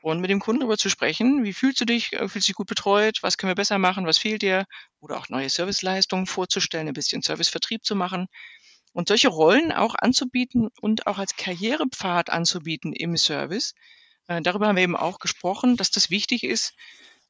Und 0.06 0.20
mit 0.20 0.30
dem 0.30 0.40
Kunden 0.40 0.60
darüber 0.60 0.78
zu 0.78 0.88
sprechen, 0.88 1.44
wie 1.44 1.52
fühlst 1.52 1.82
du 1.82 1.86
dich, 1.86 2.14
äh, 2.14 2.30
fühlst 2.30 2.48
du 2.48 2.52
dich 2.52 2.56
gut 2.56 2.68
betreut, 2.68 3.24
was 3.24 3.40
können 3.40 3.50
wir 3.50 3.56
besser 3.56 3.80
machen, 3.80 4.06
was 4.06 4.20
fehlt 4.20 4.44
dir, 4.44 4.68
oder 5.00 5.18
auch 5.18 5.30
neue 5.30 5.50
Serviceleistungen 5.50 6.28
vorzustellen, 6.28 6.88
ein 6.88 6.94
bisschen 6.94 7.24
Servicevertrieb 7.24 7.84
zu 7.84 7.96
machen. 7.96 8.28
Und 8.94 9.08
solche 9.08 9.30
Rollen 9.30 9.72
auch 9.72 9.96
anzubieten 9.96 10.70
und 10.80 11.08
auch 11.08 11.18
als 11.18 11.36
Karrierepfad 11.38 12.30
anzubieten 12.30 12.94
im 12.94 13.18
Service. 13.18 13.74
Äh, 14.28 14.44
darüber 14.44 14.68
haben 14.68 14.76
wir 14.76 14.84
eben 14.84 14.96
auch 14.96 15.18
gesprochen, 15.18 15.76
dass 15.76 15.90
das 15.90 16.12
wichtig 16.12 16.44
ist, 16.44 16.76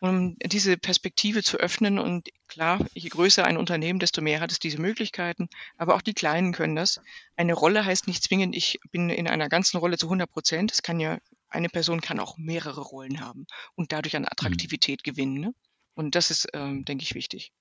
um 0.01 0.35
diese 0.43 0.75
Perspektive 0.75 1.43
zu 1.43 1.55
öffnen. 1.55 1.97
Und 1.97 2.27
klar, 2.49 2.85
je 2.93 3.07
größer 3.07 3.45
ein 3.45 3.55
Unternehmen, 3.55 3.99
desto 3.99 4.21
mehr 4.21 4.41
hat 4.41 4.51
es 4.51 4.59
diese 4.59 4.81
Möglichkeiten. 4.81 5.47
Aber 5.77 5.95
auch 5.95 6.01
die 6.01 6.13
Kleinen 6.13 6.51
können 6.51 6.75
das. 6.75 6.99
Eine 7.37 7.53
Rolle 7.53 7.85
heißt 7.85 8.07
nicht 8.07 8.21
zwingend, 8.21 8.53
ich 8.53 8.81
bin 8.91 9.09
in 9.09 9.29
einer 9.29 9.47
ganzen 9.47 9.77
Rolle 9.77 9.97
zu 9.97 10.07
100 10.07 10.29
Prozent. 10.29 10.73
Es 10.73 10.83
kann 10.83 10.99
ja, 10.99 11.19
eine 11.49 11.69
Person 11.69 12.01
kann 12.01 12.19
auch 12.19 12.37
mehrere 12.37 12.81
Rollen 12.81 13.19
haben 13.21 13.45
und 13.75 13.91
dadurch 13.91 14.15
an 14.15 14.23
mhm. 14.23 14.29
Attraktivität 14.31 15.01
mhm. 15.05 15.11
gewinnen. 15.11 15.39
Ne? 15.39 15.53
Und 15.93 16.15
das 16.15 16.31
ist, 16.31 16.47
ähm, 16.53 16.85
denke 16.85 17.03
ich, 17.03 17.15
wichtig. 17.15 17.53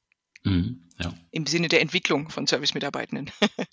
Mhm, 0.44 0.90
ja. 0.99 1.14
Im 1.31 1.47
Sinne 1.47 1.68
der 1.68 1.81
Entwicklung 1.81 2.29
von 2.29 2.47
Service-Mitarbeitenden. 2.47 3.31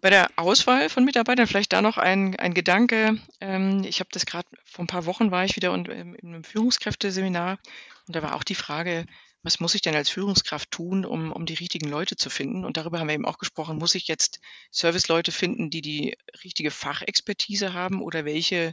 Bei 0.00 0.10
der 0.10 0.30
Auswahl 0.36 0.88
von 0.88 1.04
Mitarbeitern 1.04 1.48
vielleicht 1.48 1.72
da 1.72 1.82
noch 1.82 1.98
ein, 1.98 2.36
ein 2.36 2.54
Gedanke. 2.54 3.18
Ähm, 3.40 3.82
ich 3.84 3.98
habe 3.98 4.10
das 4.12 4.26
gerade 4.26 4.48
vor 4.64 4.84
ein 4.84 4.88
paar 4.88 5.06
Wochen 5.06 5.32
war 5.32 5.44
ich 5.44 5.56
wieder 5.56 5.74
in, 5.74 5.86
in 5.86 6.28
einem 6.28 6.44
Führungskräfteseminar 6.44 7.58
und 8.06 8.16
da 8.16 8.22
war 8.22 8.36
auch 8.36 8.44
die 8.44 8.54
Frage, 8.54 9.06
was 9.42 9.60
muss 9.60 9.74
ich 9.74 9.82
denn 9.82 9.94
als 9.94 10.08
Führungskraft 10.08 10.70
tun, 10.70 11.04
um, 11.04 11.32
um 11.32 11.46
die 11.46 11.54
richtigen 11.54 11.88
Leute 11.88 12.16
zu 12.16 12.30
finden? 12.30 12.64
Und 12.64 12.76
darüber 12.76 13.00
haben 13.00 13.08
wir 13.08 13.14
eben 13.14 13.26
auch 13.26 13.38
gesprochen, 13.38 13.78
muss 13.78 13.94
ich 13.94 14.06
jetzt 14.06 14.40
Serviceleute 14.70 15.32
finden, 15.32 15.70
die 15.70 15.82
die 15.82 16.16
richtige 16.44 16.70
Fachexpertise 16.70 17.72
haben 17.72 18.02
oder 18.02 18.24
welche 18.24 18.72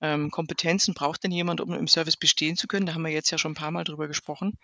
ähm, 0.00 0.30
Kompetenzen 0.30 0.94
braucht 0.94 1.22
denn 1.22 1.30
jemand, 1.30 1.60
um 1.60 1.72
im 1.72 1.88
Service 1.88 2.16
bestehen 2.16 2.56
zu 2.56 2.66
können? 2.66 2.86
Da 2.86 2.94
haben 2.94 3.04
wir 3.04 3.12
jetzt 3.12 3.30
ja 3.30 3.38
schon 3.38 3.52
ein 3.52 3.56
paar 3.56 3.70
Mal 3.70 3.84
drüber 3.84 4.08
gesprochen. 4.08 4.58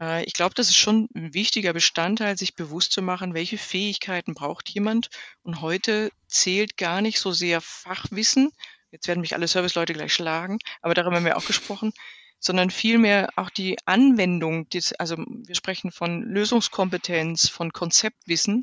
Äh, 0.00 0.24
ich 0.24 0.32
glaube, 0.32 0.54
das 0.54 0.68
ist 0.68 0.76
schon 0.76 1.08
ein 1.14 1.34
wichtiger 1.34 1.72
Bestandteil, 1.72 2.38
sich 2.38 2.54
bewusst 2.54 2.92
zu 2.92 3.02
machen, 3.02 3.34
welche 3.34 3.58
Fähigkeiten 3.58 4.34
braucht 4.34 4.68
jemand. 4.70 5.10
Und 5.42 5.60
heute 5.60 6.10
zählt 6.28 6.76
gar 6.76 7.02
nicht 7.02 7.20
so 7.20 7.32
sehr 7.32 7.60
Fachwissen. 7.60 8.50
Jetzt 8.90 9.08
werden 9.08 9.20
mich 9.20 9.34
alle 9.34 9.48
Serviceleute 9.48 9.92
gleich 9.92 10.14
schlagen, 10.14 10.58
aber 10.80 10.94
darüber 10.94 11.16
haben 11.16 11.26
wir 11.26 11.36
auch 11.36 11.46
gesprochen, 11.46 11.92
sondern 12.38 12.70
vielmehr 12.70 13.30
auch 13.36 13.50
die 13.50 13.76
Anwendung. 13.84 14.68
Des, 14.68 14.92
also 14.94 15.16
wir 15.16 15.54
sprechen 15.54 15.90
von 15.90 16.22
Lösungskompetenz, 16.22 17.48
von 17.48 17.72
Konzeptwissen, 17.72 18.62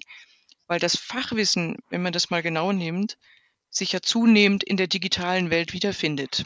weil 0.68 0.80
das 0.80 0.98
Fachwissen, 0.98 1.78
wenn 1.90 2.02
man 2.02 2.14
das 2.14 2.30
mal 2.30 2.42
genau 2.42 2.72
nimmt, 2.72 3.18
sich 3.70 3.92
ja 3.92 4.02
zunehmend 4.02 4.64
in 4.64 4.78
der 4.78 4.88
digitalen 4.88 5.50
Welt 5.50 5.74
wiederfindet 5.74 6.46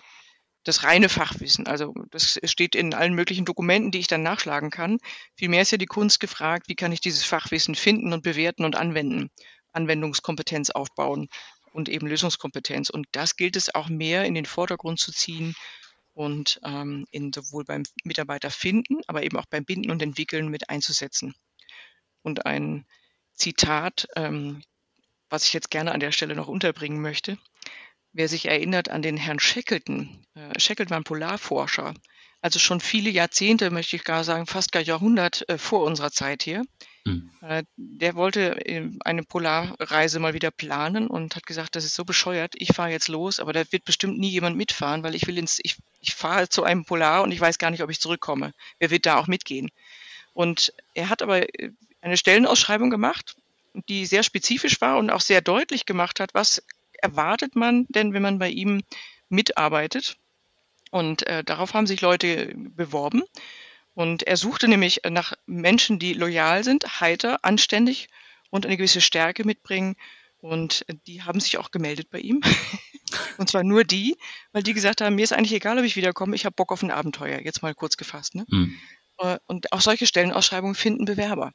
das 0.63 0.83
reine 0.83 1.09
Fachwissen. 1.09 1.67
Also 1.67 1.93
das 2.11 2.39
steht 2.43 2.75
in 2.75 2.93
allen 2.93 3.13
möglichen 3.13 3.45
Dokumenten, 3.45 3.91
die 3.91 3.99
ich 3.99 4.07
dann 4.07 4.23
nachschlagen 4.23 4.69
kann. 4.69 4.97
Vielmehr 5.35 5.61
ist 5.61 5.71
ja 5.71 5.77
die 5.77 5.85
Kunst 5.85 6.19
gefragt, 6.19 6.67
wie 6.67 6.75
kann 6.75 6.91
ich 6.91 7.01
dieses 7.01 7.23
Fachwissen 7.23 7.75
finden 7.75 8.13
und 8.13 8.23
bewerten 8.23 8.65
und 8.65 8.75
anwenden, 8.75 9.29
Anwendungskompetenz 9.71 10.69
aufbauen 10.69 11.29
und 11.71 11.89
eben 11.89 12.07
Lösungskompetenz. 12.07 12.89
Und 12.89 13.07
das 13.11 13.35
gilt 13.35 13.55
es 13.55 13.73
auch 13.73 13.89
mehr 13.89 14.25
in 14.25 14.33
den 14.33 14.45
Vordergrund 14.45 14.99
zu 14.99 15.11
ziehen 15.11 15.55
und 16.19 16.59
ähm, 16.65 17.07
in 17.11 17.31
sowohl 17.31 17.63
beim 17.63 17.83
Mitarbeiter 18.03 18.51
finden, 18.51 18.99
aber 19.07 19.23
eben 19.23 19.37
auch 19.37 19.45
beim 19.45 19.63
Binden 19.63 19.89
und 19.89 20.01
Entwickeln 20.01 20.49
mit 20.49 20.69
einzusetzen. 20.69 21.33
Und 22.23 22.45
ein 22.45 22.85
Zitat, 23.31 24.05
ähm, 24.17 24.61
was 25.29 25.45
ich 25.45 25.53
jetzt 25.53 25.71
gerne 25.71 25.93
an 25.93 26.01
der 26.01 26.11
Stelle 26.11 26.35
noch 26.35 26.49
unterbringen 26.49 27.01
möchte. 27.01 27.37
wer 28.11 28.27
sich 28.27 28.47
erinnert 28.47 28.89
an 28.89 29.01
den 29.01 29.15
Herrn 29.15 29.39
Shackleton. 29.39 30.25
Äh, 30.33 30.59
Shackleton 30.59 30.89
war 30.89 30.99
ein 30.99 31.05
Polarforscher. 31.05 31.93
Also 32.41 32.59
schon 32.59 32.81
viele 32.81 33.09
Jahrzehnte, 33.09 33.69
möchte 33.69 33.95
ich 33.95 34.03
gar 34.03 34.25
sagen, 34.25 34.45
fast 34.45 34.73
gar 34.73 34.81
Jahrhundert 34.81 35.47
äh, 35.47 35.57
vor 35.57 35.85
unserer 35.85 36.11
Zeit 36.11 36.43
hier. 36.43 36.65
Mhm. 37.05 37.29
Äh, 37.41 37.63
der 37.77 38.15
wollte 38.15 38.65
äh, 38.65 38.89
eine 39.05 39.23
Polarreise 39.23 40.19
mal 40.19 40.33
wieder 40.33 40.51
planen 40.51 41.07
und 41.07 41.35
hat 41.35 41.45
gesagt, 41.45 41.75
das 41.75 41.85
ist 41.85 41.95
so 41.95 42.05
bescheuert, 42.05 42.53
ich 42.55 42.73
fahre 42.73 42.91
jetzt 42.91 43.07
los, 43.07 43.39
aber 43.39 43.53
da 43.53 43.63
wird 43.71 43.85
bestimmt 43.85 44.19
nie 44.19 44.29
jemand 44.29 44.57
mitfahren, 44.57 45.03
weil 45.03 45.15
ich 45.15 45.27
will 45.27 45.37
ins, 45.37 45.59
ich, 45.63 45.77
ich 46.01 46.13
fahre 46.13 46.49
zu 46.49 46.63
einem 46.63 46.85
Polar 46.85 47.23
und 47.23 47.31
ich 47.31 47.39
weiß 47.39 47.57
gar 47.57 47.71
nicht, 47.71 47.83
ob 47.83 47.89
ich 47.89 47.99
zurückkomme. 47.99 48.53
Wer 48.79 48.89
wird 48.91 49.05
da 49.05 49.17
auch 49.17 49.27
mitgehen? 49.27 49.71
Und 50.33 50.73
er 50.93 51.09
hat 51.09 51.21
aber 51.21 51.53
äh, 51.59 51.71
eine 52.01 52.17
Stellenausschreibung 52.17 52.89
gemacht, 52.89 53.35
die 53.87 54.05
sehr 54.05 54.23
spezifisch 54.23 54.81
war 54.81 54.97
und 54.97 55.09
auch 55.09 55.21
sehr 55.21 55.41
deutlich 55.41 55.85
gemacht 55.85 56.19
hat, 56.19 56.33
was 56.33 56.63
erwartet 57.01 57.55
man 57.55 57.85
denn, 57.89 58.13
wenn 58.13 58.21
man 58.21 58.39
bei 58.39 58.49
ihm 58.49 58.81
mitarbeitet. 59.29 60.17
Und 60.91 61.25
äh, 61.27 61.43
darauf 61.43 61.73
haben 61.73 61.87
sich 61.87 62.01
Leute 62.01 62.53
beworben. 62.55 63.23
Und 63.93 64.23
er 64.23 64.37
suchte 64.37 64.67
nämlich 64.67 65.01
nach 65.09 65.33
Menschen, 65.45 65.99
die 65.99 66.13
loyal 66.13 66.63
sind, 66.63 67.01
heiter, 67.01 67.39
anständig 67.43 68.09
und 68.49 68.65
eine 68.65 68.77
gewisse 68.77 69.01
Stärke 69.01 69.45
mitbringen. 69.45 69.95
Und 70.41 70.85
die 71.05 71.23
haben 71.23 71.39
sich 71.39 71.57
auch 71.57 71.71
gemeldet 71.71 72.09
bei 72.09 72.19
ihm. 72.19 72.41
und 73.37 73.49
zwar 73.49 73.63
nur 73.63 73.83
die, 73.83 74.17
weil 74.53 74.63
die 74.63 74.73
gesagt 74.73 75.01
haben, 75.01 75.15
mir 75.15 75.23
ist 75.23 75.33
eigentlich 75.33 75.53
egal, 75.53 75.77
ob 75.77 75.83
ich 75.83 75.95
wiederkomme, 75.95 76.35
ich 76.35 76.45
habe 76.45 76.55
Bock 76.55 76.71
auf 76.71 76.81
ein 76.81 76.91
Abenteuer, 76.91 77.39
jetzt 77.39 77.61
mal 77.61 77.75
kurz 77.75 77.97
gefasst. 77.97 78.35
Ne? 78.35 78.45
Mhm. 78.49 78.77
Und 79.47 79.73
auch 79.73 79.81
solche 79.81 80.07
Stellenausschreibungen 80.07 80.75
finden 80.75 81.03
Bewerber, 81.03 81.51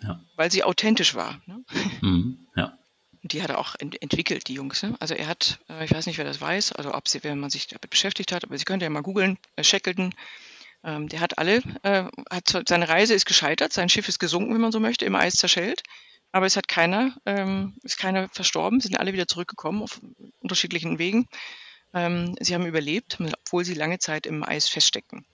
ja. 0.00 0.20
weil 0.36 0.52
sie 0.52 0.62
authentisch 0.62 1.14
war. 1.14 1.40
Ne? 1.46 1.64
Mhm. 2.02 2.46
Ja. 2.56 2.78
Die 3.22 3.42
hat 3.42 3.50
er 3.50 3.58
auch 3.58 3.74
ent 3.78 4.00
entwickelt, 4.00 4.48
die 4.48 4.54
Jungs. 4.54 4.82
Ne? 4.82 4.96
Also 5.00 5.14
er 5.14 5.26
hat, 5.26 5.58
äh, 5.68 5.84
ich 5.84 5.90
weiß 5.90 6.06
nicht, 6.06 6.16
wer 6.16 6.24
das 6.24 6.40
weiß, 6.40 6.72
also 6.72 6.94
ob 6.94 7.08
sie, 7.08 7.22
wenn 7.22 7.38
man 7.38 7.50
sich 7.50 7.66
damit 7.66 7.90
beschäftigt 7.90 8.32
hat, 8.32 8.44
aber 8.44 8.56
Sie 8.56 8.64
können 8.64 8.80
ja 8.80 8.88
mal 8.88 9.02
googeln, 9.02 9.38
äh, 9.56 9.64
Shackleton, 9.64 10.14
ähm, 10.84 11.08
der 11.08 11.20
hat 11.20 11.38
alle, 11.38 11.62
äh, 11.82 12.04
hat 12.30 12.68
seine 12.68 12.88
Reise 12.88 13.14
ist 13.14 13.26
gescheitert, 13.26 13.72
sein 13.72 13.88
Schiff 13.88 14.08
ist 14.08 14.18
gesunken, 14.18 14.54
wenn 14.54 14.60
man 14.60 14.72
so 14.72 14.80
möchte, 14.80 15.04
im 15.04 15.14
Eis 15.14 15.34
zerschellt. 15.34 15.82
Aber 16.32 16.46
es 16.46 16.56
hat 16.56 16.68
keiner, 16.68 17.16
ähm, 17.26 17.76
ist 17.82 17.98
keiner 17.98 18.28
verstorben, 18.28 18.80
sind 18.80 18.98
alle 18.98 19.12
wieder 19.12 19.26
zurückgekommen 19.26 19.82
auf 19.82 20.00
unterschiedlichen 20.40 20.98
Wegen. 20.98 21.28
Ähm, 21.92 22.36
sie 22.40 22.54
haben 22.54 22.66
überlebt, 22.66 23.18
obwohl 23.20 23.64
sie 23.64 23.74
lange 23.74 23.98
Zeit 23.98 24.26
im 24.26 24.44
Eis 24.44 24.68
feststecken. 24.68 25.26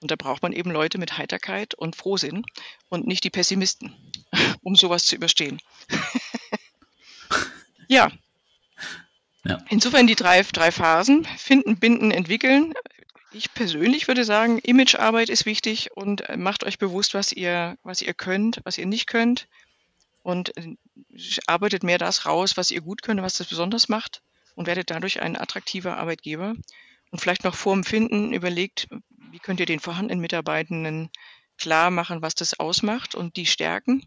Und 0.00 0.10
da 0.10 0.16
braucht 0.16 0.42
man 0.42 0.52
eben 0.52 0.70
Leute 0.70 0.98
mit 0.98 1.18
Heiterkeit 1.18 1.74
und 1.74 1.96
Frohsinn 1.96 2.44
und 2.88 3.06
nicht 3.06 3.24
die 3.24 3.30
Pessimisten, 3.30 3.94
um 4.62 4.76
sowas 4.76 5.06
zu 5.06 5.16
überstehen. 5.16 5.60
ja. 7.88 8.12
ja. 9.44 9.58
Insofern 9.70 10.06
die 10.06 10.14
drei, 10.14 10.42
drei 10.42 10.70
Phasen, 10.70 11.24
finden, 11.24 11.78
binden, 11.78 12.10
entwickeln, 12.10 12.74
ich 13.34 13.52
persönlich 13.52 14.08
würde 14.08 14.24
sagen, 14.24 14.58
Imagearbeit 14.58 15.28
ist 15.28 15.44
wichtig 15.44 15.90
und 15.94 16.28
äh, 16.28 16.36
macht 16.36 16.64
euch 16.64 16.78
bewusst, 16.78 17.14
was 17.14 17.32
ihr, 17.32 17.76
was 17.82 18.00
ihr 18.00 18.14
könnt, 18.14 18.60
was 18.64 18.78
ihr 18.78 18.86
nicht 18.86 19.06
könnt 19.06 19.48
und 20.22 20.56
äh, 20.56 20.76
arbeitet 21.46 21.82
mehr 21.82 21.98
das 21.98 22.26
raus, 22.26 22.56
was 22.56 22.70
ihr 22.70 22.80
gut 22.80 23.02
könnt, 23.02 23.22
was 23.22 23.34
das 23.34 23.48
besonders 23.48 23.88
macht 23.88 24.22
und 24.54 24.66
werdet 24.66 24.90
dadurch 24.90 25.20
ein 25.20 25.36
attraktiver 25.36 25.96
Arbeitgeber. 25.96 26.54
Und 27.10 27.20
vielleicht 27.20 27.44
noch 27.44 27.54
vor 27.54 27.74
dem 27.74 27.84
Finden 27.84 28.32
überlegt, 28.32 28.88
wie 29.30 29.38
könnt 29.38 29.60
ihr 29.60 29.66
den 29.66 29.80
vorhandenen 29.80 30.20
Mitarbeitenden 30.20 31.10
klar 31.58 31.90
machen, 31.90 32.22
was 32.22 32.34
das 32.34 32.58
ausmacht 32.58 33.14
und 33.14 33.36
die 33.36 33.46
stärken. 33.46 34.04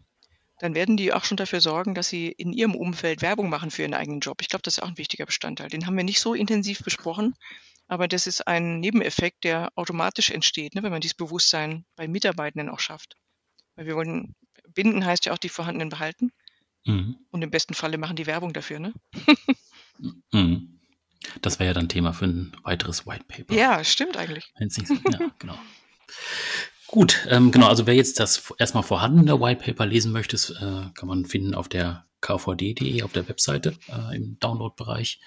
Dann 0.60 0.74
werden 0.74 0.96
die 0.96 1.12
auch 1.12 1.24
schon 1.24 1.36
dafür 1.36 1.60
sorgen, 1.60 1.94
dass 1.94 2.08
sie 2.08 2.28
in 2.28 2.52
ihrem 2.52 2.74
Umfeld 2.74 3.22
Werbung 3.22 3.48
machen 3.48 3.70
für 3.70 3.82
ihren 3.82 3.94
eigenen 3.94 4.20
Job. 4.20 4.38
Ich 4.40 4.48
glaube, 4.48 4.62
das 4.62 4.76
ist 4.76 4.82
auch 4.82 4.88
ein 4.88 4.98
wichtiger 4.98 5.24
Bestandteil. 5.24 5.68
Den 5.68 5.86
haben 5.86 5.96
wir 5.96 6.04
nicht 6.04 6.20
so 6.20 6.34
intensiv 6.34 6.80
besprochen, 6.80 7.34
aber 7.88 8.06
das 8.06 8.26
ist 8.26 8.46
ein 8.46 8.80
Nebeneffekt, 8.80 9.44
der 9.44 9.72
automatisch 9.74 10.30
entsteht, 10.30 10.74
ne, 10.74 10.82
wenn 10.82 10.92
man 10.92 11.00
dieses 11.00 11.16
Bewusstsein 11.16 11.84
bei 11.96 12.06
Mitarbeitenden 12.06 12.68
auch 12.68 12.80
schafft. 12.80 13.16
Weil 13.74 13.86
wir 13.86 13.96
wollen, 13.96 14.34
binden 14.74 15.04
heißt 15.04 15.24
ja 15.24 15.32
auch 15.32 15.38
die 15.38 15.48
vorhandenen 15.48 15.88
behalten. 15.88 16.30
Mhm. 16.84 17.16
Und 17.30 17.42
im 17.42 17.50
besten 17.50 17.74
Falle 17.74 17.98
machen 17.98 18.16
die 18.16 18.26
Werbung 18.26 18.52
dafür, 18.52 18.78
ne? 18.78 18.92
mhm. 20.32 20.80
Das 21.42 21.58
wäre 21.58 21.68
ja 21.68 21.74
dann 21.74 21.88
Thema 21.88 22.12
für 22.12 22.26
ein 22.26 22.56
weiteres 22.62 23.06
White 23.06 23.24
Paper. 23.26 23.54
Ja, 23.54 23.82
stimmt 23.82 24.16
eigentlich. 24.16 24.52
Ja, 24.58 25.32
genau. 25.38 25.58
Gut, 26.86 27.26
ähm, 27.28 27.50
genau, 27.50 27.68
also 27.68 27.86
wer 27.86 27.94
jetzt 27.94 28.18
das 28.20 28.52
erstmal 28.58 28.82
vorhandene 28.82 29.40
White 29.40 29.62
Paper 29.62 29.84
lesen 29.84 30.12
möchte, 30.12 30.36
äh, 30.36 30.90
kann 30.94 31.08
man 31.08 31.26
finden 31.26 31.54
auf 31.54 31.68
der 31.68 32.07
kvd.de 32.20 33.02
auf 33.02 33.12
der 33.12 33.28
Webseite 33.28 33.74
äh, 33.88 34.16
im 34.16 34.38
Download-Bereich. 34.40 35.20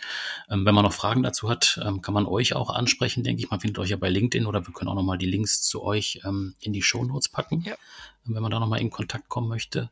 Ähm, 0.49 0.65
wenn 0.65 0.75
man 0.75 0.83
noch 0.83 0.93
Fragen 0.93 1.23
dazu 1.23 1.49
hat, 1.49 1.79
ähm, 1.83 2.01
kann 2.01 2.13
man 2.13 2.25
euch 2.25 2.53
auch 2.55 2.69
ansprechen, 2.69 3.23
denke 3.23 3.41
ich. 3.41 3.49
Man 3.49 3.59
findet 3.59 3.79
euch 3.79 3.89
ja 3.89 3.97
bei 3.97 4.09
LinkedIn 4.09 4.45
oder 4.45 4.65
wir 4.65 4.73
können 4.73 4.89
auch 4.89 4.95
nochmal 4.95 5.17
die 5.17 5.25
Links 5.25 5.61
zu 5.61 5.83
euch 5.83 6.21
ähm, 6.25 6.55
in 6.61 6.73
die 6.73 6.81
Show 6.81 7.03
Notes 7.03 7.29
packen, 7.29 7.63
ja. 7.65 7.75
wenn 8.25 8.41
man 8.41 8.51
da 8.51 8.59
nochmal 8.59 8.81
in 8.81 8.89
Kontakt 8.89 9.29
kommen 9.29 9.47
möchte. 9.47 9.89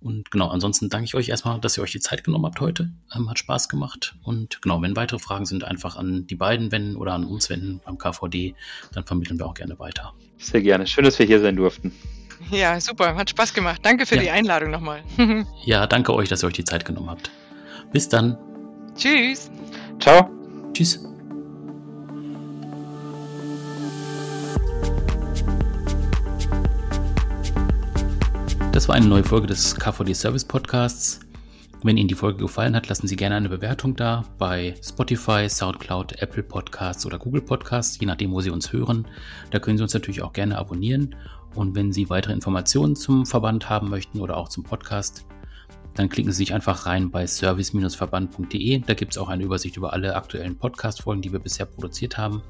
Und 0.00 0.30
genau, 0.30 0.48
ansonsten 0.48 0.88
danke 0.88 1.06
ich 1.06 1.14
euch 1.14 1.28
erstmal, 1.28 1.58
dass 1.60 1.78
ihr 1.78 1.82
euch 1.82 1.92
die 1.92 2.00
Zeit 2.00 2.22
genommen 2.22 2.44
habt 2.44 2.60
heute. 2.60 2.92
Ähm, 3.14 3.30
hat 3.30 3.38
Spaß 3.38 3.68
gemacht. 3.68 4.14
Und 4.22 4.60
genau, 4.62 4.80
wenn 4.82 4.96
weitere 4.96 5.18
Fragen 5.18 5.46
sind, 5.46 5.64
einfach 5.64 5.96
an 5.96 6.26
die 6.26 6.36
beiden 6.36 6.70
wenden 6.70 6.96
oder 6.96 7.14
an 7.14 7.24
uns 7.24 7.48
wenden 7.48 7.80
beim 7.84 7.98
KVD, 7.98 8.54
dann 8.92 9.04
vermitteln 9.04 9.38
wir 9.38 9.46
auch 9.46 9.54
gerne 9.54 9.78
weiter. 9.78 10.14
Sehr 10.38 10.60
gerne. 10.60 10.86
Schön, 10.86 11.04
dass 11.04 11.18
wir 11.18 11.26
hier 11.26 11.40
sein 11.40 11.56
durften. 11.56 11.92
Ja, 12.50 12.80
super. 12.80 13.14
Hat 13.16 13.30
Spaß 13.30 13.54
gemacht. 13.54 13.80
Danke 13.82 14.06
für 14.06 14.16
ja. 14.16 14.22
die 14.22 14.30
Einladung 14.30 14.70
nochmal. 14.70 15.02
ja, 15.64 15.86
danke 15.86 16.14
euch, 16.14 16.28
dass 16.28 16.42
ihr 16.42 16.46
euch 16.46 16.54
die 16.54 16.64
Zeit 16.64 16.84
genommen 16.84 17.10
habt. 17.10 17.30
Bis 17.92 18.08
dann. 18.08 18.36
Tschüss. 18.94 19.50
Ciao. 20.00 20.30
Tschüss. 20.72 21.00
Das 28.72 28.88
war 28.88 28.94
eine 28.94 29.06
neue 29.06 29.24
Folge 29.24 29.46
des 29.46 29.74
KVD 29.74 30.12
Service 30.12 30.44
Podcasts. 30.44 31.20
Wenn 31.82 31.96
Ihnen 31.96 32.08
die 32.08 32.14
Folge 32.14 32.40
gefallen 32.40 32.74
hat, 32.74 32.88
lassen 32.88 33.06
Sie 33.06 33.16
gerne 33.16 33.36
eine 33.36 33.48
Bewertung 33.48 33.96
da 33.96 34.24
bei 34.38 34.74
Spotify, 34.82 35.48
SoundCloud, 35.48 36.20
Apple 36.20 36.42
Podcasts 36.42 37.06
oder 37.06 37.18
Google 37.18 37.42
Podcasts, 37.42 37.98
je 38.00 38.06
nachdem, 38.06 38.32
wo 38.32 38.40
Sie 38.40 38.50
uns 38.50 38.72
hören. 38.72 39.06
Da 39.50 39.60
können 39.60 39.78
Sie 39.78 39.82
uns 39.82 39.94
natürlich 39.94 40.22
auch 40.22 40.32
gerne 40.32 40.58
abonnieren 40.58 41.14
und 41.56 41.74
wenn 41.74 41.92
Sie 41.92 42.10
weitere 42.10 42.32
Informationen 42.32 42.96
zum 42.96 43.26
Verband 43.26 43.68
haben 43.68 43.88
möchten 43.88 44.20
oder 44.20 44.36
auch 44.36 44.48
zum 44.48 44.64
Podcast, 44.64 45.26
dann 45.94 46.08
klicken 46.08 46.30
Sie 46.30 46.38
sich 46.38 46.54
einfach 46.54 46.86
rein 46.86 47.10
bei 47.10 47.26
service-verband.de. 47.26 48.80
Da 48.80 48.94
gibt 48.94 49.12
es 49.12 49.18
auch 49.18 49.28
eine 49.28 49.42
Übersicht 49.42 49.76
über 49.76 49.92
alle 49.92 50.14
aktuellen 50.14 50.56
Podcast-Folgen, 50.56 51.22
die 51.22 51.32
wir 51.32 51.38
bisher 51.38 51.66
produziert 51.66 52.18
haben. 52.18 52.42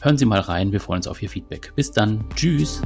Hören 0.00 0.18
Sie 0.18 0.26
mal 0.26 0.40
rein, 0.40 0.72
wir 0.72 0.80
freuen 0.80 0.98
uns 0.98 1.08
auf 1.08 1.22
Ihr 1.22 1.30
Feedback. 1.30 1.72
Bis 1.74 1.90
dann, 1.90 2.24
tschüss. 2.34 2.82